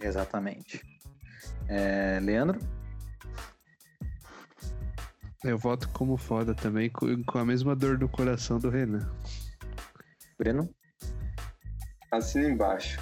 Exatamente. 0.00 0.80
É, 1.66 2.20
Leandro? 2.22 2.60
Eu 5.42 5.58
voto 5.58 5.88
como 5.88 6.16
foda 6.16 6.54
também, 6.54 6.88
com 6.88 7.38
a 7.38 7.44
mesma 7.44 7.74
dor 7.74 7.98
no 7.98 8.08
coração 8.08 8.60
do 8.60 8.70
Renan. 8.70 9.10
Breno? 10.38 10.72
Assina 12.12 12.48
embaixo. 12.48 13.00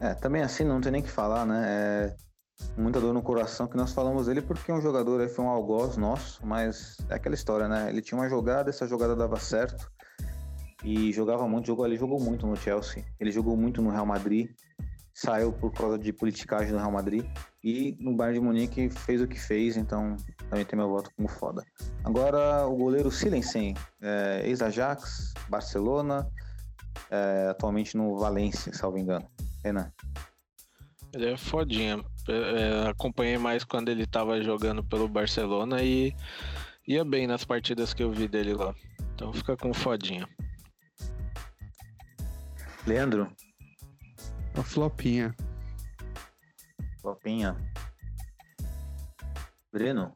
É, 0.00 0.14
também 0.14 0.42
assim 0.42 0.64
não 0.64 0.80
tem 0.80 0.92
nem 0.92 1.02
que 1.02 1.10
falar, 1.10 1.44
né? 1.44 1.64
É 1.66 2.28
muita 2.76 3.00
dor 3.00 3.12
no 3.12 3.22
coração 3.22 3.66
que 3.66 3.76
nós 3.76 3.92
falamos 3.92 4.26
dele 4.26 4.42
porque 4.42 4.72
um 4.72 4.80
jogador 4.80 5.20
aí 5.20 5.28
foi 5.28 5.44
um 5.44 5.48
algoz 5.48 5.96
nosso, 5.96 6.44
mas 6.44 6.96
é 7.08 7.14
aquela 7.14 7.34
história, 7.34 7.68
né? 7.68 7.88
Ele 7.88 8.02
tinha 8.02 8.18
uma 8.18 8.28
jogada, 8.28 8.70
essa 8.70 8.86
jogada 8.86 9.14
dava 9.14 9.38
certo 9.38 9.90
e 10.84 11.12
jogava 11.12 11.46
muito, 11.48 11.66
jogou, 11.66 11.86
ele 11.86 11.96
jogou 11.96 12.20
muito 12.20 12.46
no 12.46 12.56
Chelsea, 12.56 13.04
ele 13.18 13.30
jogou 13.30 13.56
muito 13.56 13.82
no 13.82 13.90
Real 13.90 14.06
Madrid, 14.06 14.50
saiu 15.12 15.52
por 15.52 15.72
causa 15.72 15.98
de 15.98 16.12
politicagem 16.12 16.70
do 16.70 16.78
Real 16.78 16.92
Madrid 16.92 17.24
e 17.62 17.96
no 18.00 18.14
Bayern 18.14 18.38
de 18.38 18.44
Munique 18.44 18.90
fez 18.90 19.20
o 19.20 19.26
que 19.26 19.38
fez, 19.38 19.76
então 19.76 20.16
também 20.48 20.64
tem 20.64 20.78
meu 20.78 20.88
voto 20.88 21.10
como 21.16 21.28
foda. 21.28 21.64
Agora 22.04 22.66
o 22.66 22.76
goleiro 22.76 23.10
Silensen, 23.10 23.74
é, 24.00 24.42
ex-Ajax, 24.44 25.34
Barcelona, 25.48 26.28
é, 27.10 27.48
atualmente 27.50 27.96
no 27.96 28.16
Valência, 28.16 28.72
salvo 28.72 28.98
engano. 28.98 29.28
Renan. 29.64 29.92
Ele 31.12 31.30
é 31.30 31.36
fodinha. 31.36 32.04
É, 32.28 32.32
é, 32.84 32.88
acompanhei 32.88 33.38
mais 33.38 33.64
quando 33.64 33.88
ele 33.88 34.06
tava 34.06 34.42
jogando 34.42 34.84
pelo 34.84 35.08
Barcelona 35.08 35.82
e 35.82 36.14
ia 36.86 37.04
bem 37.04 37.26
nas 37.26 37.44
partidas 37.44 37.94
que 37.94 38.02
eu 38.02 38.12
vi 38.12 38.28
dele 38.28 38.54
lá. 38.54 38.74
Então 39.14 39.32
fica 39.32 39.56
com 39.56 39.72
fodinha. 39.72 40.28
Leandro, 42.86 43.30
A 44.54 44.62
flopinha. 44.62 45.34
Lopinha. 47.04 47.56
Breno, 49.72 50.14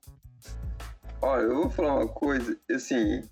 Olha, 1.21 1.43
eu 1.43 1.55
vou 1.55 1.71
falar 1.71 1.95
uma 1.97 2.09
coisa, 2.09 2.59
assim, 2.75 3.23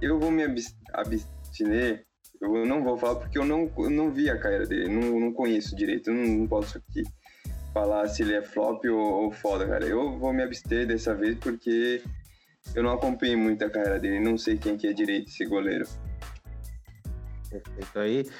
eu 0.00 0.18
vou 0.18 0.30
me 0.30 0.42
abs- 0.44 0.74
abstiner, 0.94 2.06
eu 2.40 2.66
não 2.66 2.82
vou 2.82 2.96
falar 2.96 3.16
porque 3.16 3.38
eu 3.38 3.44
não, 3.44 3.70
não 3.90 4.10
vi 4.10 4.28
a 4.28 4.38
carreira 4.38 4.66
dele, 4.66 4.88
não, 4.88 5.20
não 5.20 5.32
conheço 5.32 5.76
direito, 5.76 6.12
não, 6.12 6.24
não 6.24 6.46
posso 6.46 6.78
aqui 6.78 7.02
falar 7.72 8.06
se 8.08 8.22
ele 8.22 8.34
é 8.34 8.42
flop 8.42 8.84
ou, 8.86 9.24
ou 9.24 9.32
foda, 9.32 9.66
cara. 9.66 9.84
Eu 9.84 10.18
vou 10.18 10.32
me 10.32 10.42
abster 10.42 10.86
dessa 10.86 11.14
vez 11.14 11.36
porque 11.38 12.02
eu 12.74 12.82
não 12.82 12.92
acompanhei 12.92 13.36
muito 13.36 13.64
a 13.64 13.70
carreira 13.70 13.98
dele, 13.98 14.20
não 14.20 14.38
sei 14.38 14.56
quem 14.56 14.76
que 14.76 14.86
é 14.86 14.92
direito 14.92 15.28
esse 15.28 15.44
goleiro. 15.44 15.86
perfeito 17.50 17.98
aí. 17.98 18.30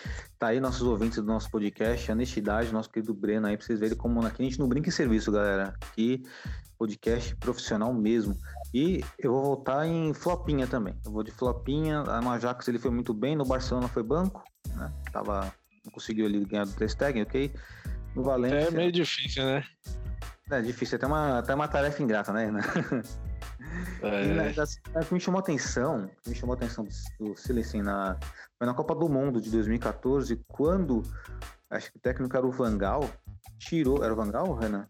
Tá 0.45 0.49
aí 0.49 0.61
nossos 0.61 0.83
ouvintes 0.83 1.17
do 1.17 1.25
nosso 1.25 1.51
podcast, 1.51 2.13
honestidade, 2.13 2.71
nosso 2.71 2.91
querido 2.91 3.15
Breno 3.15 3.47
aí, 3.47 3.57
pra 3.57 3.65
vocês 3.65 3.81
verem 3.81 3.97
como 3.97 4.21
aqui 4.27 4.43
a 4.43 4.45
gente 4.45 4.59
não 4.59 4.69
brinca 4.69 4.91
em 4.91 4.93
serviço, 4.93 5.33
galera. 5.33 5.73
Aqui, 5.81 6.23
podcast 6.79 7.35
profissional 7.37 7.95
mesmo. 7.95 8.37
E 8.75 9.03
eu 9.19 9.33
vou 9.33 9.43
voltar 9.43 9.87
em 9.87 10.13
flopinha 10.13 10.67
também. 10.67 10.95
Eu 11.03 11.13
vou 11.13 11.23
de 11.23 11.31
flopinha. 11.31 12.03
No 12.03 12.31
Ajax 12.31 12.69
ele 12.69 12.79
foi 12.79 12.91
muito 12.91 13.15
bem, 13.15 13.35
no 13.35 13.47
Barcelona 13.47 13.89
foi 13.89 14.03
banco, 14.03 14.45
né? 14.77 14.93
Tava, 15.11 15.51
não 15.83 15.91
conseguiu 15.91 16.27
ali 16.27 16.45
ganhar 16.45 16.67
do 16.67 16.73
Ter 16.73 16.91
Stegen, 16.91 17.23
ok? 17.23 17.51
No 18.15 18.23
Valência... 18.23 18.69
É 18.69 18.71
meio 18.71 18.93
difícil, 18.93 19.45
né? 19.45 19.65
É 20.51 20.61
difícil, 20.61 20.97
é 20.97 20.99
até 20.99 21.07
uma, 21.07 21.39
até 21.39 21.55
uma 21.55 21.69
tarefa 21.69 22.03
ingrata, 22.03 22.35
né? 22.35 22.51
E 24.03 24.27
na- 24.35 24.45
É, 24.47 24.53
das- 24.53 24.79
o 24.95 25.07
que 25.07 25.15
me 25.15 25.21
chamou 25.21 25.39
a 25.39 25.43
atenção, 25.43 26.05
o 26.07 26.23
que 26.23 26.31
me 26.31 26.35
chamou 26.35 26.55
a 26.55 26.57
atenção 26.57 26.85
do, 26.85 26.91
do 27.31 27.37
Silencio 27.37 27.83
na, 27.83 28.17
foi 28.59 28.67
na 28.67 28.75
Copa 28.75 28.95
do 28.95 29.09
Mundo 29.09 29.41
de 29.41 29.51
2014, 29.51 30.37
quando 30.49 31.03
acho 31.71 31.91
que 31.91 31.97
o 31.99 32.01
técnico 32.01 32.37
era 32.37 32.47
o 32.47 32.51
Vangal, 32.53 33.09
tirou. 33.59 34.05
Era 34.05 34.13
o 34.13 34.17
Vangal, 34.17 34.55
Renan? 34.55 34.87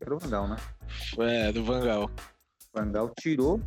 Era 0.00 0.14
o 0.14 0.18
Vangal, 0.18 0.48
né? 0.48 0.56
é, 1.18 1.52
do 1.52 1.64
Vangal. 1.64 2.10
Vangal 2.74 3.10
tirou 3.18 3.60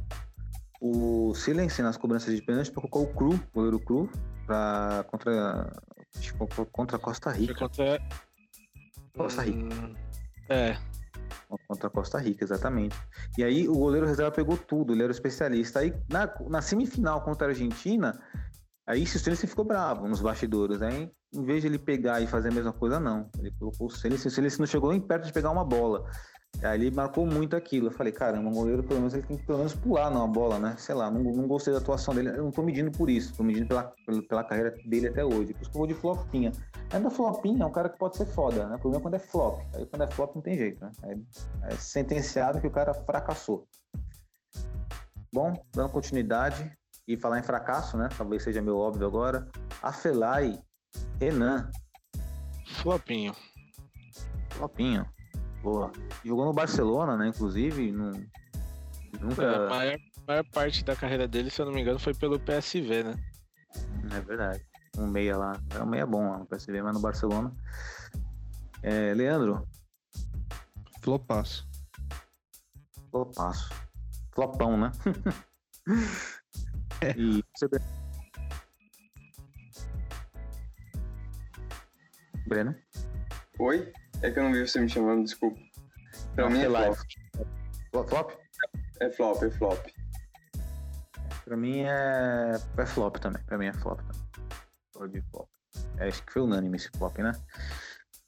o 0.81 1.33
Silencio 1.35 1.83
nas 1.83 1.95
cobranças 1.97 2.35
de 2.35 2.41
pênalti 2.41 2.71
para 2.71 2.87
colocar 2.87 3.11
o 3.11 3.13
Cru, 3.15 3.33
o 3.35 3.53
goleiro 3.53 3.79
Cru, 3.79 4.09
pra, 4.45 5.05
contra, 5.09 5.71
contra 6.71 6.97
a 6.97 6.99
Costa 6.99 7.31
Rica. 7.31 7.53
contra. 7.55 8.01
Costa 9.15 9.43
Rica. 9.43 9.57
Hum, 9.75 9.95
É, 10.49 10.77
Contra 11.67 11.87
a 11.87 11.89
Costa 11.89 12.17
Rica, 12.19 12.43
exatamente. 12.43 12.95
E 13.37 13.43
aí 13.43 13.67
o 13.67 13.73
goleiro 13.73 14.07
reserva 14.07 14.31
pegou 14.31 14.57
tudo, 14.57 14.93
ele 14.93 15.03
era 15.03 15.11
o 15.11 15.15
especialista. 15.15 15.79
Aí 15.79 15.93
na, 16.09 16.33
na 16.49 16.61
semifinal 16.61 17.21
contra 17.21 17.47
a 17.47 17.49
Argentina, 17.49 18.19
aí 18.87 19.03
o 19.03 19.07
Silencio 19.07 19.47
ficou 19.47 19.65
bravo 19.65 20.07
nos 20.07 20.21
bastidores. 20.21 20.81
Aí, 20.81 21.11
em 21.33 21.43
vez 21.43 21.61
de 21.61 21.67
ele 21.67 21.79
pegar 21.79 22.21
e 22.21 22.27
fazer 22.27 22.49
a 22.49 22.53
mesma 22.53 22.73
coisa, 22.73 22.99
não. 22.99 23.29
Ele 23.37 23.51
colocou 23.59 23.87
o 23.87 23.89
Silencio, 23.89 24.27
o 24.27 24.31
Silencio 24.31 24.59
não 24.59 24.67
chegou 24.67 24.91
nem 24.91 25.01
perto 25.01 25.25
de 25.25 25.33
pegar 25.33 25.51
uma 25.51 25.65
bola. 25.65 26.05
Aí 26.61 26.79
ele 26.79 26.91
marcou 26.91 27.25
muito 27.25 27.55
aquilo. 27.55 27.87
Eu 27.87 27.91
falei, 27.91 28.13
caramba, 28.13 28.49
um 28.49 28.53
goleiro 28.53 28.83
pelo 28.83 28.99
menos 28.99 29.13
ele 29.13 29.23
tem 29.23 29.37
que 29.37 29.45
pelo 29.45 29.57
menos 29.57 29.73
pular 29.73 30.09
numa 30.09 30.27
bola, 30.27 30.59
né? 30.59 30.75
Sei 30.77 30.95
lá, 30.95 31.09
não, 31.09 31.21
não 31.21 31.47
gostei 31.47 31.73
da 31.73 31.79
atuação 31.79 32.13
dele. 32.13 32.29
Eu 32.29 32.43
não 32.43 32.51
tô 32.51 32.61
medindo 32.61 32.91
por 32.91 33.09
isso, 33.09 33.35
tô 33.35 33.43
medindo 33.43 33.67
pela, 33.67 33.93
pela, 34.29 34.43
carreira 34.43 34.73
dele 34.85 35.07
até 35.07 35.25
hoje. 35.25 35.53
Por 35.53 35.61
isso 35.61 35.71
que 35.71 35.77
eu 35.77 35.79
vou 35.79 35.87
de 35.87 35.93
flopinha. 35.93 36.51
Ainda 36.91 37.09
flopinha 37.09 37.63
é 37.63 37.65
um 37.65 37.71
cara 37.71 37.89
que 37.89 37.97
pode 37.97 38.15
ser 38.15 38.25
foda, 38.25 38.67
né? 38.67 38.75
O 38.75 38.79
problema 38.79 38.99
é 38.99 39.03
quando 39.03 39.15
é 39.15 39.19
flop. 39.19 39.61
Aí 39.73 39.85
quando 39.85 40.03
é 40.03 40.07
flop 40.07 40.35
não 40.35 40.41
tem 40.41 40.57
jeito, 40.57 40.83
né? 40.83 40.91
Aí 41.03 41.21
é 41.63 41.75
sentenciado 41.75 42.61
que 42.61 42.67
o 42.67 42.71
cara 42.71 42.93
fracassou. 42.93 43.67
Bom, 45.33 45.53
dando 45.73 45.89
continuidade 45.89 46.71
e 47.07 47.17
falar 47.17 47.39
em 47.39 47.43
fracasso, 47.43 47.97
né? 47.97 48.07
Talvez 48.15 48.43
seja 48.43 48.61
meio 48.61 48.77
óbvio 48.77 49.07
agora. 49.07 49.47
Afelai, 49.81 50.59
Renan, 51.19 51.69
flopinho. 52.83 53.35
flopinho. 54.51 55.12
Boa. 55.63 55.91
Jogou 56.25 56.45
no 56.45 56.53
Barcelona, 56.53 57.15
né? 57.15 57.29
Inclusive, 57.29 57.91
não, 57.91 58.11
nunca. 59.19 59.43
É, 59.43 59.55
a 59.55 59.69
maior, 59.69 59.99
maior 60.27 60.45
parte 60.51 60.83
da 60.83 60.95
carreira 60.95 61.25
dele, 61.27 61.49
se 61.49 61.61
eu 61.61 61.65
não 61.65 61.73
me 61.73 61.81
engano, 61.81 61.97
foi 61.97 62.13
pelo 62.13 62.37
PSV, 62.37 63.03
né? 63.03 63.15
É 64.11 64.19
verdade. 64.19 64.63
Um 64.97 65.07
meia 65.07 65.37
lá. 65.37 65.59
É 65.73 65.81
um 65.81 65.85
meia 65.85 66.05
bom 66.05 66.29
lá 66.29 66.39
no 66.39 66.45
PSV, 66.45 66.81
mas 66.81 66.93
no 66.93 66.99
Barcelona. 66.99 67.55
É, 68.83 69.13
Leandro, 69.13 69.65
Flopaço. 71.01 71.67
Flopaço. 73.09 73.69
Flopão, 74.33 74.77
né? 74.77 74.91
É. 77.01 77.11
E 77.17 77.43
você, 77.53 77.67
Breno? 77.67 77.85
Breno? 82.47 82.75
Oi? 83.59 83.91
É 84.23 84.31
que 84.31 84.39
eu 84.39 84.43
não 84.43 84.51
vi 84.53 84.65
você 84.67 84.79
me 84.79 84.89
chamando, 84.89 85.23
desculpa. 85.23 85.59
Pra 86.35 86.45
Não, 86.45 86.51
mim 86.51 86.61
é 86.63 86.65
flop. 86.69 86.97
Flo- 87.91 88.07
Flop? 88.07 88.31
É 89.01 89.09
flop, 89.11 89.43
é 89.43 89.49
flop. 89.51 89.85
Pra 91.45 91.57
mim 91.57 91.81
é. 91.81 92.53
É 92.77 92.85
flop 92.85 93.17
também. 93.17 93.43
Pra 93.43 93.57
mim 93.57 93.67
é 93.67 93.73
flop 93.73 93.99
também. 93.99 95.21
Flop. 95.31 95.47
É, 95.97 96.07
acho 96.07 96.23
que 96.25 96.33
foi 96.33 96.41
unânime 96.41 96.77
esse 96.77 96.89
flop, 96.97 97.17
né? 97.19 97.33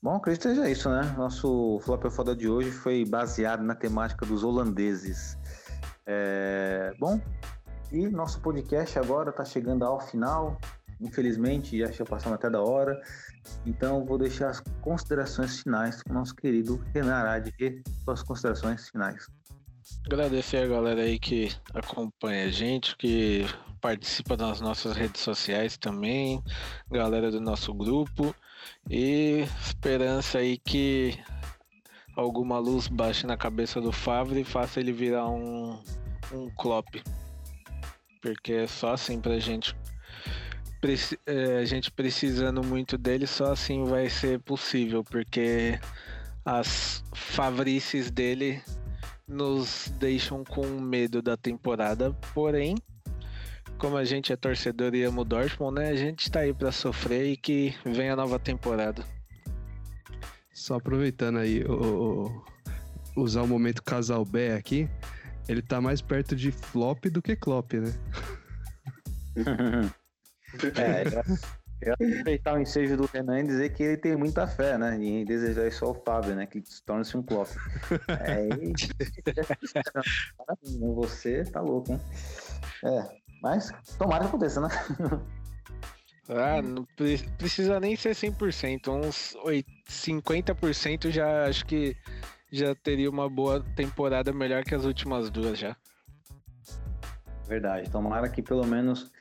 Bom, 0.02 0.16
acredito 0.18 0.44
que 0.44 0.50
seja 0.56 0.70
isso, 0.70 0.90
né? 0.90 1.02
Nosso 1.18 1.80
flop 1.84 2.06
é 2.06 2.10
foda 2.12 2.36
de 2.36 2.48
hoje 2.48 2.70
foi 2.72 3.06
baseado 3.06 3.64
na 3.64 3.74
temática 3.74 4.26
dos 4.26 4.44
holandeses. 4.44 5.38
É, 6.06 6.94
Bom, 7.00 7.20
e 7.92 8.08
nosso 8.10 8.40
podcast 8.42 9.00
agora 9.00 9.32
tá 9.32 9.44
chegando 9.46 9.84
ao 9.86 10.00
final. 10.00 10.60
Infelizmente, 11.02 11.78
já 11.78 12.06
passando 12.06 12.36
até 12.36 12.50
da 12.50 12.62
hora. 12.62 13.02
Então, 13.66 14.06
vou 14.06 14.18
deixar 14.18 14.50
as 14.50 14.62
considerações 14.82 15.62
finais 15.62 16.02
com 16.02 16.12
o 16.12 16.14
nosso 16.14 16.36
querido 16.36 16.84
Renan 16.94 17.16
Arade 17.16 17.54
e 17.60 17.82
suas 18.04 18.24
considerações 18.24 18.90
finais. 18.90 19.28
Agradecer 20.06 20.58
a 20.58 20.68
galera 20.68 21.02
aí 21.02 21.20
que 21.20 21.52
acompanha 21.74 22.46
a 22.46 22.50
gente, 22.50 22.96
que 22.98 23.46
participa 23.80 24.36
das 24.36 24.60
nossas 24.60 24.96
redes 24.96 25.22
sociais 25.22 25.78
também, 25.78 26.42
galera 26.90 27.30
do 27.30 27.40
nosso 27.40 27.72
grupo 27.74 28.34
e 28.90 29.46
esperança 29.64 30.40
aí 30.40 30.58
que 30.58 31.20
alguma 32.16 32.58
luz 32.58 32.88
baixe 32.88 33.28
na 33.28 33.38
cabeça 33.38 33.80
do 33.80 33.92
Favre 33.92 34.42
e 34.42 34.44
faça 34.44 34.80
ele 34.80 34.92
virar 34.92 35.30
um, 35.30 35.80
um 36.32 36.50
Klopp. 36.56 36.88
Porque 38.22 38.54
é 38.54 38.68
só 38.68 38.94
assim 38.94 39.22
pra 39.22 39.38
gente. 39.38 39.76
Preci- 40.82 41.20
é, 41.26 41.58
a 41.58 41.66
gente 41.66 41.92
precisando 41.92 42.64
muito 42.64 42.98
dele, 42.98 43.26
só 43.28 43.52
assim 43.52 43.84
vai 43.86 44.10
ser 44.10 44.40
possível, 44.40 45.04
porque 45.04 45.80
as 46.44 47.04
favrices 47.14 48.10
dele 48.12 48.62
nos 49.28 49.92
deixam 50.00 50.44
com 50.44 50.66
medo 50.68 51.22
da 51.22 51.36
temporada, 51.36 52.14
porém, 52.34 52.76
como 53.80 53.98
a 53.98 54.06
gente 54.06 54.32
é 54.32 54.36
torcedor 54.36 54.94
e 54.94 55.04
ama 55.04 55.22
o 55.22 55.26
Dortmund, 55.26 55.80
né? 55.82 55.90
A 55.90 55.96
gente 55.96 56.30
tá 56.32 56.42
aí 56.42 56.54
pra 56.54 56.72
sofrer 56.72 57.26
e 57.32 57.36
que 57.38 57.76
venha 57.84 58.14
a 58.14 58.16
nova 58.16 58.38
temporada. 58.40 59.04
Só 60.54 60.76
aproveitando 60.76 61.40
aí, 61.40 61.64
o, 61.66 62.26
o- 62.28 62.46
usar 63.24 63.42
o 63.42 63.48
momento 63.48 63.82
casal 63.84 64.24
B 64.24 64.52
aqui, 64.52 64.88
ele 65.50 65.62
tá 65.62 65.82
mais 65.82 66.02
perto 66.02 66.36
de 66.36 66.52
flop 66.52 67.06
do 67.06 67.22
que 67.22 67.36
clop, 67.36 67.74
né? 67.74 67.92
É, 70.82 71.04
já 71.86 71.94
aproveitar 71.94 72.56
o 72.56 72.60
ensejo 72.60 72.98
do 72.98 73.06
Renan 73.06 73.42
e 73.42 73.44
dizer 73.44 73.70
que 73.74 73.84
ele 73.84 73.98
tem 73.98 74.16
muita 74.16 74.48
fé, 74.48 74.78
né? 74.78 74.98
E 75.00 75.26
desejar 75.26 75.68
isso 75.68 75.86
ao 75.86 75.94
Fábio, 75.94 76.36
né? 76.36 76.46
Que 76.46 76.64
se 76.66 76.82
torne-se 76.84 77.16
um 77.18 77.22
Klopp. 77.22 77.50
É, 78.22 78.48
e... 78.48 78.74
Você 80.96 81.44
tá 81.46 81.62
louco, 81.62 81.92
hein? 81.92 82.00
É, 82.84 83.08
mas 83.42 83.72
tomara 83.98 84.24
que 84.24 84.30
aconteça, 84.30 84.62
né? 84.62 84.70
Ah, 86.28 86.60
não 86.60 86.86
pre- 86.98 87.20
precisa 87.38 87.80
nem 87.80 87.96
ser 87.96 88.16
100%, 88.16 88.88
uns 88.92 89.36
oit- 89.44 89.68
50% 89.88 91.12
já 91.12 91.46
acho 91.46 91.64
que 91.68 91.96
já 92.52 92.74
teria 92.74 93.12
uma 93.12 93.30
boa 93.30 93.64
temporada 93.76 94.34
melhor 94.34 94.64
que 94.64 94.74
as 94.74 94.86
últimas 94.86 95.30
duas 95.30 95.60
já. 95.60 95.78
Verdade. 97.48 97.92
Tomara 97.92 98.28
que 98.28 98.42
pelo 98.42 98.66
menos 98.66 99.12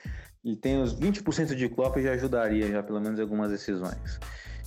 ele 0.45 0.57
tenha 0.57 0.83
os 0.83 0.95
20% 0.95 1.55
de 1.55 1.69
Klopp 1.69 1.97
já 1.99 2.13
ajudaria 2.13 2.71
já 2.71 2.83
pelo 2.83 3.01
menos 3.01 3.19
algumas 3.19 3.51
decisões. 3.51 4.21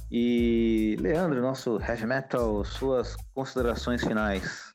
E 0.10 0.98
Leandro, 1.00 1.42
nosso 1.42 1.80
Heavy 1.80 2.08
Metal, 2.08 2.64
suas 2.64 3.16
considerações 3.34 4.04
finais. 4.04 4.74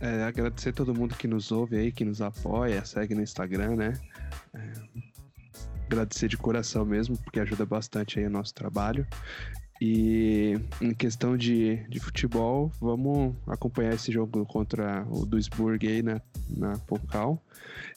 É, 0.00 0.22
agradecer 0.24 0.68
a 0.68 0.72
todo 0.72 0.94
mundo 0.94 1.14
que 1.16 1.26
nos 1.26 1.50
ouve 1.50 1.76
aí, 1.76 1.90
que 1.90 2.04
nos 2.04 2.20
apoia, 2.20 2.84
segue 2.84 3.14
no 3.14 3.22
Instagram, 3.22 3.76
né? 3.76 3.92
É, 4.54 4.72
agradecer 5.86 6.28
de 6.28 6.36
coração 6.36 6.84
mesmo, 6.84 7.16
porque 7.16 7.40
ajuda 7.40 7.64
bastante 7.64 8.18
aí 8.18 8.26
o 8.26 8.30
nosso 8.30 8.54
trabalho. 8.54 9.06
E 9.80 10.58
em 10.80 10.94
questão 10.94 11.36
de, 11.36 11.76
de 11.88 11.98
futebol, 11.98 12.70
vamos 12.80 13.34
acompanhar 13.46 13.94
esse 13.94 14.12
jogo 14.12 14.46
contra 14.46 15.04
o 15.10 15.26
Duisburg 15.26 15.86
aí 15.86 16.02
na, 16.02 16.20
na 16.48 16.78
Pocal 16.78 17.42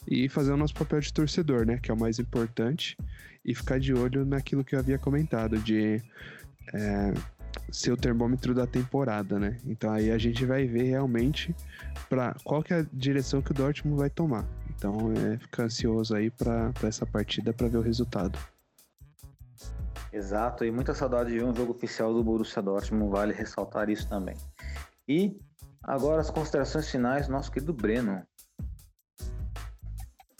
e 0.06 0.28
fazer 0.28 0.52
o 0.52 0.56
nosso 0.56 0.74
papel 0.74 1.00
de 1.00 1.12
torcedor, 1.12 1.64
né? 1.64 1.78
Que 1.80 1.90
é 1.90 1.94
o 1.94 1.98
mais 1.98 2.18
importante. 2.18 2.96
E 3.44 3.54
ficar 3.54 3.78
de 3.78 3.94
olho 3.94 4.26
naquilo 4.26 4.64
que 4.64 4.74
eu 4.74 4.78
havia 4.78 4.98
comentado, 4.98 5.56
de 5.58 6.02
é, 6.74 7.14
ser 7.70 7.92
o 7.92 7.96
termômetro 7.96 8.54
da 8.54 8.66
temporada, 8.66 9.38
né? 9.38 9.56
Então 9.64 9.90
aí 9.90 10.10
a 10.10 10.18
gente 10.18 10.44
vai 10.44 10.66
ver 10.66 10.84
realmente 10.84 11.54
para 12.08 12.34
qual 12.44 12.62
que 12.62 12.74
é 12.74 12.80
a 12.80 12.86
direção 12.92 13.40
que 13.40 13.52
o 13.52 13.54
Dortmund 13.54 13.98
vai 13.98 14.10
tomar. 14.10 14.44
Então 14.76 15.12
é 15.12 15.38
ficar 15.38 15.64
ansioso 15.64 16.14
aí 16.14 16.30
para 16.30 16.72
essa 16.82 17.06
partida 17.06 17.52
para 17.52 17.68
ver 17.68 17.78
o 17.78 17.82
resultado. 17.82 18.38
Exato, 20.12 20.64
e 20.64 20.70
muita 20.70 20.94
saudade 20.94 21.30
de 21.30 21.44
um 21.44 21.54
jogo 21.54 21.72
oficial 21.72 22.14
do 22.14 22.24
Borussia 22.24 22.62
Dortmund, 22.62 23.10
vale 23.10 23.34
ressaltar 23.34 23.90
isso 23.90 24.08
também. 24.08 24.36
E 25.06 25.38
agora 25.82 26.20
as 26.20 26.30
considerações 26.30 26.90
finais 26.90 27.28
nosso 27.28 27.52
querido 27.52 27.74
Breno. 27.74 28.22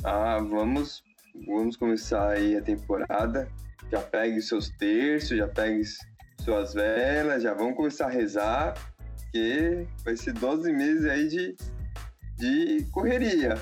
Ah, 0.05 0.39
vamos, 0.39 1.03
vamos 1.47 1.77
começar 1.77 2.31
aí 2.31 2.57
a 2.57 2.63
temporada. 2.63 3.49
Já 3.91 4.01
pegue 4.01 4.41
seus 4.41 4.71
terços, 4.71 5.37
já 5.37 5.49
pegue 5.49 5.83
suas 6.41 6.73
velas, 6.73 7.43
já 7.43 7.53
vamos 7.53 7.77
começar 7.77 8.07
a 8.07 8.11
rezar, 8.11 8.75
porque 9.15 9.87
vai 10.05 10.17
ser 10.17 10.33
12 10.33 10.73
meses 10.73 11.05
aí 11.05 11.29
de, 11.29 11.57
de 12.37 12.87
correria. 12.91 13.55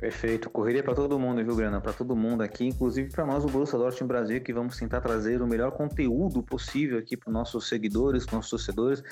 Perfeito, 0.00 0.48
correria 0.48 0.82
para 0.82 0.94
todo 0.94 1.18
mundo, 1.18 1.44
viu, 1.44 1.54
Breno? 1.54 1.78
Para 1.78 1.92
todo 1.92 2.16
mundo 2.16 2.42
aqui, 2.42 2.66
inclusive 2.66 3.10
para 3.10 3.26
nós, 3.26 3.44
o 3.44 3.48
Borussia 3.48 3.78
Dortmund 3.78 4.08
Brasil, 4.08 4.40
que 4.40 4.50
vamos 4.50 4.78
tentar 4.78 5.02
trazer 5.02 5.42
o 5.42 5.46
melhor 5.46 5.72
conteúdo 5.72 6.42
possível 6.42 6.98
aqui 6.98 7.18
para 7.18 7.30
nossos 7.30 7.68
seguidores, 7.68 8.24
nossos 8.28 8.50
torcedores, 8.50 9.02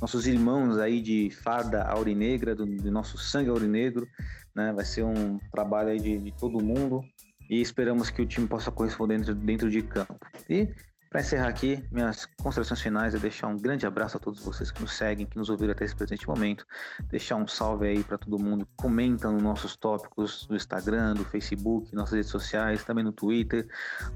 nossos 0.00 0.26
irmãos 0.26 0.78
aí 0.78 1.02
de 1.02 1.28
farda 1.30 1.82
aurinegra, 1.82 2.54
do, 2.54 2.64
do 2.64 2.90
nosso 2.90 3.18
sangue 3.18 3.50
aurinegro, 3.50 4.08
né? 4.54 4.72
Vai 4.72 4.86
ser 4.86 5.04
um 5.04 5.38
trabalho 5.52 5.90
aí 5.90 6.00
de, 6.00 6.16
de 6.16 6.32
todo 6.32 6.64
mundo 6.64 7.04
e 7.50 7.60
esperamos 7.60 8.08
que 8.08 8.22
o 8.22 8.26
time 8.26 8.46
possa 8.46 8.70
corresponder 8.70 9.18
dentro, 9.18 9.34
dentro 9.34 9.70
de 9.70 9.82
campo. 9.82 10.18
E 10.48 10.66
para 11.10 11.20
encerrar 11.20 11.48
aqui, 11.48 11.82
minhas 11.90 12.26
considerações 12.42 12.80
finais 12.80 13.14
é 13.14 13.18
deixar 13.18 13.46
um 13.46 13.56
grande 13.56 13.86
abraço 13.86 14.16
a 14.16 14.20
todos 14.20 14.44
vocês 14.44 14.70
que 14.70 14.80
nos 14.80 14.92
seguem, 14.92 15.26
que 15.26 15.36
nos 15.38 15.48
ouviram 15.48 15.72
até 15.72 15.84
esse 15.84 15.96
presente 15.96 16.28
momento. 16.28 16.66
Deixar 17.10 17.36
um 17.36 17.46
salve 17.46 17.86
aí 17.86 18.04
para 18.04 18.18
todo 18.18 18.38
mundo. 18.38 18.68
Comenta 18.76 19.30
nos 19.30 19.42
nossos 19.42 19.74
tópicos 19.76 20.46
do 20.46 20.54
Instagram, 20.54 21.14
do 21.14 21.24
Facebook, 21.24 21.94
nossas 21.94 22.14
redes 22.14 22.30
sociais, 22.30 22.84
também 22.84 23.02
no 23.02 23.12
Twitter. 23.12 23.66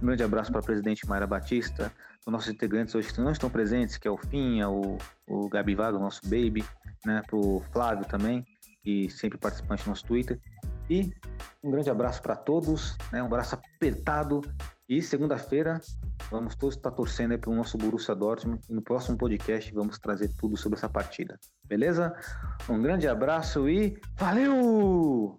Um 0.02 0.06
grande 0.06 0.22
abraço 0.22 0.50
para 0.50 0.60
a 0.60 0.64
presidente 0.64 1.08
Mayra 1.08 1.26
Batista, 1.26 1.92
os 2.26 2.32
nossos 2.32 2.50
integrantes 2.50 2.94
hoje 2.94 3.12
que 3.12 3.20
não 3.20 3.32
estão 3.32 3.48
presentes, 3.48 3.96
que 3.96 4.06
é 4.06 4.10
o 4.10 4.18
Finha, 4.18 4.68
o, 4.68 4.98
o 5.26 5.48
Gabi 5.48 5.74
Vaga, 5.74 5.96
o 5.96 6.00
nosso 6.00 6.20
baby, 6.24 6.64
né? 7.04 7.22
Para 7.26 7.36
o 7.36 7.62
Flávio 7.72 8.04
também, 8.04 8.44
e 8.84 9.08
sempre 9.10 9.38
participante 9.38 9.84
do 9.84 9.88
nosso 9.88 10.04
Twitter. 10.04 10.38
E 10.90 11.12
um 11.62 11.70
grande 11.70 11.88
abraço 11.88 12.20
para 12.20 12.36
todos, 12.36 12.96
né? 13.10 13.22
Um 13.22 13.26
abraço 13.26 13.54
apertado. 13.54 14.42
E 14.92 15.00
segunda-feira 15.00 15.80
vamos 16.30 16.54
todos 16.54 16.76
estar 16.76 16.90
torcendo 16.90 17.38
para 17.38 17.48
o 17.48 17.54
nosso 17.54 17.78
Borussia 17.78 18.14
Dortmund 18.14 18.60
e 18.68 18.74
no 18.74 18.82
próximo 18.82 19.16
podcast 19.16 19.72
vamos 19.72 19.98
trazer 19.98 20.28
tudo 20.38 20.54
sobre 20.54 20.76
essa 20.76 20.86
partida. 20.86 21.40
Beleza? 21.66 22.14
Um 22.68 22.82
grande 22.82 23.08
abraço 23.08 23.70
e 23.70 23.98
valeu! 24.18 25.38